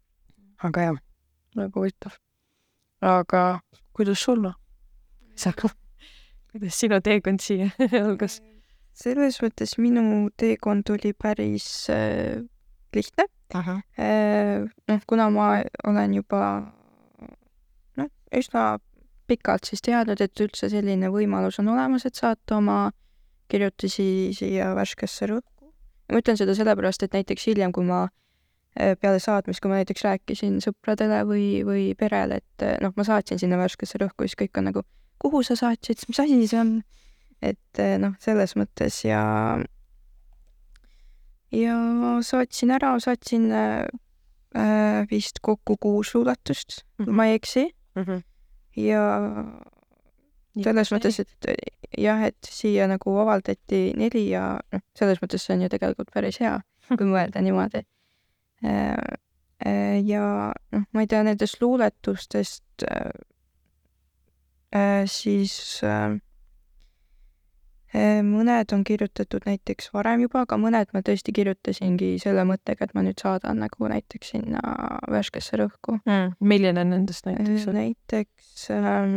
aga 0.64 0.82
jah. 0.82 0.98
väga 1.56 1.80
huvitav. 1.80 2.12
aga 3.00 3.60
kuidas 3.92 4.22
sul 4.22 4.50
sa, 5.36 5.52
kuidas 6.52 6.80
sinu 6.80 7.00
teekond 7.00 7.40
siia 7.40 7.70
algas? 8.04 8.40
selles 8.92 9.40
mõttes 9.42 9.78
minu 9.78 10.28
teekond 10.36 10.90
oli 10.90 11.12
päris 11.12 11.90
äh, 11.90 12.42
lihtne. 12.94 13.24
Äh, 13.54 14.66
noh, 14.88 15.00
kuna 15.06 15.30
ma 15.30 15.62
olen 15.84 16.14
juba 16.14 16.72
üsna 18.36 18.78
pikalt 19.30 19.68
siis 19.68 19.82
teadnud, 19.86 20.20
et 20.22 20.42
üldse 20.42 20.70
selline 20.70 21.10
võimalus 21.12 21.60
on 21.62 21.70
olemas, 21.72 22.06
et 22.06 22.18
saata 22.18 22.58
oma 22.58 22.90
kirjutisi 23.50 24.30
siia 24.36 24.72
värskesse. 24.78 25.28
Ma 26.10 26.22
ütlen 26.22 26.38
seda 26.40 26.54
sellepärast, 26.58 27.02
et 27.02 27.16
näiteks 27.16 27.46
hiljem, 27.46 27.72
kui 27.72 27.84
ma 27.88 28.04
äh, 28.06 28.96
peale 29.00 29.18
saatmist, 29.22 29.60
kui 29.60 29.72
ma 29.72 29.80
näiteks 29.80 30.04
rääkisin 30.06 30.60
sõpradele 30.64 31.24
või, 31.28 31.44
või 31.66 31.90
perele, 31.98 32.40
et 32.42 32.66
äh, 32.66 32.78
noh, 32.84 32.94
ma 32.96 33.06
saatsin 33.06 33.40
sinna 33.42 33.58
värskesse 33.60 34.00
rõhku, 34.02 34.26
siis 34.26 34.38
kõik 34.38 34.60
on 34.60 34.70
nagu, 34.70 34.84
kuhu 35.22 35.42
sa 35.46 35.58
saatsid, 35.58 36.06
mis 36.08 36.22
asi 36.22 36.40
see 36.46 36.60
on? 36.60 36.80
et 37.40 37.80
äh, 37.80 37.96
noh, 38.00 38.16
selles 38.20 38.52
mõttes 38.58 39.00
ja 39.06 39.20
ja 41.50 41.76
saatsin 42.26 42.74
ära, 42.76 42.94
saatsin 43.02 43.48
äh, 43.52 43.86
vist 45.10 45.40
kokku 45.42 45.76
kuus 45.80 46.14
luuletust 46.14 46.82
mm, 46.98 47.04
-hmm. 47.04 47.12
ma 47.16 47.26
ei 47.26 47.34
eksi 47.34 47.64
mm. 47.96 48.02
-hmm. 48.02 48.22
ja 48.76 49.04
selles 50.58 50.90
mõttes, 50.92 51.20
et 51.22 51.50
jah, 51.98 52.22
et 52.26 52.50
siia 52.50 52.88
nagu 52.90 53.14
avaldati 53.22 53.90
neli 53.98 54.26
ja 54.32 54.44
noh, 54.72 54.84
selles 54.98 55.20
mõttes 55.22 55.44
see 55.46 55.56
on 55.56 55.66
ju 55.66 55.72
tegelikult 55.72 56.10
päris 56.14 56.40
hea, 56.42 56.56
kui 56.90 57.08
mõelda 57.14 57.42
niimoodi. 57.44 57.84
Äh, 58.66 58.94
äh, 59.66 60.00
ja 60.06 60.50
noh, 60.74 60.88
ma 60.92 61.04
ei 61.04 61.10
tea, 61.10 61.22
nendest 61.26 61.62
luuletustest 61.62 62.88
äh, 62.90 63.12
siis 65.10 65.54
mõned 67.90 68.70
on 68.70 68.84
kirjutatud 68.86 69.42
näiteks 69.48 69.88
varem 69.90 70.20
juba, 70.22 70.44
aga 70.44 70.54
mõned 70.62 70.92
ma 70.94 71.00
tõesti 71.02 71.32
kirjutasingi 71.34 72.12
selle 72.22 72.44
mõttega, 72.46 72.86
et 72.86 72.94
ma 72.94 73.02
nüüd 73.02 73.18
saadan 73.18 73.58
nagu 73.64 73.88
näiteks 73.90 74.30
sinna 74.36 74.60
värskesse 75.10 75.58
rõhku 75.58 75.96
mm.. 76.04 76.36
milline 76.38 76.84
nendest 76.86 77.26
näiteks 77.26 77.66
on? 77.66 77.80
näiteks 77.80 78.68
ähm, 78.76 79.16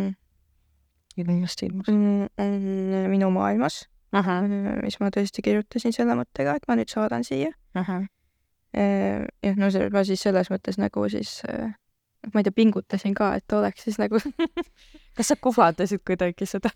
ilmast 1.17 1.63
ilmus 1.65 1.89
mm,? 1.91 3.07
minu 3.11 3.29
maailmas, 3.33 3.83
mis 4.83 4.99
ma 5.01 5.11
tõesti 5.13 5.45
kirjutasin 5.45 5.95
selle 5.95 6.17
mõttega, 6.17 6.57
et 6.57 6.67
ma 6.69 6.77
nüüd 6.79 6.91
saadan 6.91 7.25
siia. 7.27 7.53
jah, 8.73 9.55
no 9.59 9.69
see, 9.73 9.89
ma 9.93 10.03
siis 10.07 10.25
selles 10.25 10.49
mõttes 10.53 10.79
nagu 10.81 11.05
siis 11.13 11.39
äh, 11.49 11.73
ma 12.31 12.41
ei 12.41 12.47
tea, 12.47 12.55
pingutasin 12.55 13.15
ka, 13.17 13.33
et 13.39 13.53
oleks 13.53 13.85
siis 13.87 13.99
nagu 14.01 14.19
kas 15.17 15.31
sa 15.31 15.37
kohatasid 15.39 16.03
kuidagi 16.07 16.47
seda 16.49 16.71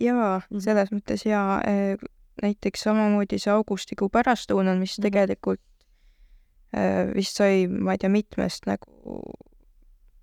jaa, 0.00 0.40
mhm. 0.40 0.64
selles 0.64 0.92
mõttes 0.94 1.26
jaa, 1.28 1.60
näiteks 2.42 2.88
samamoodi 2.88 3.38
see 3.40 3.52
augustikuu 3.52 4.10
pärastlõunal, 4.12 4.80
mis 4.80 4.98
mhm. 4.98 5.06
tegelikult 5.08 5.62
vist 7.12 7.36
sai, 7.36 7.66
ma 7.68 7.92
ei 7.92 8.00
tea, 8.00 8.08
mitmest 8.08 8.64
nagu 8.64 9.20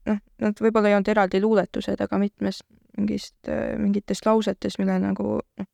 noh, 0.10 0.22
nad 0.42 0.62
võib-olla 0.64 0.90
ei 0.90 0.98
olnud 0.98 1.12
eraldi 1.14 1.42
luuletused, 1.44 2.02
aga 2.02 2.18
mitmest 2.22 2.66
mingist, 3.00 3.36
mingitest 3.80 4.28
lausetest, 4.28 4.80
mille 4.82 5.00
nagu 5.00 5.40
noh, 5.40 5.70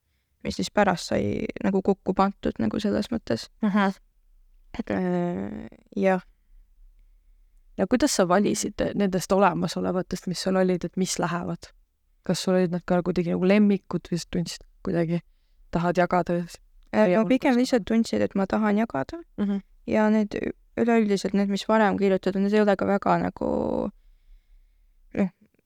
mis 0.45 0.59
siis 0.59 0.69
pärast 0.71 1.09
sai 1.09 1.49
nagu 1.65 1.81
kokku 1.81 2.13
pandud 2.13 2.61
nagu 2.61 2.79
selles 2.79 3.09
mõttes. 3.13 3.49
jah 5.95 6.21
ja 7.77 7.87
kuidas 7.87 8.15
sa 8.15 8.27
valisid 8.27 8.81
nendest 8.95 9.31
olemasolevatest, 9.31 10.27
mis 10.27 10.41
sul 10.41 10.55
olid, 10.55 10.85
et 10.85 10.97
mis 10.97 11.19
lähevad? 11.19 11.71
kas 12.25 12.41
sul 12.41 12.55
olid 12.57 12.71
nad 12.73 12.81
ka 12.89 13.03
kuidagi 13.05 13.35
nagu 13.35 13.45
lemmikud 13.45 14.07
või 14.09 14.17
sa 14.17 14.29
tundsid 14.33 14.63
kuidagi, 14.85 15.19
tahad 15.69 15.99
jagada? 15.99 16.39
Äh, 16.89 17.11
ma 17.19 17.25
pigem 17.29 17.53
lihtsalt 17.59 17.85
tundsin, 17.85 18.23
et 18.25 18.33
ma 18.35 18.47
tahan 18.49 18.79
jagada 18.81 19.19
mm 19.37 19.45
-hmm. 19.45 19.61
ja 19.87 20.09
need 20.09 20.33
üleüldiselt 20.77 21.33
need, 21.33 21.49
mis 21.49 21.67
varem 21.69 21.97
kirjutatud, 21.97 22.41
need 22.41 22.53
ei 22.53 22.61
ole 22.61 22.75
ka 22.75 22.87
väga 22.87 23.17
nagu 23.17 23.49
noh, 23.91 23.93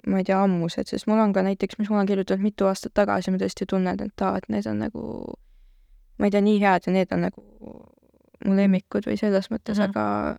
ma 0.09 0.21
ei 0.21 0.25
tea, 0.27 0.39
ammused, 0.41 0.89
sest 0.89 1.07
mul 1.07 1.19
on 1.21 1.33
ka 1.35 1.43
näiteks, 1.45 1.77
mis 1.79 1.89
mul 1.91 2.01
on 2.01 2.09
kirjutatud 2.09 2.43
mitu 2.43 2.65
aastat 2.69 2.95
tagasi, 2.97 3.31
ma 3.31 3.37
tõesti 3.41 3.67
tunnen, 3.69 3.99
et 4.05 4.25
aa, 4.25 4.37
et 4.39 4.49
need 4.49 4.67
on 4.69 4.83
nagu 4.85 5.03
ma 6.19 6.27
ei 6.27 6.33
tea, 6.33 6.43
nii 6.43 6.59
head 6.63 6.87
ja 6.87 6.93
need 6.93 7.15
on 7.15 7.25
nagu 7.27 7.43
mu 8.45 8.55
lemmikud 8.55 9.07
või 9.07 9.17
selles 9.19 9.49
mõttes 9.51 9.79
mm, 9.79 9.83
-hmm. 9.83 9.89
aga 9.89 10.37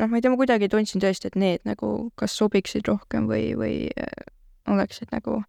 noh, 0.00 0.10
ma 0.10 0.18
ei 0.18 0.24
tea, 0.24 0.32
ma 0.32 0.40
kuidagi 0.40 0.70
tundsin 0.70 1.02
tõesti, 1.02 1.30
et 1.30 1.38
need 1.40 1.66
nagu 1.68 1.90
kas 2.20 2.36
sobiksid 2.38 2.86
rohkem 2.90 3.28
või, 3.30 3.52
või 3.58 3.76
äh, 3.90 4.26
oleksid 4.70 5.14
nagu, 5.14 5.42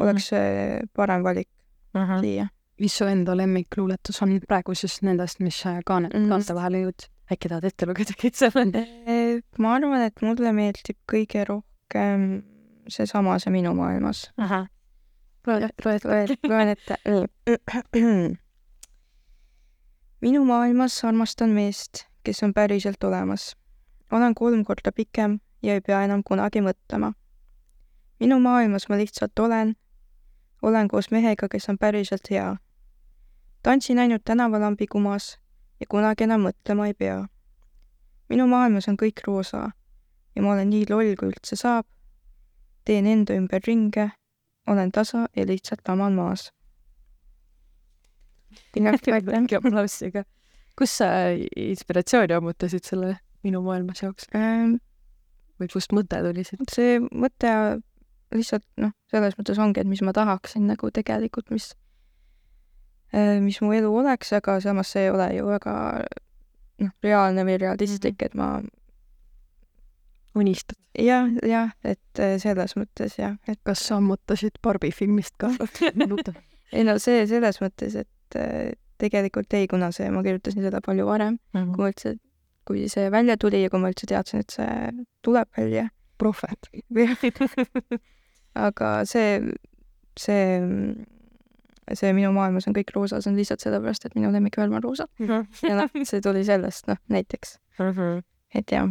oleks 0.00 0.30
see 0.32 0.80
parem 0.96 1.24
valik 1.26 1.48
mm 1.94 2.04
-hmm. 2.04 2.24
siia. 2.24 2.48
mis 2.78 2.96
su 2.96 3.04
enda 3.04 3.36
lemmikluuletus 3.36 4.22
on 4.22 4.40
praegusest 4.48 5.02
nendest, 5.02 5.40
mis 5.40 5.62
kaane 5.84 6.08
mm., 6.14 6.28
kaante 6.28 6.54
vahele 6.54 6.84
jõudsid? 6.86 7.10
äkki 7.28 7.48
tahad 7.48 7.64
ette 7.64 7.86
lugeda 7.86 8.14
kõik 8.16 8.36
selle? 8.36 8.84
Äh, 9.08 9.42
ma 9.58 9.74
arvan, 9.74 10.00
et 10.02 10.22
mulle 10.22 10.52
meeldib 10.52 10.96
kõige 11.12 11.44
rohkem 11.44 12.42
seesama, 12.88 13.38
see 13.38 13.52
Minu 13.52 13.74
maailmas. 13.74 14.32
loen 16.48 16.68
ette. 16.68 16.96
minu 20.20 20.44
maailmas 20.44 21.04
armastan 21.04 21.50
meest, 21.50 22.04
kes 22.24 22.42
on 22.42 22.54
päriselt 22.54 23.04
olemas 23.04 23.54
olen 24.12 24.34
kolm 24.34 24.64
korda 24.64 24.92
pikem 24.92 25.40
ja 25.62 25.74
ei 25.74 25.80
pea 25.80 26.02
enam 26.04 26.22
kunagi 26.24 26.60
mõtlema. 26.60 27.12
minu 28.20 28.40
maailmas 28.40 28.88
ma 28.88 28.96
lihtsalt 28.96 29.38
olen, 29.38 29.76
olen 30.62 30.88
koos 30.88 31.10
mehega, 31.10 31.48
kes 31.48 31.68
on 31.68 31.78
päriselt 31.78 32.30
hea. 32.30 32.56
tantsin 33.62 33.98
ainult 33.98 34.24
tänavalambi 34.24 34.86
kumas 34.86 35.38
ja 35.80 35.86
kunagi 35.88 36.24
enam 36.24 36.46
mõtlema 36.46 36.86
ei 36.86 36.94
pea. 36.94 37.26
minu 38.28 38.46
maailmas 38.46 38.88
on 38.88 38.96
kõik 38.96 39.20
roosa 39.26 39.70
ja 40.36 40.42
ma 40.42 40.52
olen 40.52 40.70
nii 40.70 40.86
loll, 40.90 41.14
kui 41.18 41.28
üldse 41.28 41.56
saab. 41.56 41.86
Teen 42.88 43.06
enda 43.06 43.36
ümber 43.36 43.62
ringe, 43.66 44.08
olen 44.68 44.92
tasa 44.94 45.26
ja 45.36 45.46
lihtsalt 45.46 45.84
laman 45.88 46.16
maas. 46.16 46.48
mingi 48.74 49.56
aplausiga. 49.56 50.24
kus 50.78 50.98
sa 51.00 51.06
inspiratsiooni 51.56 52.34
ammutasid 52.34 52.84
sellele? 52.84 53.18
minu 53.44 53.60
maailmas 53.62 54.02
jaoks 54.02 54.26
ähm, 54.34 54.78
või 55.60 55.68
kust 55.72 55.92
mõte 55.94 56.18
tuli 56.24 56.44
see? 56.46 56.58
see 56.70 56.96
mõte 56.98 57.52
lihtsalt 58.34 58.64
noh, 58.76 58.92
selles 59.10 59.36
mõttes 59.38 59.60
ongi, 59.62 59.82
et 59.82 59.88
mis 59.88 60.02
ma 60.04 60.12
tahaksin 60.16 60.66
nagu 60.68 60.90
tegelikult, 60.94 61.48
mis, 61.54 61.70
mis 63.44 63.60
mu 63.64 63.72
elu 63.76 63.92
oleks, 64.02 64.32
aga 64.36 64.58
samas 64.64 64.92
see 64.92 65.06
ei 65.06 65.12
ole 65.12 65.30
ju 65.36 65.46
väga 65.48 65.76
noh, 66.84 66.92
reaalne 67.04 67.44
või 67.48 67.56
realistlik, 67.62 68.20
et 68.26 68.36
ma 68.38 68.58
unistad? 70.38 70.78
jah, 70.98 71.28
jah, 71.46 71.72
et 71.86 72.22
selles 72.42 72.74
mõttes 72.78 73.18
jah, 73.18 73.36
et 73.48 73.60
kas 73.66 73.82
sammutasid 73.90 74.58
Barbi 74.62 74.90
filmist 74.94 75.36
ka 75.38 75.52
ei 76.76 76.84
no 76.86 76.98
see 77.02 77.26
selles 77.30 77.60
mõttes, 77.62 77.98
et 77.98 78.38
tegelikult 78.98 79.54
ei, 79.54 79.68
kuna 79.70 79.90
see, 79.94 80.08
ma 80.14 80.22
kirjutasin 80.26 80.64
seda 80.66 80.80
palju 80.84 81.06
varem 81.06 81.36
mm, 81.36 81.60
-hmm. 81.60 81.74
kui 81.74 81.84
ma 81.84 81.92
üldse, 81.92 82.14
kui 82.68 82.88
see 82.92 83.10
välja 83.14 83.36
tuli 83.36 83.62
ja 83.62 83.70
kui 83.70 83.80
ma 83.82 83.92
üldse 83.92 84.08
teadsin, 84.10 84.42
et 84.44 84.50
see 84.54 85.04
tuleb 85.22 85.48
välja. 85.56 85.88
prohvet 86.18 86.70
aga 88.66 89.04
see, 89.06 89.40
see, 90.18 90.46
see 91.94 92.12
minu 92.12 92.32
maailmas 92.34 92.66
on 92.66 92.74
kõik 92.74 92.90
roosa, 92.94 93.20
see 93.22 93.30
on 93.30 93.38
lihtsalt 93.38 93.62
sellepärast, 93.62 94.04
et 94.06 94.16
minu 94.18 94.32
lemmikvärv 94.34 94.72
on 94.72 94.82
roosa 94.82 95.06
mm. 95.18 95.26
-hmm. 95.26 95.68
ja 95.68 95.76
noh, 95.76 95.90
see 96.02 96.20
tuli 96.20 96.44
sellest, 96.44 96.86
noh, 96.86 96.98
näiteks 97.08 97.58
mm. 97.78 97.92
-hmm. 97.92 98.22
et 98.54 98.72
jah 98.72 98.90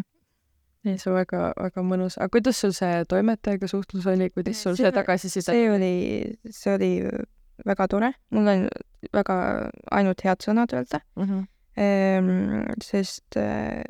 ei, 0.88 0.97
see 1.01 1.13
väga, 1.13 1.51
väga 1.59 1.83
mõnus. 1.85 2.17
aga 2.17 2.29
kuidas 2.33 2.61
sul 2.63 2.73
see 2.75 3.03
toimetajaga 3.11 3.69
suhtlus 3.71 4.07
oli, 4.07 4.29
kuidas 4.33 4.63
sul 4.63 4.77
see, 4.77 4.88
see 4.88 4.95
tagasiside? 4.95 5.45
see 5.51 5.67
oli, 5.71 5.93
see 6.49 6.73
oli 6.75 6.91
väga 7.65 7.88
tore, 7.91 8.13
mul 8.31 8.47
on 8.53 8.65
väga 9.13 9.38
ainult 9.91 10.23
head 10.25 10.43
sõnad 10.45 10.73
öelda 10.73 11.01
mm. 11.15 11.23
-hmm. 11.23 11.45
Ehm, 11.77 12.73
sest 12.81 13.38
äh, 13.38 13.83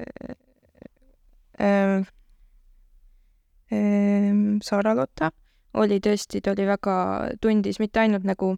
äh, 1.59 2.03
äh, 3.71 4.59
Sara-Lotta 4.61 5.31
oli 5.73 5.99
tõesti, 6.03 6.41
ta 6.43 6.51
oli 6.51 6.65
väga, 6.67 6.95
tundis 7.39 7.79
mitte 7.79 8.01
ainult 8.01 8.27
nagu 8.27 8.57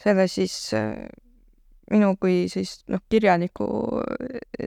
selle 0.00 0.28
siis 0.32 0.72
äh, 0.72 1.08
minu 1.90 2.14
kui 2.20 2.46
siis 2.50 2.80
noh, 2.90 3.00
kirjaniku 3.10 3.66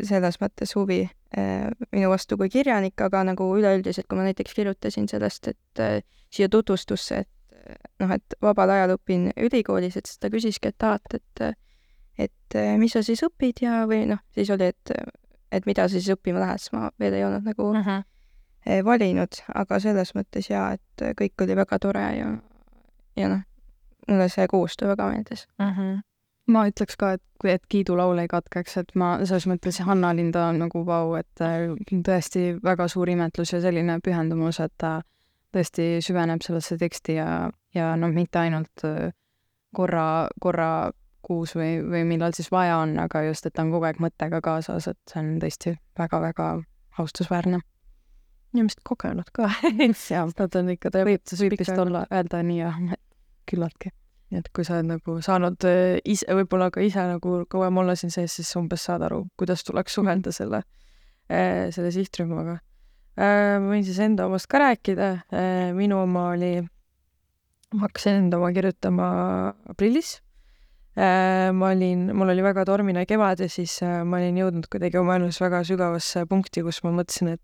selles 0.08 0.40
mõttes 0.42 0.74
huvi 0.78 1.02
äh, 1.04 1.68
minu 1.92 2.12
vastu 2.12 2.38
kui 2.40 2.50
kirjanik, 2.52 3.00
aga 3.02 3.26
nagu 3.28 3.50
üleüldiselt, 3.58 4.08
kui 4.08 4.20
ma 4.20 4.28
näiteks 4.28 4.56
kirjutasin 4.56 5.10
sellest, 5.12 5.52
et 5.52 5.84
äh, 5.84 6.00
siia 6.32 6.50
tutvustusse, 6.52 7.24
et 7.24 7.90
noh, 8.00 8.14
et 8.16 8.38
vabal 8.42 8.72
ajal 8.76 8.96
õpin 8.98 9.30
ülikoolis, 9.38 9.98
et 10.00 10.10
siis 10.10 10.22
ta 10.22 10.32
küsiski, 10.32 10.72
et 10.72 10.88
aa, 10.88 11.00
et, 11.00 11.20
et 11.20 11.58
et 12.20 12.56
mis 12.76 12.92
sa 12.92 13.00
siis 13.06 13.22
õpid 13.24 13.62
ja, 13.64 13.86
või 13.88 14.02
noh, 14.10 14.20
siis 14.36 14.50
oli, 14.52 14.74
et, 14.74 14.92
et 15.56 15.68
mida 15.70 15.86
sa 15.88 15.96
siis 15.96 16.10
õppima 16.12 16.42
lähed, 16.42 16.60
siis 16.60 16.74
ma 16.76 16.90
veel 17.00 17.16
ei 17.16 17.24
olnud 17.24 17.46
nagu 17.48 17.70
uh 17.70 17.86
-huh. 17.86 18.84
valinud, 18.84 19.40
aga 19.56 19.80
selles 19.80 20.12
mõttes 20.16 20.50
jaa, 20.52 20.74
et 20.76 21.06
kõik 21.22 21.46
oli 21.46 21.56
väga 21.56 21.80
tore 21.80 22.04
ja, 22.18 22.34
ja 23.16 23.30
noh, 23.32 23.46
mulle 24.08 24.28
see 24.30 24.48
koostöö 24.48 24.92
väga 24.92 25.10
meeldis 25.14 25.48
uh. 25.60 25.72
-huh 25.78 26.09
ma 26.50 26.66
ütleks 26.70 26.97
ka, 27.00 27.14
et, 27.18 27.24
et 27.47 27.64
kiidulaul 27.72 28.20
ei 28.24 28.30
katkeks, 28.32 28.78
et 28.82 28.91
ma 29.00 29.12
selles 29.24 29.47
mõttes 29.50 29.80
Hanna 29.86 30.12
Linda 30.18 30.47
on 30.50 30.60
nagu 30.64 30.84
vau, 30.88 31.14
et 31.20 31.43
tõesti 32.06 32.52
väga 32.64 32.89
suur 32.91 33.10
imetlus 33.10 33.54
ja 33.54 33.62
selline 33.64 34.00
pühendumus, 34.04 34.60
et 34.64 34.74
ta 34.78 35.00
tõesti 35.54 35.97
süveneb 36.06 36.43
sellesse 36.45 36.78
teksti 36.78 37.18
ja, 37.18 37.30
ja 37.76 37.93
noh, 37.97 38.12
mitte 38.14 38.41
ainult 38.41 38.86
äh, 38.86 39.12
korra, 39.76 40.28
korra 40.41 40.91
kuus 41.26 41.54
või, 41.58 41.80
või 41.86 42.06
millal 42.10 42.34
siis 42.38 42.52
vaja 42.54 42.80
on, 42.84 42.95
aga 43.02 43.24
just, 43.28 43.45
et 43.45 43.56
ta 43.56 43.66
on 43.66 43.74
kogu 43.74 43.89
aeg 43.89 44.00
mõttega 44.02 44.41
kaasas, 44.45 44.88
et 44.91 45.00
see 45.10 45.22
on 45.22 45.36
tõesti 45.41 45.76
väga-väga 46.00 46.50
austusväärne. 47.00 47.60
ja 48.54 48.64
vist 48.66 48.82
kogenud 48.84 49.30
ka 49.34 49.50
jah, 50.10 50.34
nad 50.39 50.56
on 50.62 50.74
ikka, 50.76 50.93
võib, 50.95 51.22
võib 51.41 51.60
vist 51.60 51.78
olla, 51.78 52.06
öelda 52.12 52.43
nii 52.43 52.60
jah, 52.62 52.80
küllaltki. 53.50 53.93
Nii 54.30 54.42
et 54.42 54.50
kui 54.54 54.66
sa 54.66 54.78
oled 54.78 54.90
nagu 54.92 55.20
saanud 55.26 55.68
äh, 55.68 56.00
ise, 56.06 56.28
võib-olla 56.38 56.70
ka 56.74 56.84
ise 56.86 57.06
nagu 57.10 57.44
kauem 57.50 57.82
olla 57.82 57.96
siin 58.00 58.14
sees, 58.14 58.38
siis 58.40 58.50
umbes 58.60 58.86
saad 58.86 59.06
aru, 59.08 59.24
kuidas 59.40 59.66
tuleks 59.68 59.98
suhelda 59.98 60.34
selle, 60.36 60.64
äh, 61.30 61.70
selle 61.76 61.94
sihtrühmaga. 61.96 62.60
Ma 63.20 63.68
võin 63.68 63.82
siis 63.84 63.98
enda 64.00 64.30
omast 64.30 64.48
ka 64.48 64.62
rääkida, 64.62 65.08
minu 65.76 65.98
oma 66.06 66.30
oli 66.38 66.54
ma 67.74 67.86
hakkasin 67.86 68.24
enda 68.24 68.40
oma 68.40 68.50
kirjutama 68.54 69.08
aprillis. 69.70 70.18
Äh, 71.00 71.52
ma 71.56 71.70
olin, 71.72 72.10
mul 72.18 72.34
oli 72.34 72.44
väga 72.44 72.66
tormine 72.68 73.06
kevad 73.08 73.44
ja 73.44 73.48
siis 73.52 73.78
äh, 73.86 74.02
ma 74.04 74.18
olin 74.18 74.40
jõudnud 74.42 74.66
kuidagi 74.72 74.98
oma 75.00 75.20
elus 75.20 75.38
väga 75.40 75.62
sügavasse 75.68 76.26
punkti, 76.28 76.64
kus 76.66 76.82
ma 76.84 76.92
mõtlesin, 76.98 77.36
et 77.38 77.44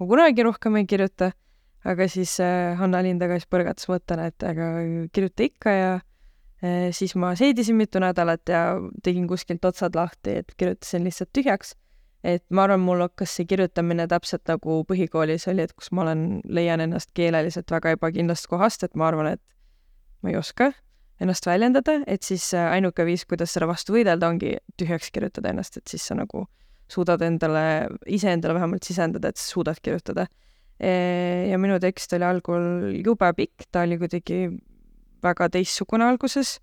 ma 0.00 0.08
kunagi 0.10 0.44
rohkem 0.44 0.80
ei 0.80 0.88
kirjuta, 0.90 1.30
aga 1.84 2.08
siis 2.08 2.38
äh, 2.42 2.74
Hanna 2.78 3.02
Lind 3.04 3.22
tagasi 3.22 3.48
põrgatas 3.50 3.88
mõttele, 3.90 4.28
et 4.32 4.46
aga 4.46 4.72
kirjuta 5.12 5.48
ikka 5.48 5.78
ja 5.78 5.94
siis 6.96 7.12
ma 7.20 7.34
seedisin 7.36 7.76
mitu 7.76 8.00
nädalat 8.00 8.48
ja 8.48 8.78
tegin 9.04 9.26
kuskilt 9.28 9.64
otsad 9.68 9.98
lahti, 9.98 10.38
et 10.40 10.54
kirjutasin 10.56 11.04
lihtsalt 11.04 11.28
tühjaks. 11.36 11.74
et 12.24 12.44
ma 12.48 12.62
arvan, 12.64 12.80
mul 12.80 13.02
hakkas 13.04 13.34
see 13.36 13.44
kirjutamine 13.44 14.06
täpselt 14.08 14.48
nagu 14.48 14.78
põhikoolis 14.88 15.44
oli, 15.52 15.66
et 15.66 15.74
kus 15.76 15.90
ma 15.92 16.06
olen, 16.06 16.40
leian 16.48 16.80
ennast 16.80 17.10
keeleliselt 17.12 17.68
väga 17.68 17.92
ebakindlast 17.98 18.48
kohast, 18.48 18.82
et 18.82 18.96
ma 18.96 19.10
arvan, 19.10 19.34
et 19.34 19.42
ma 20.22 20.32
ei 20.32 20.38
oska 20.40 20.70
ennast 21.20 21.46
väljendada, 21.46 21.98
et 22.06 22.22
siis 22.26 22.46
äh, 22.56 22.70
ainuke 22.72 23.04
viis, 23.06 23.24
kuidas 23.28 23.52
selle 23.54 23.68
vastu 23.70 23.94
võidelda, 23.94 24.28
ongi 24.32 24.56
tühjaks 24.80 25.12
kirjutada 25.14 25.52
ennast, 25.52 25.78
et 25.78 25.90
siis 25.90 26.06
sa 26.08 26.16
nagu 26.18 26.46
suudad 26.90 27.22
endale, 27.24 27.64
iseendale 28.10 28.56
vähemalt 28.58 28.86
sisendada, 28.86 29.30
et 29.30 29.40
sa 29.40 29.46
suudad 29.54 29.80
kirjutada. 29.82 30.26
E, 30.80 30.92
ja 31.50 31.58
minu 31.62 31.78
tekst 31.82 32.12
oli 32.16 32.26
algul 32.26 32.94
jube 32.98 33.30
pikk, 33.36 33.68
ta 33.70 33.84
oli 33.86 33.98
kuidagi 34.00 34.46
väga 35.24 35.48
teistsugune 35.54 36.08
alguses 36.08 36.58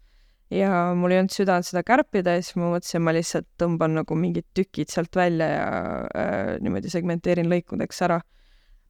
ja 0.51 0.91
mul 0.97 1.14
ei 1.14 1.22
olnud 1.22 1.34
südant 1.34 1.68
seda 1.68 1.84
kärpida 1.88 2.36
ja 2.36 2.43
siis 2.43 2.57
ma 2.59 2.74
mõtlesin, 2.74 3.03
ma 3.05 3.14
lihtsalt 3.16 3.47
tõmban 3.62 3.95
nagu 4.01 4.18
mingid 4.20 4.45
tükid 4.57 4.91
sealt 4.91 5.16
välja 5.16 5.47
ja 5.47 5.70
äh, 6.12 6.51
niimoodi 6.64 6.91
segmenteerin 6.91 7.49
lõikudeks 7.51 8.03
ära. 8.07 8.20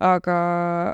aga 0.01 0.35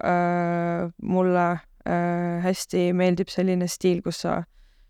äh, 0.03 0.89
mulle 0.99 1.45
äh, 1.87 2.43
hästi 2.43 2.91
meeldib 2.91 3.31
selline 3.31 3.67
stiil, 3.71 4.01
kus 4.03 4.25
sa 4.25 4.41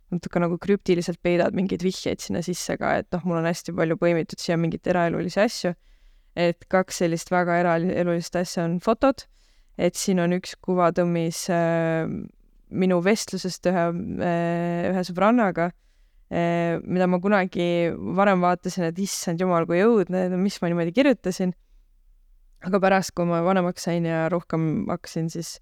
natuke 0.10 0.42
nagu 0.42 0.58
krüptiliselt 0.58 1.20
peidad 1.22 1.54
mingeid 1.54 1.84
vihjeid 1.86 2.24
sinna 2.24 2.42
sisse 2.42 2.78
ka, 2.80 2.96
et 2.98 3.12
noh, 3.14 3.22
mul 3.28 3.42
on 3.44 3.46
hästi 3.46 3.76
palju 3.78 4.00
põimitud 4.02 4.42
siia 4.42 4.58
mingeid 4.58 4.88
eraelulisi 4.88 5.42
asju. 5.44 5.74
Et 6.38 6.68
kaks 6.70 7.02
sellist 7.02 7.32
väga 7.34 7.58
eraelulist 7.64 8.38
asja 8.38 8.66
on 8.68 8.78
fotod, 8.84 9.26
et 9.78 9.98
siin 9.98 10.22
on 10.22 10.36
üks 10.38 10.56
kuva 10.62 10.92
tõmmis 10.96 11.48
äh, 11.54 12.06
minu 12.70 13.02
vestlusest 13.04 13.70
ühe 13.72 13.86
äh,, 13.90 14.88
ühe 14.92 15.04
sõbrannaga 15.08 15.70
äh,, 15.72 16.78
mida 16.84 17.08
ma 17.10 17.20
kunagi 17.24 17.94
varem 18.18 18.44
vaatasin, 18.46 18.90
et 18.92 19.00
issand 19.02 19.42
jumal, 19.42 19.66
kui 19.70 19.82
õudne, 19.86 20.28
mis 20.38 20.60
ma 20.62 20.72
niimoodi 20.72 20.94
kirjutasin. 20.96 21.56
aga 22.68 22.82
pärast, 22.82 23.14
kui 23.16 23.26
ma 23.30 23.44
vanemaks 23.46 23.86
sain 23.86 24.06
ja 24.06 24.28
rohkem 24.34 24.88
hakkasin 24.90 25.30
siis 25.34 25.58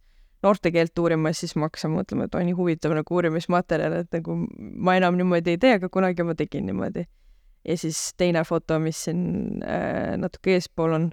noortekeelt 0.45 0.99
uurima, 0.99 1.33
siis 1.33 1.55
ma 1.55 1.69
hakkasin 1.69 1.93
mõtlema, 1.95 2.27
et 2.27 2.35
oi 2.37 2.45
nii 2.47 2.55
huvitav 2.57 2.93
nagu 2.95 3.17
uurimismaterjal, 3.17 4.01
et 4.03 4.15
nagu 4.15 4.37
ma 4.55 4.95
enam 4.99 5.17
niimoodi 5.19 5.55
ei 5.55 5.61
tee, 5.61 5.75
aga 5.79 5.89
kunagi 5.91 6.25
ma 6.27 6.35
tegin 6.37 6.67
niimoodi. 6.69 7.05
Ja 7.65 7.77
siis 7.77 7.99
teine 8.17 8.43
foto, 8.47 8.79
mis 8.79 9.05
siin 9.07 9.61
äh, 9.65 10.15
natuke 10.21 10.55
eespool 10.55 10.95
on 10.97 11.11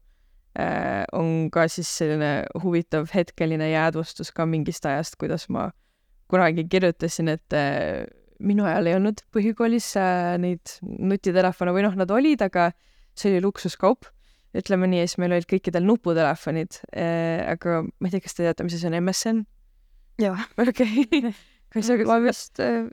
äh,, 0.59 1.05
on 1.17 1.51
ka 1.53 1.67
siis 1.73 1.91
selline 1.99 2.33
huvitav 2.63 3.11
hetkeline 3.15 3.71
jäädvustus 3.73 4.33
ka 4.37 4.47
mingist 4.47 4.87
ajast, 4.87 5.17
kuidas 5.21 5.49
ma 5.53 5.71
kunagi 6.33 6.65
kirjutasin, 6.69 7.33
et 7.35 7.57
äh, 7.57 8.05
minu 8.43 8.67
ajal 8.69 8.89
ei 8.89 8.97
olnud 8.99 9.23
põhikoolis 9.35 9.93
äh, 10.01 10.35
neid 10.43 10.77
nutitelefone 10.83 11.75
või 11.75 11.87
noh, 11.87 11.97
nad 11.99 12.11
olid, 12.13 12.45
aga 12.45 12.71
see 13.17 13.33
oli 13.33 13.45
luksuskaup 13.45 14.09
ütleme 14.57 14.89
nii, 14.91 15.07
siis 15.07 15.19
meil 15.21 15.33
olid 15.33 15.49
kõikidel 15.49 15.85
nuputelefonid 15.89 16.83
äh,, 16.93 17.41
aga 17.55 17.83
ma 17.85 18.09
ei 18.09 18.15
tea, 18.15 18.25
kas 18.25 18.37
te 18.37 18.45
teate, 18.45 18.67
mis 18.67 18.77
asi 18.77 18.89
on 18.89 18.99
MSN? 19.01 19.45
jah. 20.21 20.45
okei 20.61 21.07
okay. 21.77 22.05
ma 22.09 22.19
vist 22.25 22.61
äh, 22.61 22.85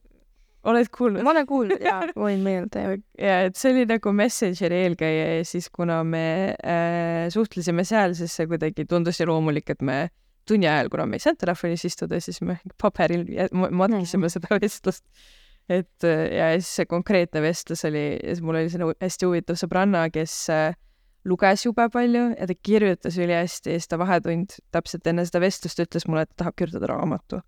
oled 0.71 0.89
kuulnud? 0.93 1.23
ma 1.25 1.33
olen 1.33 1.49
kuulnud 1.49 1.83
jaa, 1.83 2.01
võin 2.25 2.43
meelde. 2.45 2.85
ja 3.19 3.41
et 3.47 3.59
see 3.59 3.73
oli 3.73 3.85
nagu 3.89 4.13
Messengeri 4.15 4.83
eelkäija 4.85 5.27
ja 5.39 5.43
siis 5.47 5.69
kuna 5.73 6.01
me 6.07 6.23
äh, 6.59 7.27
suhtlesime 7.33 7.85
seal, 7.87 8.15
siis 8.17 8.35
see 8.35 8.49
kuidagi 8.49 8.87
tundus 8.89 9.21
nii 9.21 9.29
loomulik, 9.29 9.69
et 9.75 9.85
me 9.85 9.99
tunni 10.49 10.69
ajal, 10.69 10.89
kuna 10.89 11.05
me 11.05 11.19
ei 11.19 11.23
saanud 11.23 11.41
telefonis 11.43 11.85
istuda, 11.85 12.19
siis 12.23 12.41
me 12.45 12.57
paberil 12.81 13.25
matkisime 13.53 14.31
seda 14.33 14.57
vestlust. 14.57 15.05
et 15.69 16.05
äh, 16.07 16.25
ja 16.33 16.51
siis 16.57 16.75
see 16.79 16.89
konkreetne 16.89 17.41
vestlus 17.45 17.85
oli, 17.85 18.05
mul 18.41 18.61
oli 18.61 18.71
selline 18.73 18.95
hästi 19.03 19.27
huvitav 19.29 19.59
sõbranna, 19.61 20.07
kes 20.13 20.35
äh, 20.53 20.71
luges 21.29 21.65
jube 21.65 21.85
palju 21.93 22.23
ja 22.33 22.47
ta 22.47 22.55
kirjutas 22.63 23.17
ülihästi 23.19 23.75
ja 23.75 23.79
siis 23.79 23.91
ta 23.91 23.99
vahetund 24.01 24.57
täpselt 24.73 25.07
enne 25.07 25.25
seda 25.27 25.43
vestlust 25.43 25.81
ütles 25.83 26.07
mulle, 26.07 26.25
et 26.25 26.33
ta 26.33 26.43
tahab 26.43 26.57
kirjutada 26.57 26.89
raamatu. 26.93 27.41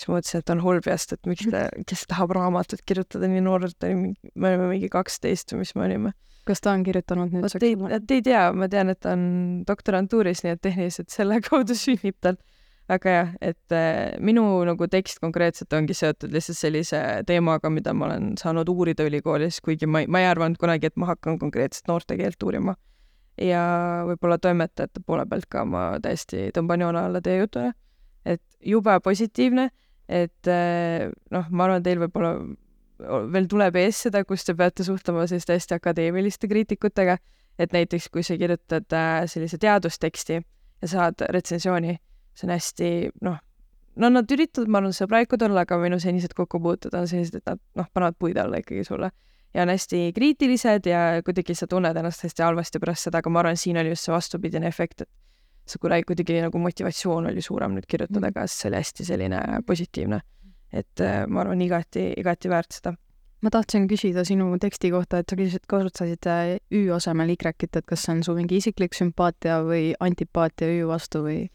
Siis 0.00 0.08
ma 0.08 0.16
mõtlesin, 0.16 0.42
et 0.42 0.52
on 0.54 0.62
hull 0.64 0.80
peast, 0.84 1.12
et 1.14 1.28
miks 1.28 1.48
ta, 1.52 1.66
kes 1.88 2.06
tahab 2.08 2.32
raamatut 2.36 2.82
kirjutada 2.88 3.28
nii 3.28 3.42
noorelt, 3.44 3.84
me 3.84 4.52
olime 4.52 4.68
mingi 4.72 4.88
kaksteist 4.92 5.52
või 5.52 5.64
mis 5.64 5.74
me 5.76 5.86
olime. 5.86 6.12
kas 6.48 6.62
ta 6.64 6.72
on 6.72 6.82
kirjutanud 6.82 7.34
nüüd? 7.34 7.44
vot 7.44 7.62
ei, 7.62 7.76
ei 8.16 8.22
tea, 8.24 8.46
ma 8.56 8.66
tean, 8.72 8.90
et 8.90 9.00
ta 9.04 9.12
on 9.14 9.24
doktorantuuris, 9.68 10.40
nii 10.44 10.56
et 10.56 10.62
tehniliselt 10.64 11.12
selle 11.12 11.40
kaudu 11.48 11.76
sünnib 11.76 12.16
tal. 12.24 12.38
aga 12.90 13.12
jah, 13.12 13.34
et 13.52 13.74
äh, 13.76 14.16
minu 14.18 14.42
nagu 14.66 14.88
tekst 14.90 15.20
konkreetselt 15.22 15.72
ongi 15.76 15.94
seotud 15.94 16.32
lihtsalt 16.34 16.58
sellise 16.58 17.02
teemaga, 17.26 17.70
mida 17.70 17.92
ma 17.94 18.08
olen 18.08 18.32
saanud 18.40 18.72
uurida 18.72 19.06
ülikoolis, 19.06 19.60
kuigi 19.62 19.86
ma 19.86 20.02
ei, 20.02 20.08
ma 20.10 20.24
ei 20.24 20.30
arvanud 20.30 20.58
kunagi, 20.58 20.90
et 20.90 20.96
ma 20.98 21.12
hakkan 21.12 21.38
konkreetselt 21.38 21.92
noorte 21.92 22.16
keelt 22.18 22.42
uurima. 22.42 22.74
ja 23.40 23.60
võib-olla 24.08 24.40
toimetajate 24.40 25.00
poole 25.06 25.24
pealt 25.28 25.46
ka 25.48 25.62
ma 25.64 25.84
täiesti 26.02 26.50
tõmban 26.56 26.82
joone 26.82 27.04
alla 27.04 27.20
teie 27.24 27.44
jutule, 27.44 27.70
et 28.24 28.42
jube 28.60 28.96
positiivne 29.04 29.70
et 30.10 30.50
eh, 30.50 31.06
noh, 31.30 31.50
ma 31.54 31.66
arvan, 31.68 31.84
teil 31.86 32.00
võib-olla 32.02 32.34
veel 33.32 33.46
tuleb 33.48 33.76
ees 33.80 34.02
seda, 34.06 34.24
kus 34.28 34.44
te 34.44 34.54
peate 34.56 34.84
suhtlema 34.84 35.26
selliste 35.30 35.54
hästi 35.56 35.76
akadeemiliste 35.78 36.48
kriitikutega, 36.50 37.16
et 37.60 37.72
näiteks 37.76 38.08
kui 38.12 38.24
sa 38.26 38.36
kirjutad 38.40 38.96
äh, 38.96 39.22
sellise 39.30 39.60
teadusteksti 39.60 40.40
ja 40.40 40.90
saad 40.90 41.24
retsensiooni, 41.32 41.96
see 42.34 42.48
on 42.48 42.54
hästi 42.54 42.90
noh, 43.26 43.38
no 44.00 44.12
nad 44.12 44.34
üritavad, 44.34 44.70
ma 44.70 44.80
arvan, 44.82 44.96
sõbralikud 44.96 45.42
olla, 45.46 45.64
aga 45.66 45.80
minu 45.80 46.00
senised 46.02 46.34
kokkupuuted 46.36 46.94
on 46.96 47.08
sellised, 47.10 47.40
et 47.40 47.50
nad 47.50 47.60
noh, 47.78 47.90
panevad 47.94 48.18
puid 48.20 48.40
alla 48.40 48.60
ikkagi 48.62 48.84
sulle. 48.86 49.10
Ja 49.54 49.64
on 49.64 49.72
hästi 49.72 50.12
kriitilised 50.14 50.86
ja 50.86 51.00
kuidagi 51.26 51.56
sa 51.58 51.66
tunned 51.66 51.96
ennast 51.98 52.22
hästi 52.22 52.44
halvasti 52.46 52.78
pärast 52.82 53.08
seda, 53.08 53.18
aga 53.18 53.32
ma 53.32 53.42
arvan, 53.42 53.58
siin 53.58 53.80
oli 53.80 53.90
just 53.90 54.06
see 54.06 54.14
vastupidine 54.14 54.68
efekt, 54.70 55.02
et 55.02 55.10
see 55.70 55.80
kuidagi, 55.82 56.06
kuidagi 56.10 56.40
nagu 56.44 56.58
motivatsioon 56.62 57.30
oli 57.30 57.42
suurem 57.44 57.76
nüüd 57.76 57.86
kirjutada 57.90 58.28
Mhm. 58.28 58.34
ka, 58.34 58.46
sest 58.46 58.64
see 58.64 58.70
oli 58.70 58.80
hästi 58.82 59.06
selline 59.12 59.40
positiivne. 59.66 60.20
et 60.72 61.00
äh, 61.00 61.26
ma 61.26 61.40
arvan, 61.42 61.60
igati, 61.60 62.12
igati 62.16 62.48
väärt 62.48 62.72
seda. 62.72 62.92
ma 63.42 63.50
tahtsin 63.50 63.88
küsida 63.88 64.22
sinu 64.24 64.58
teksti 64.60 64.90
kohta, 64.90 65.18
et 65.18 65.30
sa 65.30 65.36
lihtsalt 65.36 65.66
kasutasid 65.66 66.26
äh, 66.26 66.58
Ü 66.70 66.92
asemel 66.94 67.30
Y-it, 67.30 67.76
et 67.76 67.86
kas 67.86 68.04
see 68.04 68.12
on 68.12 68.22
su 68.22 68.34
mingi 68.34 68.56
isiklik 68.60 68.94
sümpaatia 68.94 69.62
või 69.64 69.94
antipaatia 69.98 70.68
Ü 70.68 70.86
vastu 70.86 71.24
või? 71.24 71.48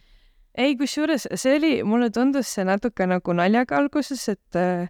ei, 0.58 0.76
kusjuures 0.76 1.28
see 1.36 1.56
oli, 1.56 1.84
mulle 1.84 2.10
tundus 2.10 2.48
see 2.48 2.66
natuke 2.66 3.08
nagu 3.08 3.34
naljaga 3.34 3.78
alguses, 3.78 4.28
et 4.30 4.56
äh, 4.60 4.88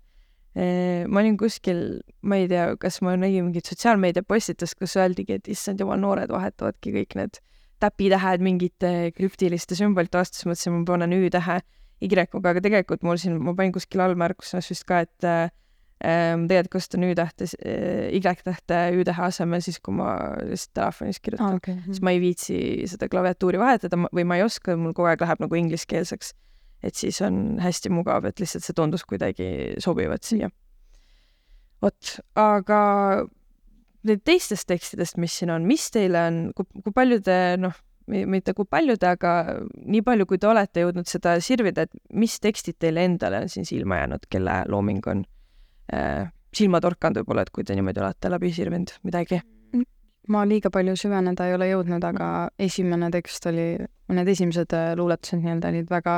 eh, 0.55 1.05
ma 1.05 1.19
olin 1.21 1.37
kuskil, 1.37 2.01
ma 2.21 2.37
ei 2.37 2.47
tea, 2.47 2.75
kas 2.81 3.01
ma 3.01 3.15
nägin 3.19 3.49
mingit 3.49 3.65
sotsiaalmeedia 3.69 4.23
postitust, 4.23 4.77
kus 4.79 4.95
öeldigi, 4.97 5.37
et 5.37 5.47
issand 5.51 5.81
jumal, 5.81 5.99
noored 5.99 6.31
vahetavadki 6.33 6.93
kõik 6.95 7.17
need 7.19 7.41
täpitähed 7.85 8.43
mingite 8.43 8.91
krüptiliste 9.15 9.77
sümbolite 9.77 10.19
vastu, 10.19 10.41
siis 10.41 10.49
mõtlesin, 10.49 10.79
ma 10.79 10.85
panen 10.89 11.15
Ü-tähe 11.15 11.61
Y-ga, 12.03 12.25
aga 12.27 12.59
tegelikult 12.59 13.05
mul 13.07 13.19
siin, 13.21 13.37
ma 13.39 13.53
panin 13.55 13.71
kuskil 13.75 14.03
allmärkuses 14.03 14.67
vist 14.67 14.83
ka, 14.87 14.99
et 15.05 15.27
äh, 15.27 15.47
tegelikult 16.03 16.73
kasutan 16.75 17.05
Ü-tähte 17.07 17.47
äh,, 17.63 18.09
Y-tähte 18.17 18.79
Ü-tähe 18.97 19.23
asemel 19.29 19.63
siis, 19.63 19.79
kui 19.79 19.95
ma 19.95 20.09
lihtsalt 20.41 20.73
telefonis 20.75 21.21
kirjutan 21.23 21.59
okei 21.61 21.77
siis 21.85 22.01
ma 22.03 22.11
ei 22.11 22.19
viitsi 22.23 22.57
seda 22.91 23.07
klaviatuuri 23.11 23.61
vahetada 23.61 23.99
või 24.09 24.27
ma 24.27 24.39
ei 24.39 24.43
oska, 24.43 24.75
mul 24.75 24.93
kogu 24.97 25.07
aeg 25.11 25.23
läheb 25.23 25.45
nagu 25.45 25.61
ingliskeelseks. 25.61 26.33
et 26.83 26.95
siis 26.95 27.21
on 27.25 27.57
hästi 27.63 27.89
mugav, 27.89 28.27
et 28.27 28.39
lihtsalt 28.39 28.67
see 28.67 28.75
tundus 28.75 29.07
kuidagi 29.07 29.79
sobivat 29.79 30.27
siia. 30.27 30.51
vot, 31.81 32.17
aga 32.35 32.81
teistest 34.25 34.67
tekstidest, 34.69 35.17
mis 35.21 35.33
siin 35.39 35.51
on, 35.53 35.65
mis 35.67 35.89
teile 35.93 36.27
on, 36.29 36.39
kui 36.55 36.93
palju 36.93 37.19
te 37.25 37.37
noh, 37.61 37.75
mitte 38.07 38.53
kui 38.53 38.67
palju 38.69 38.97
te, 39.01 39.09
aga 39.15 39.31
nii 39.81 40.03
palju, 40.05 40.27
kui 40.29 40.39
te 40.41 40.49
olete 40.49 40.83
jõudnud 40.83 41.09
seda 41.09 41.35
sirvida, 41.41 41.87
et 41.87 42.13
mis 42.13 42.37
tekstid 42.41 42.77
teile 42.81 43.05
endale 43.07 43.41
on 43.43 43.51
siin 43.51 43.65
silma 43.65 44.03
jäänud, 44.03 44.27
kelle 44.29 44.61
looming 44.69 45.07
on 45.09 45.25
äh, 45.93 46.29
silma 46.55 46.81
torkanud 46.83 47.23
võib-olla, 47.23 47.45
et 47.45 47.53
kui 47.55 47.65
te 47.65 47.75
niimoodi 47.77 48.03
olete 48.03 48.31
läbi 48.31 48.53
sirvinud 48.55 48.97
midagi? 49.07 49.41
ma 50.25 50.41
liiga 50.49 50.71
palju 50.73 50.95
süveneda 50.97 51.45
ei 51.45 51.53
ole 51.53 51.67
jõudnud, 51.69 52.01
aga 52.07 52.27
esimene 52.57 53.11
tekst 53.13 53.45
oli, 53.45 53.75
need 54.09 54.29
esimesed 54.33 54.73
äh, 54.73 54.93
luuletused 54.97 55.37
nii-öelda 55.41 55.69
olid 55.73 55.91
väga 55.91 56.15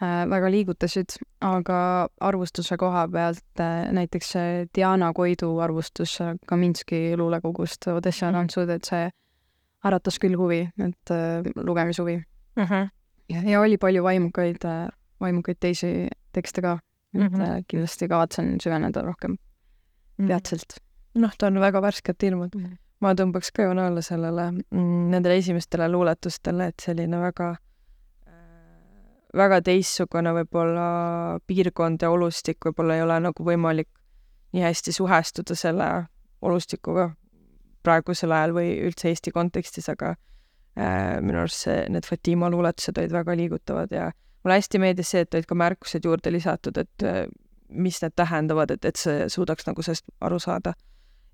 väga 0.00 0.50
liigutasid, 0.50 1.16
aga 1.40 2.08
arvustuse 2.20 2.76
koha 2.78 3.06
pealt 3.12 3.60
äh, 3.60 3.88
näiteks 3.92 4.32
see 4.34 4.66
Diana 4.74 5.12
Koidu 5.14 5.56
arvustus 5.64 6.20
äh, 6.20 6.36
Kaminski 6.46 7.16
luulekogust 7.16 7.88
Odessa 7.90 8.32
tantsud, 8.32 8.70
et 8.70 8.84
see 8.86 9.08
äratas 9.86 10.18
küll 10.22 10.36
huvi, 10.38 10.60
et 10.78 11.14
äh, 11.14 11.42
lugemishuvi 11.56 12.16
uh. 12.16 12.62
-huh. 12.62 12.88
ja, 13.28 13.42
ja 13.42 13.60
oli 13.60 13.78
palju 13.78 14.02
vaimukaid 14.02 14.64
äh,, 14.64 14.88
vaimukaid 15.20 15.56
teisi 15.60 16.08
tekste 16.32 16.62
ka, 16.62 16.78
et 17.14 17.20
mm 17.20 17.22
Mhm. 17.22 17.42
-hmm. 17.42 17.64
kindlasti 17.68 18.08
kavatsen 18.08 18.60
süveneda 18.60 19.02
rohkem 19.02 19.36
peatselt 20.26 20.78
noh, 21.14 21.32
ta 21.38 21.46
on 21.46 21.60
väga 21.60 21.82
värskelt 21.82 22.22
ilmunud 22.22 22.54
mm. 22.54 22.62
Mhm. 22.62 22.76
ma 23.00 23.14
tõmbaks 23.14 23.52
ka 23.54 23.62
joone 23.68 23.86
alla 23.86 24.02
sellele 24.02 24.50
mm,, 24.52 25.10
nendele 25.12 25.36
esimestele 25.38 25.88
luuletustele, 25.92 26.66
et 26.72 26.82
selline 26.82 27.20
väga 27.20 27.56
väga 29.36 29.60
teistsugune 29.64 30.32
võib-olla 30.40 30.88
piirkond 31.46 32.02
ja 32.02 32.10
olustik 32.10 32.64
võib-olla 32.64 32.96
ei 32.96 33.02
ole 33.04 33.18
nagu 33.28 33.44
võimalik 33.44 33.88
nii 34.56 34.64
hästi 34.64 34.94
suhestuda 34.96 35.56
selle 35.58 35.88
olustikuga 36.42 37.10
praegusel 37.84 38.32
ajal 38.32 38.54
või 38.56 38.72
üldse 38.86 39.10
Eesti 39.10 39.32
kontekstis, 39.34 39.88
aga 39.92 40.14
äh, 40.14 41.18
minu 41.24 41.42
arust 41.42 41.66
see, 41.66 41.84
need 41.92 42.08
Fatima 42.08 42.50
luuletused 42.52 42.98
olid 42.98 43.14
väga 43.14 43.36
liigutavad 43.38 43.92
ja 43.94 44.10
mulle 44.44 44.58
hästi 44.58 44.80
meeldis 44.82 45.12
see, 45.14 45.24
et 45.24 45.34
olid 45.34 45.48
ka 45.48 45.58
märkused 45.58 46.08
juurde 46.08 46.32
lisatud, 46.32 46.80
et 46.80 47.06
äh, 47.06 47.24
mis 47.68 48.00
need 48.02 48.16
tähendavad, 48.16 48.72
et, 48.72 48.84
et 48.88 48.96
see 48.96 49.26
suudaks 49.32 49.68
nagu 49.68 49.84
sellest 49.84 50.08
aru 50.24 50.38
saada. 50.40 50.74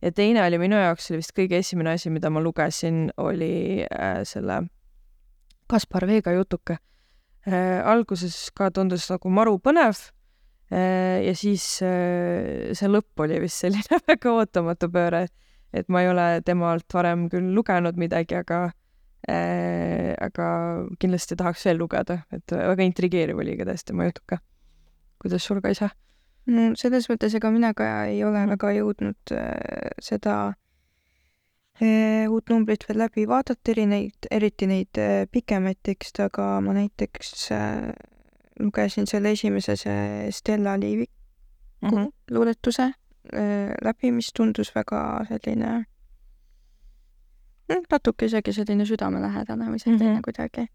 ja 0.03 0.12
teine 0.12 0.42
oli 0.47 0.59
minu 0.59 0.76
jaoks, 0.76 1.11
oli 1.11 1.22
vist 1.22 1.34
kõige 1.36 1.59
esimene 1.62 1.95
asi, 1.95 2.11
mida 2.11 2.30
ma 2.30 2.42
lugesin, 2.42 3.11
oli 3.16 3.84
äh, 3.86 4.22
selle 4.24 4.64
Kaspar 5.70 6.07
Veega 6.07 6.32
jutuke. 6.34 6.76
Alguses 7.45 8.51
ka 8.57 8.70
tundus 8.72 9.11
nagu 9.11 9.28
maru 9.28 9.59
põnev 9.61 9.99
äh, 10.72 11.24
ja 11.26 11.34
siis 11.36 11.64
äh, 11.84 12.72
see 12.76 12.88
lõpp 12.90 13.24
oli 13.24 13.40
vist 13.42 13.64
selline 13.64 14.01
väga 14.11 14.32
ootamatu 14.32 14.88
pööre, 14.92 15.26
et 15.72 15.90
ma 15.92 16.05
ei 16.05 16.11
ole 16.12 16.28
temalt 16.47 16.88
varem 16.95 17.28
küll 17.32 17.53
lugenud 17.57 17.99
midagi, 18.01 18.38
aga 18.40 18.62
äh, 19.28 20.14
aga 20.24 20.49
kindlasti 21.01 21.36
tahaks 21.40 21.66
veel 21.68 21.80
lugeda, 21.82 22.22
et 22.32 22.57
väga 22.57 22.88
intrigeeriv 22.88 23.45
oli 23.45 23.57
igatahes 23.59 23.84
tema 23.84 24.09
jutuke. 24.09 24.40
kuidas 25.20 25.45
sul, 25.45 25.61
Kaisa? 25.64 25.90
no 26.47 26.72
selles 26.76 27.09
mõttes, 27.09 27.36
ega 27.36 27.51
mina 27.53 27.72
ka 27.76 28.07
ei 28.09 28.24
ole 28.24 28.47
väga 28.51 28.74
jõudnud 28.78 29.36
äh, 29.36 29.92
seda 30.03 30.36
äh, 30.49 30.63
uut 32.31 32.51
numbrit 32.51 32.85
veel 32.89 33.01
läbi 33.03 33.25
vaadata, 33.29 33.70
eri 33.72 33.87
neid, 33.91 34.29
eriti 34.31 34.68
neid 34.70 35.01
äh, 35.01 35.25
pikemaid 35.31 35.81
tekste, 35.83 36.29
aga 36.29 36.61
ma 36.62 36.75
näiteks 36.77 37.51
äh, 37.53 37.91
lugesin 38.61 39.09
selle 39.11 39.35
esimese, 39.35 39.77
see 39.77 40.31
Stella 40.33 40.79
Liiviku 40.81 41.12
Mm 41.85 41.91
-hmm. 41.91 42.12
luuletuse 42.31 42.93
läbi, 43.85 44.11
mis 44.12 44.33
tundus 44.33 44.75
väga 44.75 45.27
selline 45.29 45.85
mm, 47.68 47.83
natuke 47.91 48.27
isegi 48.27 48.53
selline 48.53 48.87
südamelähedane 48.87 49.64
või 49.68 49.79
selline 49.79 50.05
mm. 50.05 50.16
-hmm. 50.16 50.22
kuidagi. 50.25 50.66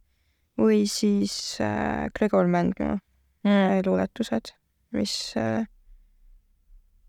või 0.58 0.86
siis 0.86 1.58
äh, 1.62 2.12
Gregor 2.14 2.48
Mändmaa 2.48 3.00
Mm. 3.44 3.52
äh, 3.52 3.82
luuletused, 3.86 4.52
mis 4.92 5.34
äh, 5.38 5.64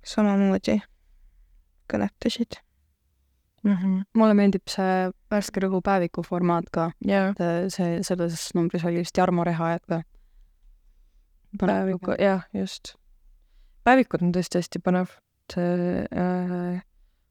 samamoodi 0.06 0.76
kõnetasid. 1.90 2.60
Mm 3.62 3.76
-hmm. 3.76 4.04
mulle 4.14 4.34
meeldib 4.34 4.68
see 4.72 5.10
värske 5.30 5.60
rõhu 5.60 5.82
päeviku 5.84 6.22
formaat 6.24 6.70
ka, 6.72 6.90
et 7.04 7.40
äh, 7.40 7.68
see, 7.68 8.02
selles 8.02 8.54
numbris 8.54 8.84
oli 8.84 9.02
vist 9.02 9.16
Jarmo 9.16 9.44
Rehajat 9.44 9.82
ka. 9.86 10.02
päeviku, 11.58 12.14
jah, 12.18 12.46
just. 12.54 12.94
päevikud 13.84 14.22
on 14.22 14.32
tõesti 14.32 14.58
hästi 14.58 14.78
põnev. 14.78 15.16
see 15.52 16.06
äh,, 16.16 16.82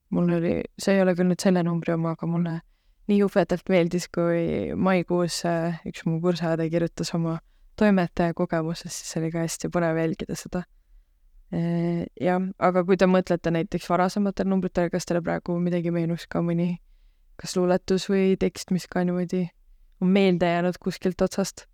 mul 0.10 0.34
oli, 0.34 0.62
see 0.78 0.96
ei 0.96 1.02
ole 1.02 1.16
küll 1.16 1.30
nüüd 1.32 1.42
selle 1.42 1.64
numbri 1.64 1.94
oma, 1.94 2.12
aga 2.12 2.28
mulle 2.28 2.60
nii 3.08 3.20
jubedalt 3.20 3.70
meeldis, 3.70 4.08
kui 4.14 4.74
maikuus 4.76 5.46
äh, 5.46 5.80
üks 5.90 6.06
mu 6.06 6.20
kursaõde 6.22 6.70
kirjutas 6.70 7.14
oma 7.18 7.40
toimetaja 7.80 8.34
kogemusest, 8.34 8.96
siis 9.02 9.18
oli 9.18 9.32
ka 9.32 9.46
hästi 9.46 9.72
põnev 9.74 9.98
jälgida 9.98 10.36
seda. 10.38 10.64
Jah, 11.50 12.44
aga 12.60 12.84
kui 12.86 12.98
te 13.00 13.08
mõtlete 13.10 13.52
näiteks 13.54 13.90
varasematele 13.90 14.52
numbritele, 14.52 14.92
kas 14.94 15.10
teile 15.10 15.24
praegu 15.26 15.56
midagi 15.62 15.90
meenus 15.94 16.28
ka 16.30 16.44
mõni, 16.46 16.76
kas 17.42 17.56
luuletus 17.58 18.06
või 18.12 18.36
tekst, 18.40 18.70
mis 18.76 18.86
ka 18.92 19.02
niimoodi 19.08 19.48
on 20.02 20.14
meelde 20.14 20.52
jäänud 20.52 20.78
kuskilt 20.82 21.22
otsast? 21.26 21.66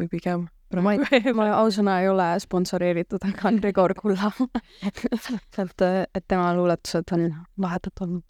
või 0.00 0.08
pigem? 0.08 0.48
ma 0.78 0.94
ei, 0.94 1.32
ma 1.34 1.48
ausõna 1.58 1.98
ei 2.02 2.08
ole 2.08 2.26
sponsoreeritud, 2.40 3.24
aga 3.26 3.52
Gregor 3.58 3.94
Kulla 3.98 4.30
sealt, 4.38 5.82
et 5.82 6.26
tema 6.28 6.52
luuletused 6.56 7.10
on 7.16 7.26
lahedad 7.60 8.04
olnud. 8.06 8.24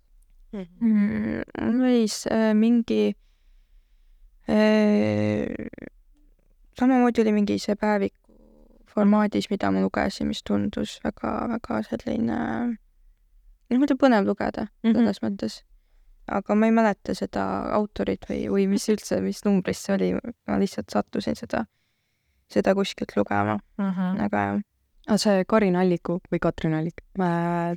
mm, 0.56 1.42
võis 1.78 2.24
äh, 2.32 2.50
mingi 2.58 3.12
äh, 4.50 5.44
samamoodi 6.80 7.22
oli 7.22 7.36
mingi 7.36 7.58
see 7.62 7.76
päeviku 7.78 8.19
formaadis, 8.94 9.48
mida 9.50 9.70
ma 9.70 9.80
lugesin, 9.84 10.28
mis 10.28 10.42
tundus 10.46 10.98
väga-väga 11.04 11.82
selline, 11.88 12.38
noh, 13.70 13.78
muidu 13.78 13.96
põnev 13.96 14.26
lugeda 14.26 14.68
Mhm. 14.84 14.94
selles 14.94 15.20
mõttes. 15.22 15.62
aga 16.28 16.54
ma 16.54 16.66
ei 16.66 16.70
mäleta 16.72 17.14
seda 17.14 17.42
autorit 17.74 18.20
või, 18.28 18.44
või 18.48 18.68
mis 18.68 18.84
üldse, 18.88 19.20
mis 19.22 19.40
numbrist 19.44 19.82
see 19.86 19.94
oli, 19.96 20.12
ma 20.46 20.58
lihtsalt 20.58 20.86
sattusin 20.90 21.34
seda, 21.34 21.64
seda 22.48 22.74
kuskilt 22.74 23.16
lugema, 23.16 23.58
aga 24.24 24.36
jah. 24.38 24.60
aga 25.08 25.18
see 25.18 25.44
Karin 25.44 25.74
Alliku 25.76 26.20
või 26.30 26.38
Katrin 26.38 26.74
Allik, 26.74 27.00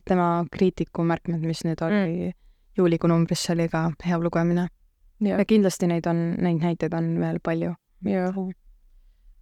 tema 0.05 0.45
kriitiku 0.51 1.01
märkmed, 1.03 1.41
mis 1.41 1.63
nüüd 1.63 1.81
oli 1.81 2.33
juulikuu 2.77 3.07
numbris, 3.09 3.39
see 3.39 3.53
oli 3.55 3.67
ka 3.69 3.91
hea 4.05 4.17
lugemine. 4.19 4.67
Ja 5.21 5.37
kindlasti 5.45 5.87
neid 5.87 6.05
on, 6.07 6.35
neid 6.37 6.59
näiteid 6.61 6.93
on 6.93 7.17
veel 7.19 7.39
palju. 7.39 7.75
jah. 8.03 8.33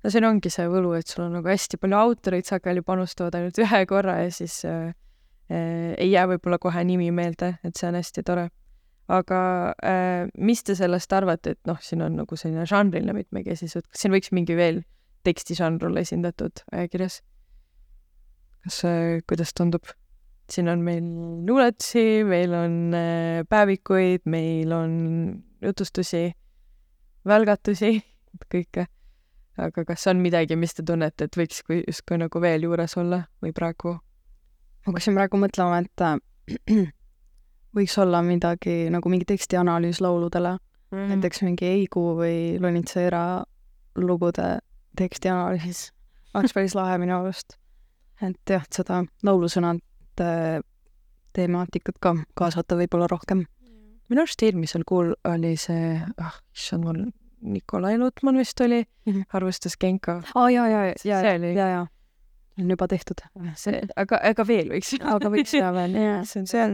No 0.04 0.12
siin 0.14 0.26
ongi 0.28 0.52
see 0.54 0.68
võlu, 0.70 0.93
et 0.97 1.10
sul 1.10 1.26
on 1.28 1.38
nagu 1.38 1.52
hästi 1.52 1.80
palju 1.82 1.97
autoreid 1.97 2.47
sageli 2.49 2.84
panustavad 2.86 3.38
ainult 3.38 3.60
ühe 3.62 3.84
korra 3.89 4.18
ja 4.24 4.32
siis 4.34 4.62
äh, 4.70 4.93
äh, 5.52 5.93
ei 5.97 6.12
jää 6.14 6.28
võib-olla 6.34 6.60
kohe 6.62 6.84
nimi 6.88 7.12
meelde, 7.16 7.56
et 7.64 7.78
see 7.78 7.89
on 7.89 7.99
hästi 7.99 8.26
tore. 8.28 8.49
aga 9.12 9.39
äh, 9.84 10.30
mis 10.38 10.64
te 10.64 10.76
sellest 10.78 11.14
arvate, 11.14 11.56
et 11.58 11.68
noh, 11.68 11.80
siin 11.84 12.02
on 12.06 12.16
nagu 12.22 12.38
selline 12.39 12.66
žanriline 12.70 13.14
mitmekesisus, 13.18 13.84
kas 13.88 14.06
siin 14.06 14.14
võiks 14.16 14.32
mingi 14.32 14.56
veel 14.56 14.84
tekstižanr 15.28 15.89
olla 15.89 16.06
esindatud 16.06 16.64
ajakirjas? 16.72 17.22
kas 18.66 18.84
äh,, 18.86 19.20
kuidas 19.28 19.54
tundub? 19.58 19.89
siin 20.52 20.68
on 20.68 20.82
meil 20.84 21.06
luuletusi, 21.47 22.24
meil 22.28 22.54
on 22.58 22.95
äh, 22.97 23.43
päevikuid, 23.49 24.26
meil 24.26 24.72
on 24.76 24.93
jutustusi, 25.64 26.32
välgatusi, 27.28 28.02
kõike. 28.52 28.88
Aga 29.58 29.86
kas 29.86 30.08
on 30.08 30.22
midagi, 30.24 30.56
mis 30.56 30.74
te 30.74 30.86
tunnete, 30.88 31.28
et 31.28 31.38
võiks 31.38 31.62
kui 31.68 31.82
justkui 31.84 32.20
nagu 32.22 32.41
veel 32.41 32.68
juures 32.68 32.97
olla 32.97 33.24
või 33.43 33.54
praegu? 33.56 33.97
ma 34.82 34.89
hakkasin 34.89 35.18
praegu 35.18 35.38
mõtlema, 35.38 35.82
et 35.84 36.68
võiks 37.78 37.97
olla 38.02 38.22
midagi 38.26 38.89
nagu 38.93 39.10
mingi 39.10 39.28
tekstianalüüs 39.30 40.02
lauludele 40.02 40.58
mm., 40.91 41.08
näiteks 41.14 41.43
mingi 41.45 41.68
Eigu 41.70 42.06
või 42.18 42.60
Lonitseera 42.62 43.43
lugude 43.95 44.60
tekstianalüüs 44.97 45.89
oleks 46.34 46.54
päris 46.56 46.76
lahe 46.76 46.97
minu 47.02 47.18
arust. 47.20 47.58
et 48.22 48.49
jah, 48.49 48.66
seda 48.72 49.02
laulusõnade 49.26 50.62
temaatikat 51.36 51.97
ka 52.04 52.16
kaasata 52.38 52.78
võib-olla 52.80 53.08
rohkem. 53.12 53.45
minu 54.10 54.24
arust 54.24 54.43
eelmisel 54.43 54.84
kuul 54.88 55.14
oli 55.28 55.56
see, 55.58 55.97
ah, 56.18 56.39
issand, 56.56 56.86
mul 56.86 57.06
Nikolai 57.42 57.98
Lutman 57.98 58.38
vist 58.38 58.62
oli 58.62 58.84
mm. 59.06 59.14
-hmm. 59.14 59.24
arvustas 59.34 59.78
Genka. 59.78 60.22
aa 60.36 60.50
ja, 60.50 60.68
ja, 60.68 60.86
ja, 60.86 60.94
ja, 61.06 61.22
See 61.22 61.36
oli- 61.39 61.56
ja, 61.56 61.68
ja 61.68 61.88
on 62.60 62.70
juba 62.70 62.88
tehtud. 62.88 63.22
see, 63.56 63.82
aga, 63.96 64.20
aga 64.24 64.48
veel 64.48 64.68
võiks. 64.70 64.92
aga 65.02 65.30
võiks 65.30 65.52
teha 65.52 65.72
veel, 65.74 65.96
jaa, 65.96 66.24
See 66.26 66.39
on- 66.42 66.48
see 66.48 66.64
on 66.64 66.74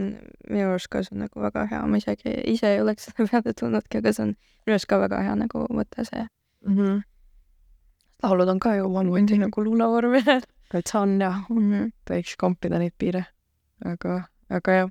minu 0.49 0.69
arust 0.69 0.87
ka 0.91 1.03
see 1.03 1.15
on 1.15 1.19
nagu 1.23 1.39
väga 1.41 1.65
hea, 1.71 1.85
ma 1.87 1.97
isegi 1.97 2.33
ise 2.45 2.67
ei 2.73 2.81
oleks 2.81 3.05
selle 3.05 3.29
peale 3.29 3.53
tulnudki, 3.53 3.97
aga 3.97 4.13
see 4.13 4.23
on 4.23 4.33
minu 4.65 4.73
arust 4.75 4.85
ka 4.89 4.99
väga 4.99 5.21
hea 5.23 5.35
nagu 5.35 5.65
mõte 5.71 6.03
see. 6.05 6.25
mm. 6.65 6.75
-hmm. 6.77 7.01
laulud 8.23 8.49
on 8.49 8.59
ka 8.59 8.75
ju 8.75 8.85
omamoodi 8.85 9.37
nagu 9.37 9.63
luulevorm 9.63 10.13
ja 10.15 10.41
täitsa 10.71 10.99
on 10.99 11.19
ja 11.21 11.31
võiks 12.09 12.35
kompida 12.37 12.79
neid 12.79 12.93
piire. 12.97 13.25
aga, 13.85 14.23
aga 14.49 14.71
jah, 14.71 14.89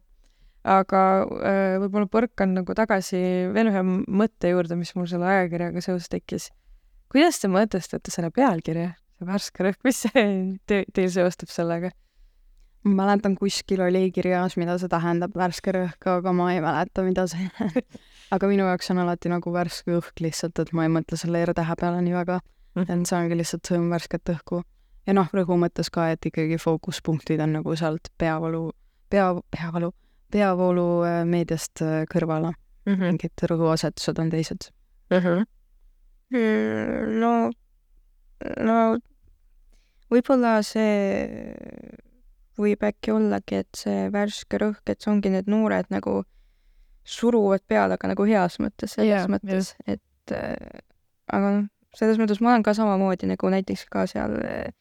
aga 0.67 1.03
äh, 1.23 1.77
võib-olla 1.83 2.09
põrkan 2.11 2.55
nagu 2.59 2.75
tagasi 2.77 3.19
veel 3.55 3.71
ühe 3.71 3.83
mõtte 3.87 4.51
juurde, 4.51 4.79
mis 4.79 4.93
mul 4.99 5.07
selle 5.11 5.29
ajakirjaga 5.31 5.83
seoses 5.85 6.11
tekkis. 6.13 6.51
kuidas 7.13 7.39
te 7.41 7.51
mõtestate 7.53 8.11
selle 8.11 8.33
pealkirja, 8.35 8.95
see 9.19 9.29
värske 9.29 9.69
rõhk, 9.69 9.81
mis 9.87 10.03
te, 10.67 10.83
teil 10.93 11.13
seostub 11.13 11.53
sellega? 11.53 11.93
ma 12.87 13.03
mäletan, 13.03 13.35
kuskil 13.39 13.81
oli 13.83 14.11
kirjas, 14.15 14.55
mida 14.61 14.77
see 14.79 14.91
tähendab, 14.91 15.35
värske 15.35 15.75
rõhk, 15.75 16.07
aga 16.11 16.33
ma 16.35 16.53
ei 16.55 16.61
mäleta, 16.63 17.03
mida 17.07 17.27
see 17.31 17.49
aga 18.35 18.49
minu 18.51 18.67
jaoks 18.67 18.91
on 18.95 19.03
alati 19.03 19.31
nagu 19.31 19.53
värske 19.55 19.97
õhk 19.99 20.23
lihtsalt, 20.23 20.59
et 20.63 20.73
ma 20.77 20.87
ei 20.87 20.93
mõtle 20.93 21.19
selle 21.19 21.43
R-tähe 21.47 21.77
peale 21.79 22.03
nii 22.03 22.15
väga. 22.17 22.41
et 22.83 22.91
see 23.09 23.19
ongi 23.19 23.39
lihtsalt 23.39 23.71
sõõm 23.71 23.91
värsket 23.93 24.35
õhku. 24.35 24.63
ja 25.07 25.15
noh, 25.15 25.31
rõhu 25.33 25.59
mõttes 25.63 25.91
ka, 25.91 26.11
et 26.15 26.27
ikkagi 26.27 26.59
fookuspunktid 26.63 27.41
on 27.41 27.59
nagu 27.61 27.77
sealt 27.79 28.11
peavalu, 28.19 28.71
pea, 29.11 29.31
peavalu, 29.51 29.93
peavoolu 30.33 30.87
äh, 31.07 31.25
äh, 31.83 32.05
kõrvale. 32.13 32.53
mingid 32.87 33.43
rõhuasetused 33.51 34.19
on 34.23 34.31
teised. 34.31 34.71
no, 37.21 37.51
no 38.63 38.77
võib-olla 40.11 40.63
see 40.63 41.55
võib 42.59 42.83
äkki 42.89 43.13
ollagi, 43.13 43.61
et 43.63 43.77
see 43.77 44.07
värske 44.15 44.59
rõhk, 44.63 44.83
et 44.89 45.03
see 45.03 45.11
ongi 45.13 45.31
need 45.35 45.49
noored 45.51 45.91
nagu 45.93 46.23
suruvad 47.07 47.63
peale, 47.69 47.95
aga 47.99 48.11
nagu 48.11 48.27
heas 48.27 48.59
mõttes, 48.63 48.97
selles 48.97 49.13
Jaa, 49.13 49.29
mõttes, 49.31 49.75
et 49.87 50.35
äh, 50.35 50.81
aga 51.31 51.53
noh, 51.59 51.69
selles 51.97 52.19
mõttes 52.19 52.41
ma 52.43 52.55
olen 52.55 52.65
ka 52.67 52.75
samamoodi 52.75 53.29
nagu 53.31 53.51
näiteks 53.53 53.87
ka 53.93 54.07
seal 54.11 54.39
äh, 54.43 54.73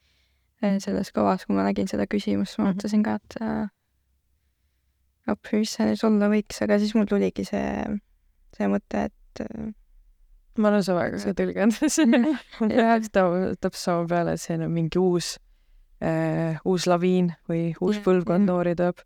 selles 0.82 1.12
kavas, 1.14 1.46
kui 1.46 1.56
ma 1.58 1.68
nägin 1.68 1.88
seda 1.92 2.08
küsimust, 2.10 2.58
ma 2.58 2.70
Mhm. 2.70 2.78
mõtlesin 2.78 3.04
ka, 3.06 3.16
et 3.22 3.38
äh, 3.42 3.68
appi, 5.32 5.62
mis 5.62 5.74
see 5.76 5.88
nüüd 5.90 6.04
olla 6.08 6.30
võiks, 6.32 6.62
aga 6.66 6.78
siis 6.82 6.94
mul 6.98 7.08
tuligi 7.10 7.46
see, 7.48 7.66
see 8.58 8.70
mõte, 8.72 9.08
et 9.10 9.42
äh, 9.46 9.72
ma 10.62 10.72
olen 10.72 10.86
sama 10.86 11.08
ka 11.12 11.22
see 11.22 11.36
tõlgendus. 11.38 11.98
jah, 12.78 12.96
võtab 13.02 13.80
sama 13.80 14.06
peale, 14.12 14.36
et 14.36 14.44
see 14.44 14.58
on 14.60 14.70
mingi 14.74 15.02
uus 15.02 15.36
äh,, 16.04 16.62
uus 16.66 16.88
laviin 16.90 17.34
või 17.50 17.74
uus 17.80 18.00
Jah, 18.00 18.06
põlvkond 18.06 18.46
jah. 18.46 18.52
noori 18.52 18.76
tuleb. 18.76 19.04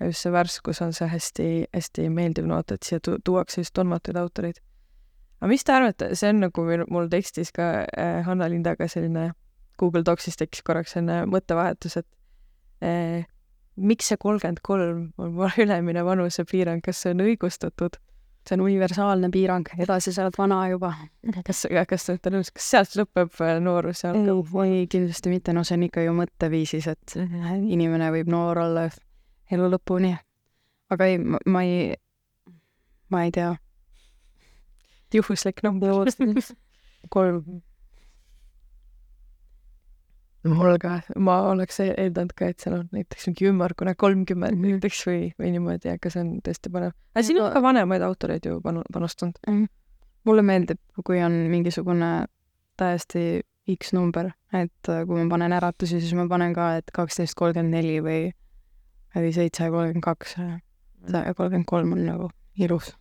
ja 0.00 0.10
just 0.10 0.26
see 0.26 0.34
värskus 0.34 0.82
on 0.82 0.92
see 0.96 1.08
hästi-hästi 1.08 2.08
meeldiv 2.10 2.48
noot, 2.50 2.72
et 2.74 2.82
siia 2.82 3.00
tu 3.00 3.18
tuuakse 3.24 3.62
just 3.62 3.74
tundmatuid 3.78 4.18
autoreid. 4.18 4.62
aga 5.40 5.50
mis 5.50 5.64
te 5.64 5.76
arvate, 5.76 6.14
see 6.18 6.32
on 6.32 6.42
nagu 6.46 6.66
mul, 6.66 6.86
mul 6.90 7.10
tekstis 7.12 7.52
ka 7.54 7.86
äh, 7.86 8.22
Hanna 8.26 8.50
Lindaga 8.50 8.88
selline 8.88 9.32
Google 9.78 10.04
Docsis 10.06 10.36
tekkis 10.38 10.62
korraks 10.62 10.94
selline 10.94 11.24
mõttevahetus, 11.30 11.96
et 12.02 12.08
äh, 12.84 13.24
miks 13.76 14.08
see 14.10 14.20
kolmkümmend 14.20 14.62
kolm 14.62 15.04
on 15.18 15.36
ülemine 15.64 16.04
vanusepiirang, 16.04 16.82
kas 16.84 17.04
see 17.04 17.14
on 17.14 17.24
õigustatud? 17.26 18.00
see 18.42 18.56
on 18.56 18.64
universaalne 18.64 19.28
piirang, 19.30 19.68
edasi 19.78 20.10
sa 20.10 20.24
oled 20.24 20.34
vana 20.38 20.56
juba. 20.66 20.88
kas, 21.46 21.60
kas 21.88 22.06
te 22.06 22.12
olete 22.12 22.32
nõus, 22.34 22.50
kas 22.50 22.64
sealt 22.72 22.96
lõpeb 22.98 23.36
äh, 23.38 23.58
noorus 23.62 24.02
ja 24.02 24.10
algab? 24.10 24.56
ei, 24.64 24.86
kindlasti 24.90 25.30
mitte, 25.30 25.54
no 25.54 25.62
see 25.62 25.76
on 25.78 25.84
ikka 25.86 26.02
ju 26.02 26.14
mõtteviisis, 26.18 26.88
et 26.90 27.14
inimene 27.16 28.10
võib 28.16 28.32
noor 28.34 28.58
olla 28.64 28.88
elu 29.52 29.68
lõpuni. 29.76 30.10
aga 30.90 31.10
ei, 31.12 31.20
ma 31.22 31.62
ei, 31.62 31.94
ma 33.14 33.22
ei 33.28 33.30
tea. 33.30 33.54
juhuslik 35.14 35.62
number. 35.62 36.10
kolm. 37.14 37.62
Mul 40.48 40.78
ka, 40.82 40.96
ma 41.16 41.36
oleks 41.50 41.78
e- 41.84 41.92
eeldanud 41.92 42.34
ka, 42.38 42.48
et 42.50 42.64
seal 42.64 42.80
on 42.80 42.88
näiteks 42.94 43.28
mingi 43.28 43.46
ümmargune 43.50 43.94
kolmkümmend 43.98 44.58
näiteks 44.62 45.04
või, 45.06 45.28
või 45.38 45.52
niimoodi, 45.54 45.92
aga 45.94 46.10
see 46.10 46.24
on 46.24 46.34
tõesti 46.46 46.72
põnev. 46.74 46.96
aga 47.14 47.24
siin 47.28 47.40
on 47.42 47.52
ka 47.54 47.62
vanemaid 47.62 48.02
autoreid 48.06 48.48
ju 48.48 48.58
panu-, 48.64 48.84
panustanud. 48.92 49.38
mulle 50.24 50.42
meeldib, 50.46 50.80
kui 51.06 51.22
on 51.22 51.38
mingisugune 51.52 52.12
täiesti 52.80 53.42
X 53.76 53.92
number, 53.94 54.32
et 54.52 54.90
äh, 54.90 55.04
kui 55.06 55.22
ma 55.22 55.36
panen 55.36 55.54
äratusi, 55.54 56.00
siis 56.02 56.14
ma 56.18 56.26
panen 56.28 56.54
ka, 56.54 56.76
et 56.80 56.90
kaksteist 56.94 57.38
kolmkümmend 57.38 57.78
neli 57.78 58.00
või, 58.02 58.20
või 59.14 59.34
seitse 59.34 59.70
kolmkümmend 59.70 60.06
kaks 60.06 60.36
kolmkümmend 61.10 61.66
kolm 61.66 61.92
on 61.92 62.04
nagu 62.06 62.30
ilus. 62.58 62.96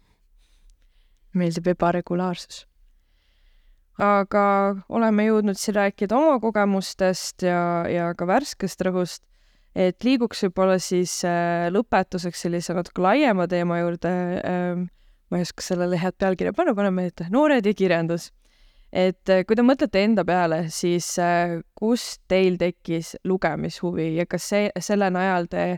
meeldib 1.34 1.68
ebaregulaarsus. 1.68 2.68
Aga 4.00 4.46
oleme 4.90 5.26
jõudnud 5.28 5.60
siin 5.60 5.76
rääkida 5.76 6.16
oma 6.18 6.40
kogemustest 6.44 7.44
ja, 7.46 7.84
ja 7.92 8.12
ka 8.18 8.28
värskest 8.30 8.82
rõhust, 8.88 9.24
et 9.76 10.04
liiguks 10.04 10.46
võib-olla 10.48 10.78
siis 10.82 11.22
äh, 11.28 11.68
lõpetuseks 11.74 12.46
sellise 12.48 12.76
natuke 12.76 13.04
laiema 13.04 13.48
teema 13.52 13.82
juurde 13.82 14.14
ähm,. 14.46 14.90
ma 15.32 15.40
ei 15.40 15.46
oska 15.48 15.64
sellele 15.64 15.96
head 15.96 16.18
pealkirja 16.20 16.52
panna, 16.54 16.76
paneme 16.76 17.06
ette 17.08 17.30
noored 17.32 17.66
ja 17.66 17.74
kirjandus. 17.74 18.32
et 18.92 19.30
äh, 19.30 19.46
kui 19.48 19.56
te 19.56 19.64
mõtlete 19.64 20.04
enda 20.04 20.26
peale, 20.28 20.66
siis 20.70 21.14
äh, 21.20 21.60
kust 21.76 22.22
teil 22.28 22.58
tekkis 22.60 23.16
lugemishuvi 23.24 24.16
ja 24.18 24.26
kas 24.26 24.50
see, 24.52 24.68
selle 24.80 25.10
najal 25.12 25.48
te 25.52 25.78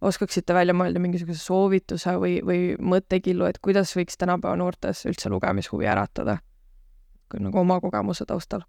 oskaksite 0.00 0.54
välja 0.54 0.74
mõelda 0.78 1.02
mingisuguse 1.02 1.42
soovituse 1.42 2.14
või, 2.22 2.38
või 2.46 2.60
mõttekillu, 2.78 3.48
et 3.50 3.58
kuidas 3.62 3.94
võiks 3.98 4.18
tänapäeva 4.18 4.54
noortes 4.58 5.04
üldse 5.10 5.30
lugemishuvi 5.30 5.90
äratada? 5.90 6.38
Nagu 7.36 7.58
oma 7.58 7.80
kogemuse 7.80 8.24
taustal. 8.28 8.62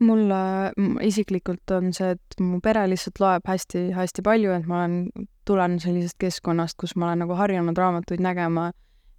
mulle 0.00 0.72
isiklikult 1.00 1.70
on 1.72 1.92
see, 1.96 2.10
et 2.12 2.40
mu 2.40 2.60
pere 2.60 2.82
lihtsalt 2.88 3.20
loeb 3.20 3.46
hästi-hästi 3.48 4.22
palju, 4.22 4.50
et 4.52 4.66
ma 4.68 4.82
olen, 4.82 5.26
tulen 5.48 5.78
sellisest 5.80 6.18
keskkonnast, 6.20 6.76
kus 6.76 6.92
ma 6.96 7.06
olen 7.06 7.24
nagu 7.24 7.38
harjunud 7.38 7.78
raamatuid 7.78 8.20
nägema 8.20 8.70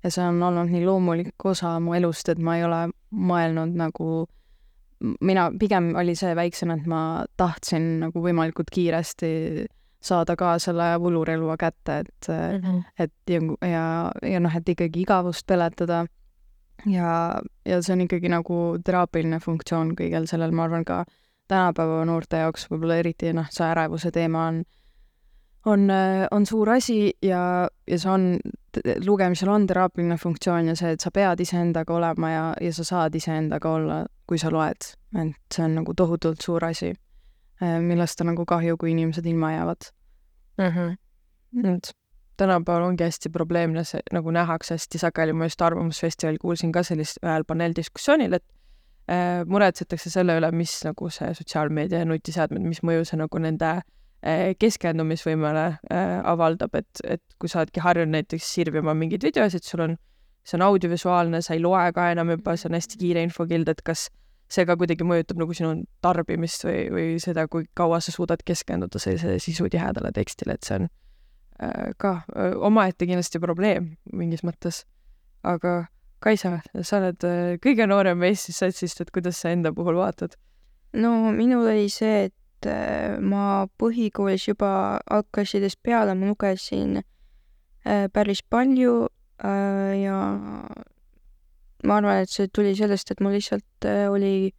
ja 0.04 0.12
see 0.14 0.26
on 0.28 0.44
olnud 0.44 0.70
nii 0.70 0.86
loomulik 0.86 1.46
osa 1.50 1.80
mu 1.80 1.96
elust, 1.98 2.30
et 2.30 2.38
ma 2.38 2.60
ei 2.60 2.66
ole 2.68 2.84
mõelnud 3.10 3.74
nagu 3.80 4.28
mina, 5.22 5.48
pigem 5.60 5.92
oli 5.98 6.16
see 6.18 6.36
väiksem, 6.38 6.72
et 6.74 6.86
ma 6.90 7.02
tahtsin 7.38 7.98
nagu 8.06 8.22
võimalikult 8.22 8.72
kiiresti 8.74 9.32
saada 10.08 10.36
ka 10.40 10.56
selle 10.62 10.94
võlurelva 11.02 11.58
kätte, 11.60 12.00
et 12.06 12.30
mm, 12.30 12.62
-hmm. 12.62 12.84
et 13.00 13.34
ja, 13.34 13.42
ja, 13.68 13.86
ja 14.32 14.40
noh, 14.40 14.56
et 14.56 14.70
ikkagi 14.70 15.02
igavust 15.02 15.48
peletada. 15.48 16.06
Ja, 16.86 17.42
ja 17.66 17.82
see 17.82 17.94
on 17.94 18.02
ikkagi 18.06 18.30
nagu 18.30 18.78
teraapiline 18.86 19.40
funktsioon 19.40 19.96
kõigel 19.98 20.28
sellel, 20.30 20.52
ma 20.52 20.68
arvan 20.68 20.86
ka 20.86 21.04
tänapäeva 21.48 22.04
noorte 22.06 22.44
jaoks 22.44 22.68
võib-olla 22.70 23.00
eriti 23.02 23.32
noh, 23.34 23.48
see 23.52 23.66
ärevuse 23.68 24.12
teema 24.12 24.48
on 24.52 24.64
on, 25.68 25.90
on 26.32 26.46
suur 26.46 26.70
asi 26.70 27.14
ja, 27.24 27.68
ja 27.88 28.00
see 28.00 28.12
on, 28.12 28.28
lugemisel 29.06 29.50
on 29.52 29.68
teraapiline 29.68 30.18
funktsioon 30.18 30.72
ja 30.72 30.76
see, 30.80 30.94
et 30.96 31.04
sa 31.04 31.12
pead 31.14 31.42
iseendaga 31.44 31.96
olema 31.96 32.32
ja, 32.32 32.46
ja 32.62 32.72
sa 32.74 32.86
saad 32.88 33.16
iseendaga 33.16 33.74
olla, 33.80 33.98
kui 34.28 34.40
sa 34.40 34.52
loed. 34.54 34.94
et 35.18 35.54
see 35.54 35.66
on 35.66 35.76
nagu 35.82 35.94
tohutult 35.98 36.44
suur 36.44 36.64
asi, 36.66 36.94
millest 37.82 38.22
on 38.22 38.32
nagu 38.32 38.46
kahju, 38.46 38.78
kui 38.78 38.92
inimesed 38.92 39.26
ilma 39.26 39.52
jäävad 39.54 39.90
mm. 40.58 40.72
-hmm. 40.76 40.98
et 41.76 41.94
tänapäeval 42.38 42.88
ongi 42.88 43.04
hästi 43.04 43.30
probleemne, 43.34 43.84
see 43.88 44.02
nagu 44.14 44.32
nähakse 44.34 44.76
hästi 44.78 45.02
sageli, 45.02 45.34
ma 45.34 45.50
just 45.50 45.62
Arvamusfestivalil 45.62 46.40
kuulsin 46.42 46.72
ka 46.76 46.84
sellist 46.86 47.20
ühel 47.24 47.46
paneeldiskussioonil, 47.48 48.38
et 48.38 48.46
äh, 49.12 49.44
muretsetakse 49.46 50.12
selle 50.14 50.38
üle, 50.40 50.52
mis 50.56 50.80
nagu 50.86 51.10
see 51.14 51.30
sotsiaalmeedia 51.38 52.04
ja 52.04 52.10
nutiseadmed, 52.10 52.66
mis 52.66 52.84
mõju 52.86 53.08
see 53.10 53.20
nagu 53.22 53.42
nende 53.44 53.72
äh, 53.78 54.52
keskendumisvõimele 54.60 55.66
äh, 55.70 56.14
avaldab, 56.34 56.76
et, 56.80 57.04
et 57.04 57.24
kui 57.40 57.52
sa 57.52 57.64
oledki 57.64 57.84
harjunud 57.84 58.18
näiteks 58.20 58.54
sirvima 58.60 58.96
mingeid 58.98 59.26
videosid, 59.28 59.66
sul 59.66 59.88
on, 59.88 59.98
see 60.48 60.60
on 60.60 60.68
audiovisuaalne, 60.70 61.42
sa 61.42 61.58
ei 61.58 61.64
loe 61.64 61.90
ka 61.96 62.12
enam 62.14 62.36
juba, 62.36 62.56
see 62.58 62.70
on 62.72 62.78
hästi 62.80 63.02
kiire 63.02 63.26
infokild, 63.28 63.70
et 63.74 63.84
kas 63.86 64.08
see 64.52 64.64
ka 64.68 64.78
kuidagi 64.80 65.04
mõjutab 65.04 65.42
nagu 65.42 65.56
sinu 65.56 65.74
tarbimist 66.04 66.64
või, 66.64 66.86
või 66.94 67.08
seda, 67.20 67.50
kui 67.52 67.68
kaua 67.76 68.00
sa 68.04 68.14
suudad 68.16 68.44
keskenduda 68.48 69.02
sellisele 69.02 69.42
sisutihedale 69.44 70.14
tekstile, 70.16 70.56
et 70.56 70.68
see 70.68 70.80
on 70.80 70.88
ka 71.98 72.12
äh, 72.36 72.54
omaette 72.54 73.08
kindlasti 73.10 73.42
probleem 73.42 73.96
mingis 74.14 74.44
mõttes. 74.46 74.86
aga 75.44 75.88
Kaisa, 76.20 76.56
sa 76.82 76.98
oled 76.98 77.24
äh, 77.30 77.56
kõige 77.62 77.86
noorem 77.86 78.18
meist 78.18 78.48
siis 78.48 78.58
satsist, 78.64 79.02
et 79.02 79.12
kuidas 79.14 79.38
sa 79.38 79.52
enda 79.54 79.70
puhul 79.74 80.00
vaatad? 80.00 80.34
no 80.98 81.32
minul 81.36 81.68
oli 81.70 81.90
see, 81.94 82.30
et 82.30 82.70
äh, 82.70 83.18
ma 83.22 83.68
põhikoolis 83.78 84.48
juba 84.48 84.72
algklassidest 85.14 85.78
peale 85.86 86.16
ma 86.18 86.32
lugesin 86.32 87.02
äh, 87.02 88.08
päris 88.14 88.42
palju 88.42 88.96
äh, 89.46 89.94
ja 90.02 90.18
ma 91.86 92.00
arvan, 92.00 92.24
et 92.24 92.34
see 92.34 92.50
tuli 92.50 92.74
sellest, 92.78 93.14
et 93.14 93.22
mul 93.22 93.38
lihtsalt 93.38 93.86
äh, 93.86 94.08
oli 94.10 94.50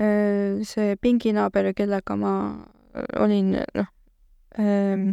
äh, 0.00 0.62
see 0.64 0.96
pinginaaber, 0.96 1.74
kellega 1.76 2.16
ma 2.16 2.36
äh, 2.96 3.20
olin, 3.20 3.58
noh 3.76 3.92
äh,, 4.56 5.12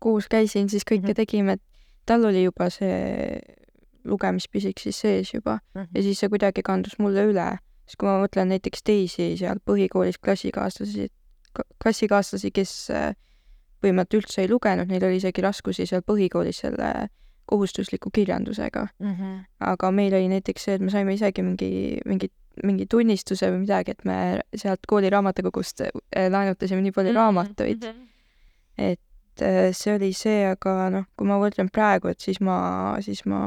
koos 0.00 0.28
käisin, 0.32 0.68
siis 0.72 0.86
kõike 0.88 1.12
mhm. 1.12 1.18
tegime, 1.22 1.58
et 1.58 1.62
tal 2.08 2.24
oli 2.24 2.44
juba 2.44 2.70
see 2.72 3.40
lugemispisik 4.04 4.80
siis 4.80 5.00
sees 5.00 5.34
juba 5.34 5.58
mm 5.74 5.80
-hmm. 5.80 5.88
ja 5.94 6.02
siis 6.02 6.20
see 6.20 6.28
kuidagi 6.28 6.62
kandus 6.64 6.98
mulle 6.98 7.24
üle. 7.32 7.58
siis 7.86 7.96
kui 7.96 8.08
ma 8.08 8.18
mõtlen 8.24 8.48
näiteks 8.48 8.82
teisi 8.84 9.36
seal 9.36 9.58
põhikoolis 9.66 10.18
klassikaaslasi, 10.24 11.08
klassikaaslasi, 11.82 12.50
kes 12.50 12.90
äh, 12.90 13.14
põhimõtteliselt 13.82 14.22
üldse 14.22 14.42
ei 14.42 14.48
lugenud, 14.48 14.88
neil 14.88 15.04
oli 15.04 15.16
isegi 15.16 15.42
raskusi 15.42 15.86
seal 15.86 16.02
põhikoolis 16.06 16.60
selle 16.64 16.90
äh, 16.90 17.08
kohustusliku 17.50 18.10
kirjandusega 18.14 18.86
mm. 18.98 19.14
-hmm. 19.14 19.44
aga 19.72 19.90
meil 19.90 20.14
oli 20.14 20.28
näiteks 20.28 20.64
see, 20.64 20.74
et 20.78 20.84
me 20.86 20.90
saime 20.90 21.14
isegi 21.14 21.42
mingi, 21.42 21.70
mingi, 22.06 22.30
mingi 22.64 22.86
tunnistuse 22.94 23.50
või 23.50 23.64
midagi, 23.64 23.96
et 23.96 24.04
me 24.04 24.18
sealt 24.62 24.86
kooli 24.88 25.10
raamatukogust 25.10 25.82
äh, 25.86 26.28
laenutasime 26.30 26.84
nii 26.84 26.94
palju 26.96 27.10
mm 27.10 27.16
-hmm. 27.16 27.22
raamatuid 27.22 27.84
mm. 27.84 27.90
-hmm. 27.90 28.90
et 28.90 29.00
äh, 29.42 29.70
see 29.76 29.94
oli 29.94 30.12
see, 30.16 30.44
aga 30.50 30.90
noh, 30.94 31.06
kui 31.16 31.28
ma 31.28 31.38
mõtlen 31.40 31.70
praegu, 31.72 32.10
et 32.12 32.20
siis 32.20 32.40
ma, 32.40 32.58
siis 33.04 33.24
ma 33.28 33.40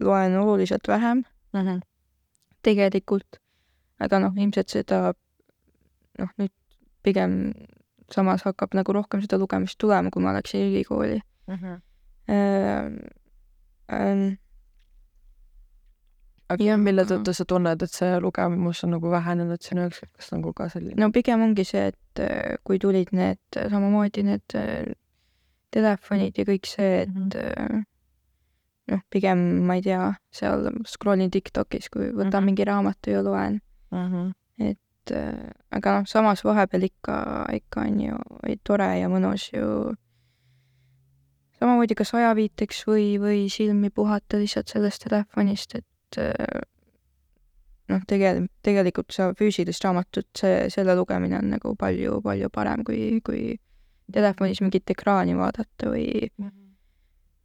loen 0.00 0.36
oluliselt 0.40 0.88
vähem 0.88 1.24
mm. 1.52 1.60
-hmm. 1.60 1.80
tegelikult. 2.62 3.40
aga 4.00 4.18
noh, 4.18 4.32
ilmselt 4.36 4.68
seda 4.68 5.12
noh, 6.18 6.30
nüüd 6.38 6.52
pigem 7.02 7.52
samas 8.12 8.42
hakkab 8.42 8.74
nagu 8.74 8.92
rohkem 8.92 9.20
seda 9.20 9.38
lugemist 9.38 9.78
tulema, 9.78 10.10
kui 10.10 10.22
ma 10.22 10.32
läksin 10.32 10.70
ülikooli 10.70 11.20
mm. 11.46 11.54
-hmm 11.54 11.80
ähm,. 12.30 12.98
Ähm, 13.92 14.38
aga 16.50 16.64
ja, 16.64 16.78
mille 16.80 17.04
tõttu 17.08 17.34
sa 17.36 17.46
tunned, 17.48 17.82
et 17.84 17.94
see 17.94 18.16
lugemus 18.22 18.82
on 18.86 18.94
nagu 18.96 19.12
vähenenud 19.12 19.62
sinu 19.64 19.86
jaoks, 19.86 20.02
kas 20.16 20.32
nagu 20.34 20.52
ka 20.56 20.68
selline? 20.72 20.98
no 21.00 21.10
pigem 21.14 21.44
ongi 21.46 21.66
see, 21.68 21.86
et 21.92 22.24
äh, 22.24 22.58
kui 22.66 22.80
tulid 22.82 23.14
need 23.16 23.60
samamoodi 23.60 24.26
need 24.26 24.58
äh, 24.58 24.90
telefonid 25.74 26.40
ja 26.40 26.46
kõik 26.48 26.66
see, 26.66 26.90
et 27.04 27.14
mm 27.14 27.30
-hmm. 27.30 27.86
noh, 28.94 29.06
pigem 29.10 29.46
ma 29.66 29.78
ei 29.78 29.86
tea, 29.86 30.12
seal 30.34 30.68
scroll 30.86 31.22
in 31.22 31.30
Tiktokis, 31.30 31.88
kui 31.88 32.10
võtan 32.10 32.26
mm 32.26 32.36
-hmm. 32.36 32.44
mingi 32.50 32.64
raamatu 32.64 33.10
ja 33.10 33.22
loen 33.22 33.60
mm. 33.90 34.06
-hmm. 34.12 34.32
et 34.70 35.16
aga 35.70 35.98
noh, 35.98 36.06
samas 36.06 36.44
vahepeal 36.44 36.82
ikka, 36.82 37.46
ikka 37.52 37.80
on 37.80 38.00
ju 38.00 38.16
tore 38.64 38.98
ja 38.98 39.08
mõnus 39.08 39.50
ju 39.54 39.94
samamoodi 41.60 41.96
kas 41.98 42.14
ajaviiteks 42.16 42.84
või, 42.88 43.06
või 43.20 43.40
silmi 43.52 43.90
puhata 43.90 44.40
lihtsalt 44.40 44.72
sellest 44.72 45.04
telefonist, 45.04 45.74
et 45.74 45.86
äh, 46.18 46.62
noh, 47.90 48.04
tegel-, 48.08 48.46
tegelikult 48.64 49.14
sa 49.14 49.30
füüsilist 49.38 49.84
raamatut, 49.84 50.28
see, 50.38 50.68
selle 50.72 50.96
lugemine 50.98 51.38
on 51.40 51.52
nagu 51.56 51.74
palju-palju 51.78 52.50
parem, 52.54 52.84
kui, 52.86 53.20
kui 53.26 53.54
telefonis 54.12 54.62
mingit 54.64 54.90
ekraani 54.90 55.36
vaadata 55.38 55.90
või 55.92 56.06
mm, 56.28 56.46
-hmm. 56.46 56.70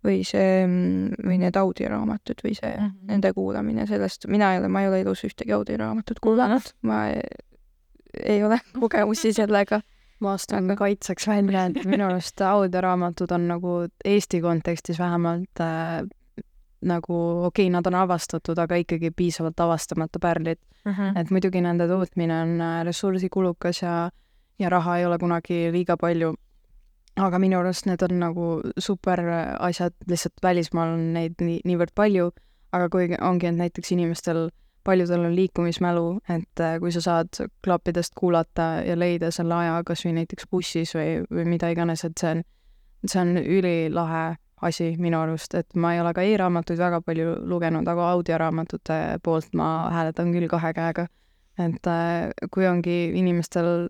või 0.05 0.21
see, 0.27 0.67
või 1.25 1.39
need 1.41 1.57
audioraamatud 1.59 2.45
või 2.45 2.53
see 2.57 2.73
mm, 2.73 2.85
-hmm. 2.85 3.09
nende 3.13 3.33
kuulamine, 3.33 3.87
sellest 3.89 4.27
mina 4.27 4.53
ei 4.53 4.61
ole, 4.61 4.69
ma 4.69 4.81
ei 4.83 4.91
ole 4.91 5.01
elus 5.05 5.25
ühtegi 5.27 5.53
audioraamatut 5.55 6.21
kuulanud, 6.21 6.71
ma 6.81 7.07
ei, 7.13 7.21
ei 8.23 8.43
ole 8.43 8.59
kogemusi 8.81 9.33
sellega 9.33 9.81
ma 10.23 10.33
astun 10.37 10.71
kaitseks 10.79 11.27
välja, 11.27 11.65
et 11.69 11.85
minu 11.85 12.07
arust 12.07 12.41
audioraamatud 12.41 13.31
on 13.35 13.47
nagu 13.49 13.73
Eesti 14.05 14.41
kontekstis 14.41 14.99
vähemalt 14.99 15.61
äh, 15.61 16.05
nagu 16.85 17.17
okei 17.45 17.65
okay,, 17.65 17.73
nad 17.73 17.87
on 17.87 17.97
avastatud, 17.99 18.59
aga 18.61 18.79
ikkagi 18.81 19.11
piisavalt 19.11 19.59
avastamata 19.59 20.19
pärlid. 20.21 20.59
Mhm. 20.85 20.95
-huh. 21.01 21.19
et 21.19 21.31
muidugi 21.31 21.61
nende 21.61 21.87
tootmine 21.87 22.41
on 22.41 22.61
äh, 22.61 22.83
ressursikulukas 22.85 23.81
ja, 23.81 24.09
ja 24.59 24.69
raha 24.69 24.97
ei 24.97 25.05
ole 25.05 25.17
kunagi 25.17 25.71
liiga 25.71 25.97
palju. 25.97 26.33
aga 27.15 27.39
minu 27.39 27.59
arust 27.59 27.85
need 27.85 28.01
on 28.01 28.19
nagu 28.19 28.61
super 28.79 29.19
asjad, 29.59 29.93
lihtsalt 30.07 30.33
välismaal 30.43 30.89
on 30.93 31.13
neid 31.13 31.33
nii, 31.39 31.61
niivõrd 31.65 31.93
palju, 31.95 32.31
aga 32.71 32.89
kui 32.89 33.07
ongi, 33.21 33.47
et 33.47 33.55
näiteks 33.55 33.91
inimestel 33.91 34.49
paljudel 34.83 35.25
on 35.25 35.35
liikumismälu, 35.35 36.19
et 36.29 36.59
äh, 36.59 36.79
kui 36.79 36.91
sa 36.91 37.01
saad 37.01 37.39
klappidest 37.63 38.13
kuulata 38.19 38.61
ja 38.85 38.99
leida 38.99 39.31
selle 39.31 39.55
aja 39.55 39.79
kas 39.85 40.05
või 40.05 40.13
näiteks 40.19 40.49
bussis 40.51 40.93
või, 40.95 41.23
või 41.31 41.45
mida 41.55 41.69
iganes, 41.73 42.03
et 42.05 42.17
see 42.21 42.31
on, 42.35 42.43
see 43.07 43.21
on 43.21 43.37
ülilahe 43.37 44.25
asi 44.61 44.95
minu 44.99 45.19
arust, 45.19 45.53
et 45.55 45.75
ma 45.75 45.93
ei 45.93 46.01
ole 46.01 46.13
ka 46.15 46.23
e-raamatuid 46.23 46.79
väga 46.79 47.01
palju 47.03 47.35
lugenud, 47.49 47.87
aga 47.87 48.09
audioraamatute 48.15 48.99
poolt 49.23 49.53
ma 49.53 49.89
hääletan 49.91 50.31
küll 50.33 50.47
kahe 50.51 50.73
käega. 50.73 51.07
et 51.59 51.87
äh, 51.87 52.31
kui 52.51 52.67
ongi 52.67 53.11
inimestel 53.15 53.87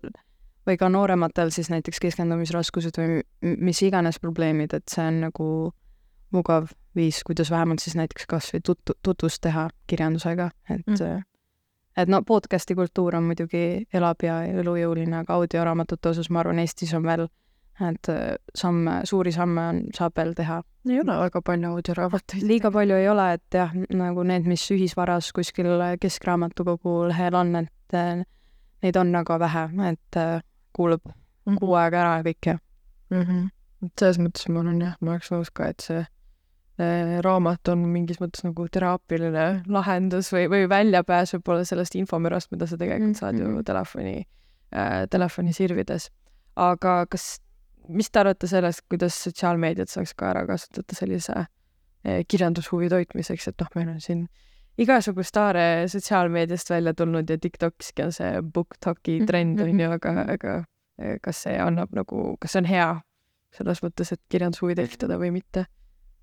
või 0.66 0.76
ka 0.78 0.88
noorematel 0.90 1.50
siis 1.54 1.70
näiteks 1.70 1.98
keskendumisraskused 2.02 2.98
või 2.98 3.22
mis 3.42 3.82
iganes 3.82 4.20
probleemid, 4.22 4.74
et 4.74 4.86
see 4.90 5.06
on 5.06 5.20
nagu 5.24 5.48
mugav 6.34 6.70
viis, 6.96 7.22
kuidas 7.26 7.50
vähemalt 7.50 7.82
siis 7.82 7.96
näiteks 7.98 8.26
kas 8.26 8.50
või 8.54 8.62
tut-, 8.66 8.94
tutvust 9.02 9.42
teha 9.42 9.68
kirjandusega, 9.86 10.50
et 10.70 10.86
mm. 10.86 11.24
et 11.96 12.08
no 12.10 12.22
podcast'i 12.26 12.74
kultuur 12.74 13.16
on 13.18 13.28
muidugi, 13.30 13.86
elab 13.94 14.22
ja 14.26 14.40
elujõuline, 14.46 15.22
aga 15.22 15.38
audioraamatute 15.38 16.14
osas 16.14 16.30
ma 16.30 16.42
arvan, 16.42 16.62
Eestis 16.62 16.94
on 16.94 17.06
veel, 17.06 17.28
et 17.80 18.08
äh, 18.08 18.36
samme, 18.54 19.00
suuri 19.04 19.32
samme 19.32 19.66
on, 19.68 19.82
saab 19.94 20.16
veel 20.16 20.34
teha. 20.34 20.62
ei 20.88 21.00
ole 21.00 21.18
väga 21.20 21.42
palju 21.42 21.72
audioraamatuid. 21.74 22.42
liiga 22.46 22.70
palju 22.70 22.96
ei 22.96 23.08
ole, 23.08 23.32
et 23.36 23.58
jah, 23.58 23.74
nagu 23.90 24.22
need, 24.22 24.46
mis 24.46 24.64
ühisvaras 24.70 25.32
kuskil 25.36 25.72
Keskraamatukogu 26.00 26.96
lehel 27.10 27.34
on, 27.34 27.54
et 27.56 27.94
äh, 27.94 28.24
neid 28.82 28.96
on 28.96 29.12
väga 29.12 29.38
vähe, 29.38 29.68
et 29.90 30.16
äh, 30.16 30.40
kuulab 30.72 31.04
mm 31.04 31.12
-hmm. 31.52 31.58
kuu 31.60 31.74
aega 31.74 32.00
ära 32.00 32.22
kõik 32.22 32.46
ja 32.46 32.58
mm. 33.10 33.22
-hmm. 33.22 33.48
selles 34.00 34.18
mõttes 34.18 34.48
ma 34.48 34.60
olen 34.60 34.80
jah, 34.80 34.96
ma 35.00 35.10
oleks 35.10 35.30
nõus 35.30 35.50
ka, 35.52 35.68
et 35.68 35.80
see 35.80 36.06
Äh, 36.76 37.22
raamat 37.24 37.70
on 37.72 37.86
mingis 37.88 38.18
mõttes 38.20 38.42
nagu 38.44 38.66
teraapiline 38.68 39.44
lahendus 39.72 40.28
või, 40.28 40.42
või 40.52 40.66
väljapääs 40.68 41.30
võib-olla 41.32 41.64
sellest 41.64 41.94
infomürast, 41.96 42.50
mida 42.52 42.68
sa 42.68 42.76
tegelikult 42.76 43.16
saad 43.16 43.38
ju 43.40 43.46
mhm. 43.46 43.62
telefoni 43.64 44.16
äh,, 44.76 45.06
telefoni 45.08 45.54
sirvides. 45.56 46.10
aga 46.60 47.06
kas, 47.08 47.38
mis 47.88 48.10
te 48.10 48.18
arvate 48.20 48.48
sellest, 48.50 48.84
kuidas 48.90 49.16
sotsiaalmeediat 49.26 49.88
saaks 49.92 50.14
ka 50.18 50.30
ära 50.32 50.46
kasutada 50.48 50.96
sellise 50.96 51.36
äh, 51.42 52.22
kirjandushuvi 52.28 52.88
toitmiseks, 52.92 53.48
et 53.52 53.60
noh, 53.62 53.70
meil 53.76 53.88
on 53.94 54.00
siin 54.00 54.26
igasugust 54.78 55.36
aare 55.40 55.86
sotsiaalmeediast 55.88 56.70
välja 56.70 56.94
tulnud 56.94 57.30
ja 57.30 57.38
Tiktokiski 57.40 58.02
on 58.04 58.12
see 58.12 58.42
BookToki 58.42 59.18
Mhm, 59.20 59.26
trend 59.26 59.60
on 59.60 59.80
ju, 59.80 59.90
aga, 59.90 60.14
aga 60.34 60.56
eh, 60.98 61.16
kas 61.22 61.42
see 61.46 61.56
annab 61.60 61.94
nagu, 61.96 62.36
kas 62.40 62.52
see 62.52 62.60
on 62.64 62.68
hea 62.70 62.90
selles 63.56 63.80
mõttes, 63.82 64.12
et 64.12 64.20
kirjandushuvi 64.28 64.74
tekitada 64.76 65.16
või 65.18 65.30
mitte? 65.32 65.66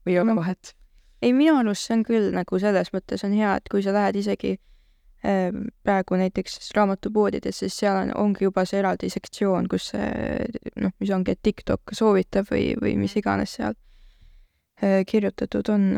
või 0.06 0.14
ei 0.14 0.20
ole 0.20 0.34
Ma- 0.34 0.42
vahet? 0.42 0.74
ei, 1.24 1.32
minu 1.34 1.56
arust 1.58 1.88
see 1.88 1.96
on 1.98 2.04
küll 2.04 2.32
nagu 2.36 2.60
selles 2.60 2.92
mõttes 2.94 3.24
on 3.24 3.32
hea, 3.34 3.56
et 3.56 3.70
kui 3.72 3.82
sa 3.82 3.94
lähed 3.96 4.16
isegi 4.20 4.58
äh, 4.58 4.73
praegu 5.24 6.18
näiteks 6.20 6.72
raamatupoodides, 6.76 7.62
siis 7.64 7.78
seal 7.80 7.96
on, 8.02 8.10
ongi 8.20 8.44
juba 8.44 8.66
see 8.68 8.82
eraldi 8.82 9.08
sektsioon, 9.12 9.70
kus 9.72 9.94
see 9.94 10.48
noh, 10.84 10.92
mis 11.00 11.14
ongi, 11.16 11.32
et 11.32 11.40
TikTok 11.48 11.94
soovitab 11.96 12.50
või, 12.52 12.74
või 12.82 12.98
mis 13.00 13.16
iganes 13.20 13.56
seal 13.56 13.78
äh, 14.84 15.04
kirjutatud 15.08 15.72
on. 15.72 15.94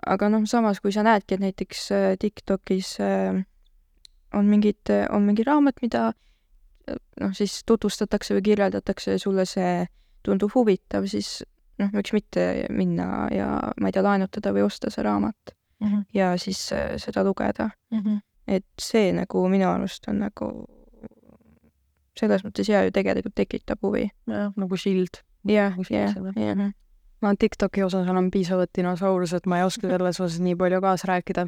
Aga 0.00 0.30
noh, 0.32 0.46
samas 0.48 0.80
kui 0.80 0.90
sa 0.96 1.04
näedki, 1.06 1.36
et 1.36 1.44
näiteks 1.44 1.84
äh, 1.94 2.08
TikTokis 2.18 2.96
äh, 3.04 3.38
on 4.34 4.50
mingid, 4.50 4.90
on 5.12 5.28
mingi 5.28 5.46
raamat, 5.46 5.78
mida 5.84 6.08
noh, 7.20 7.36
siis 7.36 7.60
tutvustatakse 7.68 8.34
või 8.34 8.48
kirjeldatakse 8.50 9.14
ja 9.14 9.22
sulle 9.22 9.46
see 9.46 9.86
tundub 10.26 10.50
huvitav, 10.56 11.06
siis 11.06 11.44
noh, 11.78 11.94
miks 11.94 12.16
mitte 12.16 12.50
minna 12.74 13.28
ja 13.30 13.52
ma 13.78 13.88
ei 13.88 13.94
tea, 13.94 14.02
laenutada 14.02 14.56
või 14.56 14.66
osta 14.66 14.90
see 14.90 15.06
raamat 15.06 15.59
Mhm. 15.80 16.02
ja 16.14 16.36
siis 16.38 16.72
äh, 16.72 16.96
seda 16.96 17.24
lugeda. 17.24 17.70
et 18.48 18.64
see 18.80 19.12
nagu 19.12 19.48
minu 19.48 19.68
arust 19.70 20.08
on 20.08 20.18
nagu 20.18 20.66
selles 22.18 22.42
mõttes 22.44 22.68
hea 22.68 22.82
ju 22.84 22.92
tegelikult 22.94 23.34
tekitab 23.38 23.78
huvi. 23.82 24.10
jah, 24.28 24.52
nagu 24.56 24.76
Shield. 24.76 25.22
jah, 25.46 25.76
Nagu 25.76 25.94
jah, 25.94 26.14
jah. 26.36 26.72
ma 27.22 27.34
TikToki 27.34 27.82
osas 27.82 28.08
olen 28.08 28.30
piisavalt 28.30 28.70
dinosaurus, 28.76 29.32
et 29.32 29.46
ma 29.46 29.58
ei 29.58 29.64
oska 29.64 29.88
selles 29.92 30.20
osas 30.20 30.40
nii 30.40 30.56
palju 30.56 30.80
kaasa 30.80 31.08
rääkida. 31.14 31.46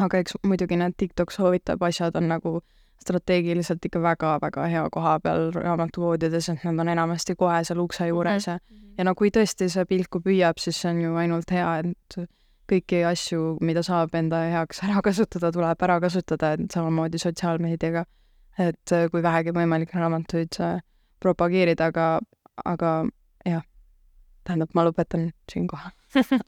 aga 0.00 0.18
eks 0.18 0.36
muidugi 0.46 0.76
need 0.76 0.94
TikTok 0.96 1.30
soovitab 1.34 1.82
asjad 1.82 2.16
on 2.16 2.28
nagu 2.28 2.60
strateegiliselt 3.02 3.84
ikka 3.84 4.00
väga-väga 4.02 4.66
hea 4.66 4.84
koha 4.90 5.18
peal 5.20 5.50
raamatupoodides, 5.54 6.48
et 6.48 6.64
nad 6.64 6.78
on 6.80 6.88
enamasti 6.88 7.34
kohe 7.34 7.64
seal 7.64 7.78
ukse 7.82 8.06
juures 8.08 8.46
ja 8.46 8.58
ja 8.98 9.04
no 9.04 9.14
kui 9.14 9.30
tõesti 9.30 9.68
see 9.70 9.84
pilku 9.86 10.18
püüab, 10.20 10.58
siis 10.58 10.80
see 10.82 10.90
on 10.90 11.00
ju 11.00 11.14
ainult 11.16 11.50
hea, 11.54 11.78
et 11.78 12.16
kõiki 12.68 13.02
asju, 13.08 13.56
mida 13.64 13.82
saab 13.86 14.14
enda 14.18 14.42
heaks 14.52 14.82
ära 14.86 15.02
kasutada, 15.04 15.52
tuleb 15.54 15.82
ära 15.86 15.98
kasutada, 16.04 16.54
et 16.56 16.70
samamoodi 16.74 17.20
sotsiaalmeediaga. 17.22 18.04
et 18.58 18.92
äh, 18.92 19.06
kui 19.10 19.22
vähegi 19.22 19.52
võimalik 19.54 19.92
raamatuid 19.94 20.56
äh, 20.60 20.80
propageerida, 21.22 21.92
aga, 21.92 22.06
aga 22.64 22.92
jah, 23.46 23.62
tähendab, 24.44 24.72
ma 24.74 24.84
lõpetan 24.88 25.30
siinkohal. 25.52 25.92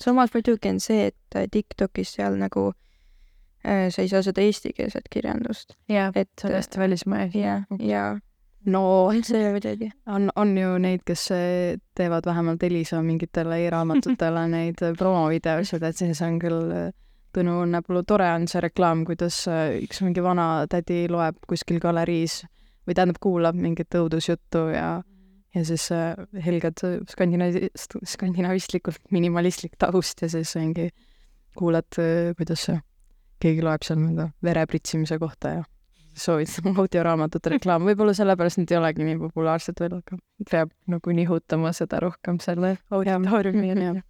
samas 0.05 0.35
muidugi 0.35 0.73
on 0.73 0.81
see, 0.81 1.11
et 1.13 1.39
äh, 1.39 1.47
TikTokis 1.53 2.17
seal 2.17 2.39
nagu 2.41 2.73
äh, 3.65 3.87
sa 3.95 4.03
ei 4.03 4.11
saa 4.11 4.25
seda 4.27 4.43
eestikeelset 4.43 5.07
kirjandust, 5.13 5.77
jah, 5.89 6.11
et 6.15 6.31
see 6.41 6.51
on 6.51 6.59
hästi 6.59 6.83
välismaine. 6.83 7.31
ja, 7.39 7.61
ja 7.79 8.05
no 8.67 9.11
see 9.25 9.51
muidugi. 9.51 9.91
on, 10.07 10.31
on 10.37 10.57
ju 10.59 10.79
neid, 10.83 11.03
kes 11.07 11.31
äh, 11.33 11.79
teevad 11.97 12.27
vähemalt 12.27 12.63
Elisa 12.63 13.03
mingitele 13.03 13.61
e-raamatutele 13.65 14.47
neid 14.55 14.83
äh, 14.85 14.97
promovideosid, 14.99 15.83
et 15.83 15.97
siis 15.97 16.21
on 16.27 16.41
küll 16.43 16.73
äh, 16.75 16.91
Tõnu 17.31 17.61
Õnnepõllu 17.63 18.01
tore 18.11 18.27
on 18.35 18.49
see 18.51 18.59
reklaam, 18.59 19.05
kuidas 19.07 19.45
üks 19.47 20.01
mingi 20.03 20.19
vana 20.19 20.65
tädi 20.67 21.05
loeb 21.07 21.37
kuskil 21.47 21.79
galeriis 21.79 22.41
või 22.83 22.97
tähendab, 22.99 23.21
kuulab 23.23 23.55
mingit 23.55 23.95
õudusjuttu 23.95 24.65
ja 24.75 24.89
ja 25.55 25.63
siis 25.67 25.87
helged 26.43 26.83
skandinaavi-, 27.11 27.71
skandinaavistlikult 28.07 28.99
minimalistlik 29.15 29.79
taust 29.79 30.27
ja 30.27 30.29
siis 30.31 30.57
mingi 30.59 30.89
kuulad, 31.55 31.87
kuidas 32.39 32.67
keegi 33.39 33.63
loeb 33.63 33.87
seal 33.87 34.03
mõnda 34.03 34.33
vere 34.43 34.67
pritsimise 34.67 35.19
kohta 35.23 35.55
ja 35.61 35.65
soovitan 36.17 36.75
audioraamatute 36.81 37.55
reklaam, 37.57 37.87
võib-olla 37.89 38.15
sellepärast 38.17 38.61
need 38.61 38.73
ei 38.73 38.79
olegi 38.81 39.07
nii 39.07 39.19
populaarsed 39.21 39.81
veel, 39.81 39.99
aga 40.01 40.19
peab 40.51 40.73
nagu 40.91 41.17
nihutama 41.17 41.73
seda 41.77 42.01
rohkem 42.03 42.41
selle 42.43 42.77
auditooriumi 42.91 43.73
jah. 43.73 44.01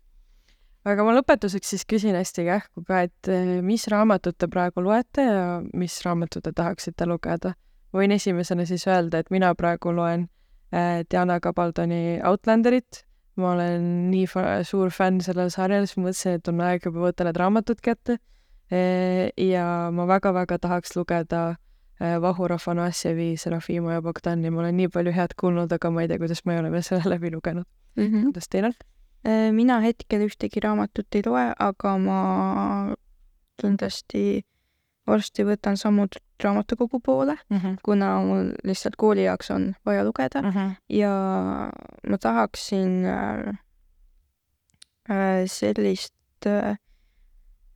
aga 0.89 1.07
ma 1.07 1.15
lõpetuseks 1.19 1.75
siis 1.75 1.87
küsin 1.89 2.17
hästi 2.19 2.47
kähku 2.49 2.85
ka, 2.87 3.05
et 3.09 3.33
eh, 3.33 3.59
mis 3.65 3.87
raamatut 3.93 4.39
te 4.39 4.49
praegu 4.49 4.85
loete 4.85 5.27
ja 5.27 5.45
mis 5.75 6.01
raamatut 6.07 6.45
te 6.47 6.55
tahaksite 6.57 7.09
lugeda? 7.09 7.55
võin 7.95 8.13
esimesena 8.15 8.63
siis 8.67 8.87
öelda, 8.87 9.19
et 9.19 9.31
mina 9.35 9.51
praegu 9.59 9.91
loen 9.95 10.29
äh, 10.75 11.03
Diana 11.11 11.41
Gabaldoni 11.43 12.21
Outlanderit. 12.25 13.05
ma 13.41 13.55
olen 13.55 14.11
nii 14.11 14.27
suur 14.69 14.91
fänn 14.93 15.23
sellel 15.25 15.49
sarjal, 15.51 15.87
siis 15.89 15.99
mõtlesin, 15.99 16.37
et 16.39 16.49
on 16.51 16.61
aeg 16.61 16.85
juba 16.85 17.07
võtta 17.07 17.25
need 17.25 17.39
raamatud 17.41 17.81
kätte 17.81 18.19
e. 18.71 19.31
ja 19.41 19.65
ma 19.95 20.05
väga-väga 20.07 20.59
tahaks 20.61 20.93
lugeda 20.97 21.43
äh, 21.55 21.59
Vahur 22.01 22.53
Afanasjevi, 22.53 23.35
Serafima 23.37 23.99
ja 23.99 24.03
Bogdani, 24.03 24.51
ma 24.51 24.63
olen 24.63 24.77
nii 24.77 24.89
palju 24.89 25.13
head 25.13 25.35
kuulnud, 25.41 25.73
aga 25.73 25.91
ma 25.93 26.05
ei 26.05 26.09
tea, 26.09 26.19
kuidas 26.23 26.41
ma 26.45 26.55
ei 26.55 26.63
ole 26.63 26.71
veel 26.73 26.87
selle 26.87 27.13
läbi 27.13 27.33
lugenud. 27.35 27.69
kuidas 27.95 28.49
teil 28.49 28.71
on? 28.71 28.77
Äh, 29.27 29.51
mina 29.53 29.81
hetkel 29.85 30.25
ühtegi 30.25 30.63
raamatut 30.65 31.19
ei 31.19 31.23
loe, 31.27 31.51
aga 31.59 31.97
ma 32.01 32.21
kindlasti 33.61 34.41
varsti 35.11 35.45
võtan 35.45 35.77
sammud 35.77 36.17
raamatukogu 36.41 37.01
poole, 37.05 37.37
kuna 37.85 38.13
mul 38.25 38.53
lihtsalt 38.65 38.97
kooli 39.01 39.27
jaoks 39.27 39.51
on 39.51 39.75
vaja 39.87 40.05
lugeda. 40.07 40.43
Ja 40.89 41.13
ma 42.09 42.19
tahaksin 42.19 43.05
äh, 43.05 43.59
äh, 45.11 45.45
sellist 45.47 46.47
äh, 46.47 46.71
äh, 46.71 46.77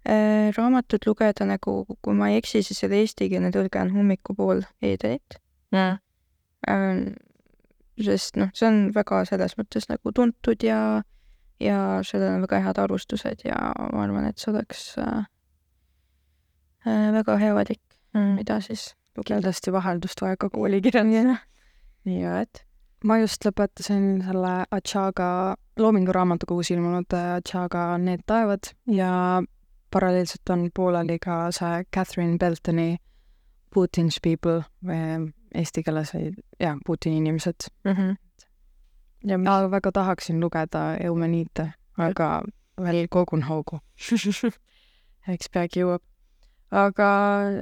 raamatut 0.04 1.06
lugeda 1.08 1.46
nagu, 1.48 1.78
kui 2.04 2.16
ma 2.16 2.28
ei 2.28 2.42
eksi, 2.42 2.60
siis 2.66 2.82
selle 2.82 2.98
eestikeelne 3.00 3.48
tõlge 3.54 3.80
on 3.80 3.92
Hommikupool 3.94 4.60
Eedelit 4.84 5.38
äh, 5.72 5.96
sest 8.00 8.38
noh, 8.40 8.50
see 8.56 8.68
on 8.68 8.80
väga 8.94 9.22
selles 9.28 9.54
mõttes 9.58 9.88
nagu 9.90 10.12
tuntud 10.14 10.64
ja, 10.66 10.80
ja 11.62 11.78
sellel 12.06 12.38
on 12.38 12.44
väga 12.46 12.60
head 12.66 12.80
arvustused 12.82 13.46
ja 13.46 13.56
ma 13.92 14.04
arvan, 14.06 14.28
et 14.28 14.42
see 14.42 14.50
oleks 14.52 14.84
äh, 15.02 15.24
äh, 16.88 17.08
väga 17.14 17.38
hea 17.42 17.54
valik, 17.56 17.82
mida 18.14 18.60
siis 18.64 18.92
lugeda. 19.14 19.38
kindlasti 19.38 19.72
vaheldust 19.74 20.22
vaja 20.22 20.36
ka 20.36 20.50
koolikirjandusena. 20.50 21.38
nii 22.04 22.24
et. 22.42 22.64
Ma 23.04 23.18
just 23.20 23.44
lõpetasin 23.44 24.22
selle 24.24 24.64
Achaga 24.72 25.56
Loomingu 25.76 26.12
raamatukogus 26.12 26.70
ilmunud 26.72 27.12
äh, 27.12 27.36
Achaga 27.36 27.98
Need 27.98 28.24
taevad 28.26 28.72
ja 28.88 29.42
paralleelselt 29.94 30.50
on 30.50 30.68
pooleli 30.74 31.18
ka 31.22 31.46
see 31.54 31.84
Catherine 31.94 32.38
Beltoni 32.38 32.96
Putin's 33.74 34.18
People 34.22 34.62
või 34.86 35.30
eesti 35.54 35.82
keeles 35.86 36.14
oli 36.14 36.32
jah, 36.60 36.78
Putini 36.86 37.18
inimesed. 37.22 37.68
mm. 37.84 37.92
-hmm. 37.92 38.16
ja 39.30 39.38
mis 39.38 39.48
aga 39.48 39.70
väga 39.70 39.92
tahaksin 39.92 40.40
lugeda 40.40 40.96
Eumeniite, 41.00 41.72
aga 41.98 42.42
veel 42.80 43.06
kogun 43.10 43.42
hoogu. 43.42 43.80
eks 45.34 45.50
peagi 45.52 45.80
jõuab. 45.80 46.02
aga 46.70 47.08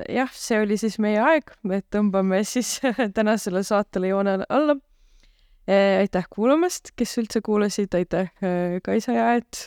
jah, 0.09 0.31
see 0.33 0.61
oli 0.61 0.77
siis 0.77 0.99
meie 0.99 1.21
aeg, 1.21 1.53
et 1.71 1.87
tõmbame 1.91 2.45
siis 2.45 2.81
tänasele 3.19 3.63
saatele 3.63 4.09
joone 4.09 4.39
alla 4.49 4.77
e,. 5.67 5.99
aitäh 5.99 6.27
kuulamast, 6.31 6.93
kes 6.97 7.19
üldse 7.19 7.41
kuulasid, 7.41 7.95
aitäh 7.95 8.33
e, 8.43 8.81
Kaisa 8.85 9.13
ja 9.13 9.35
et 9.35 9.67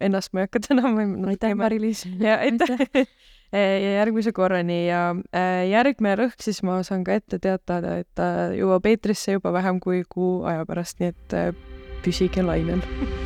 ennast 0.00 0.32
ma 0.32 0.42
ei 0.42 0.48
hakka 0.48 0.62
tänama. 0.68 1.06
aitäh, 1.30 1.54
Mari-Liis. 1.54 2.06
ja 2.20 2.38
aitäh 2.38 3.06
ja 3.52 3.94
järgmise 3.98 4.32
korrani 4.32 4.86
ja 4.86 5.14
äh, 5.34 5.64
järgmine 5.70 6.16
rõhk 6.20 6.42
siis 6.42 6.62
ma 6.66 6.80
saan 6.86 7.04
ka 7.04 7.18
ette 7.18 7.40
teatada, 7.42 7.98
et 8.02 8.10
ta 8.14 8.50
jõuab 8.56 8.86
eetrisse 8.86 9.38
juba 9.38 9.52
vähem 9.56 9.80
kui 9.82 10.04
kuu 10.08 10.44
aja 10.48 10.66
pärast, 10.68 11.00
nii 11.02 11.14
et 11.14 11.36
äh, 11.36 11.50
püsige 12.04 12.46
lainel 12.46 12.84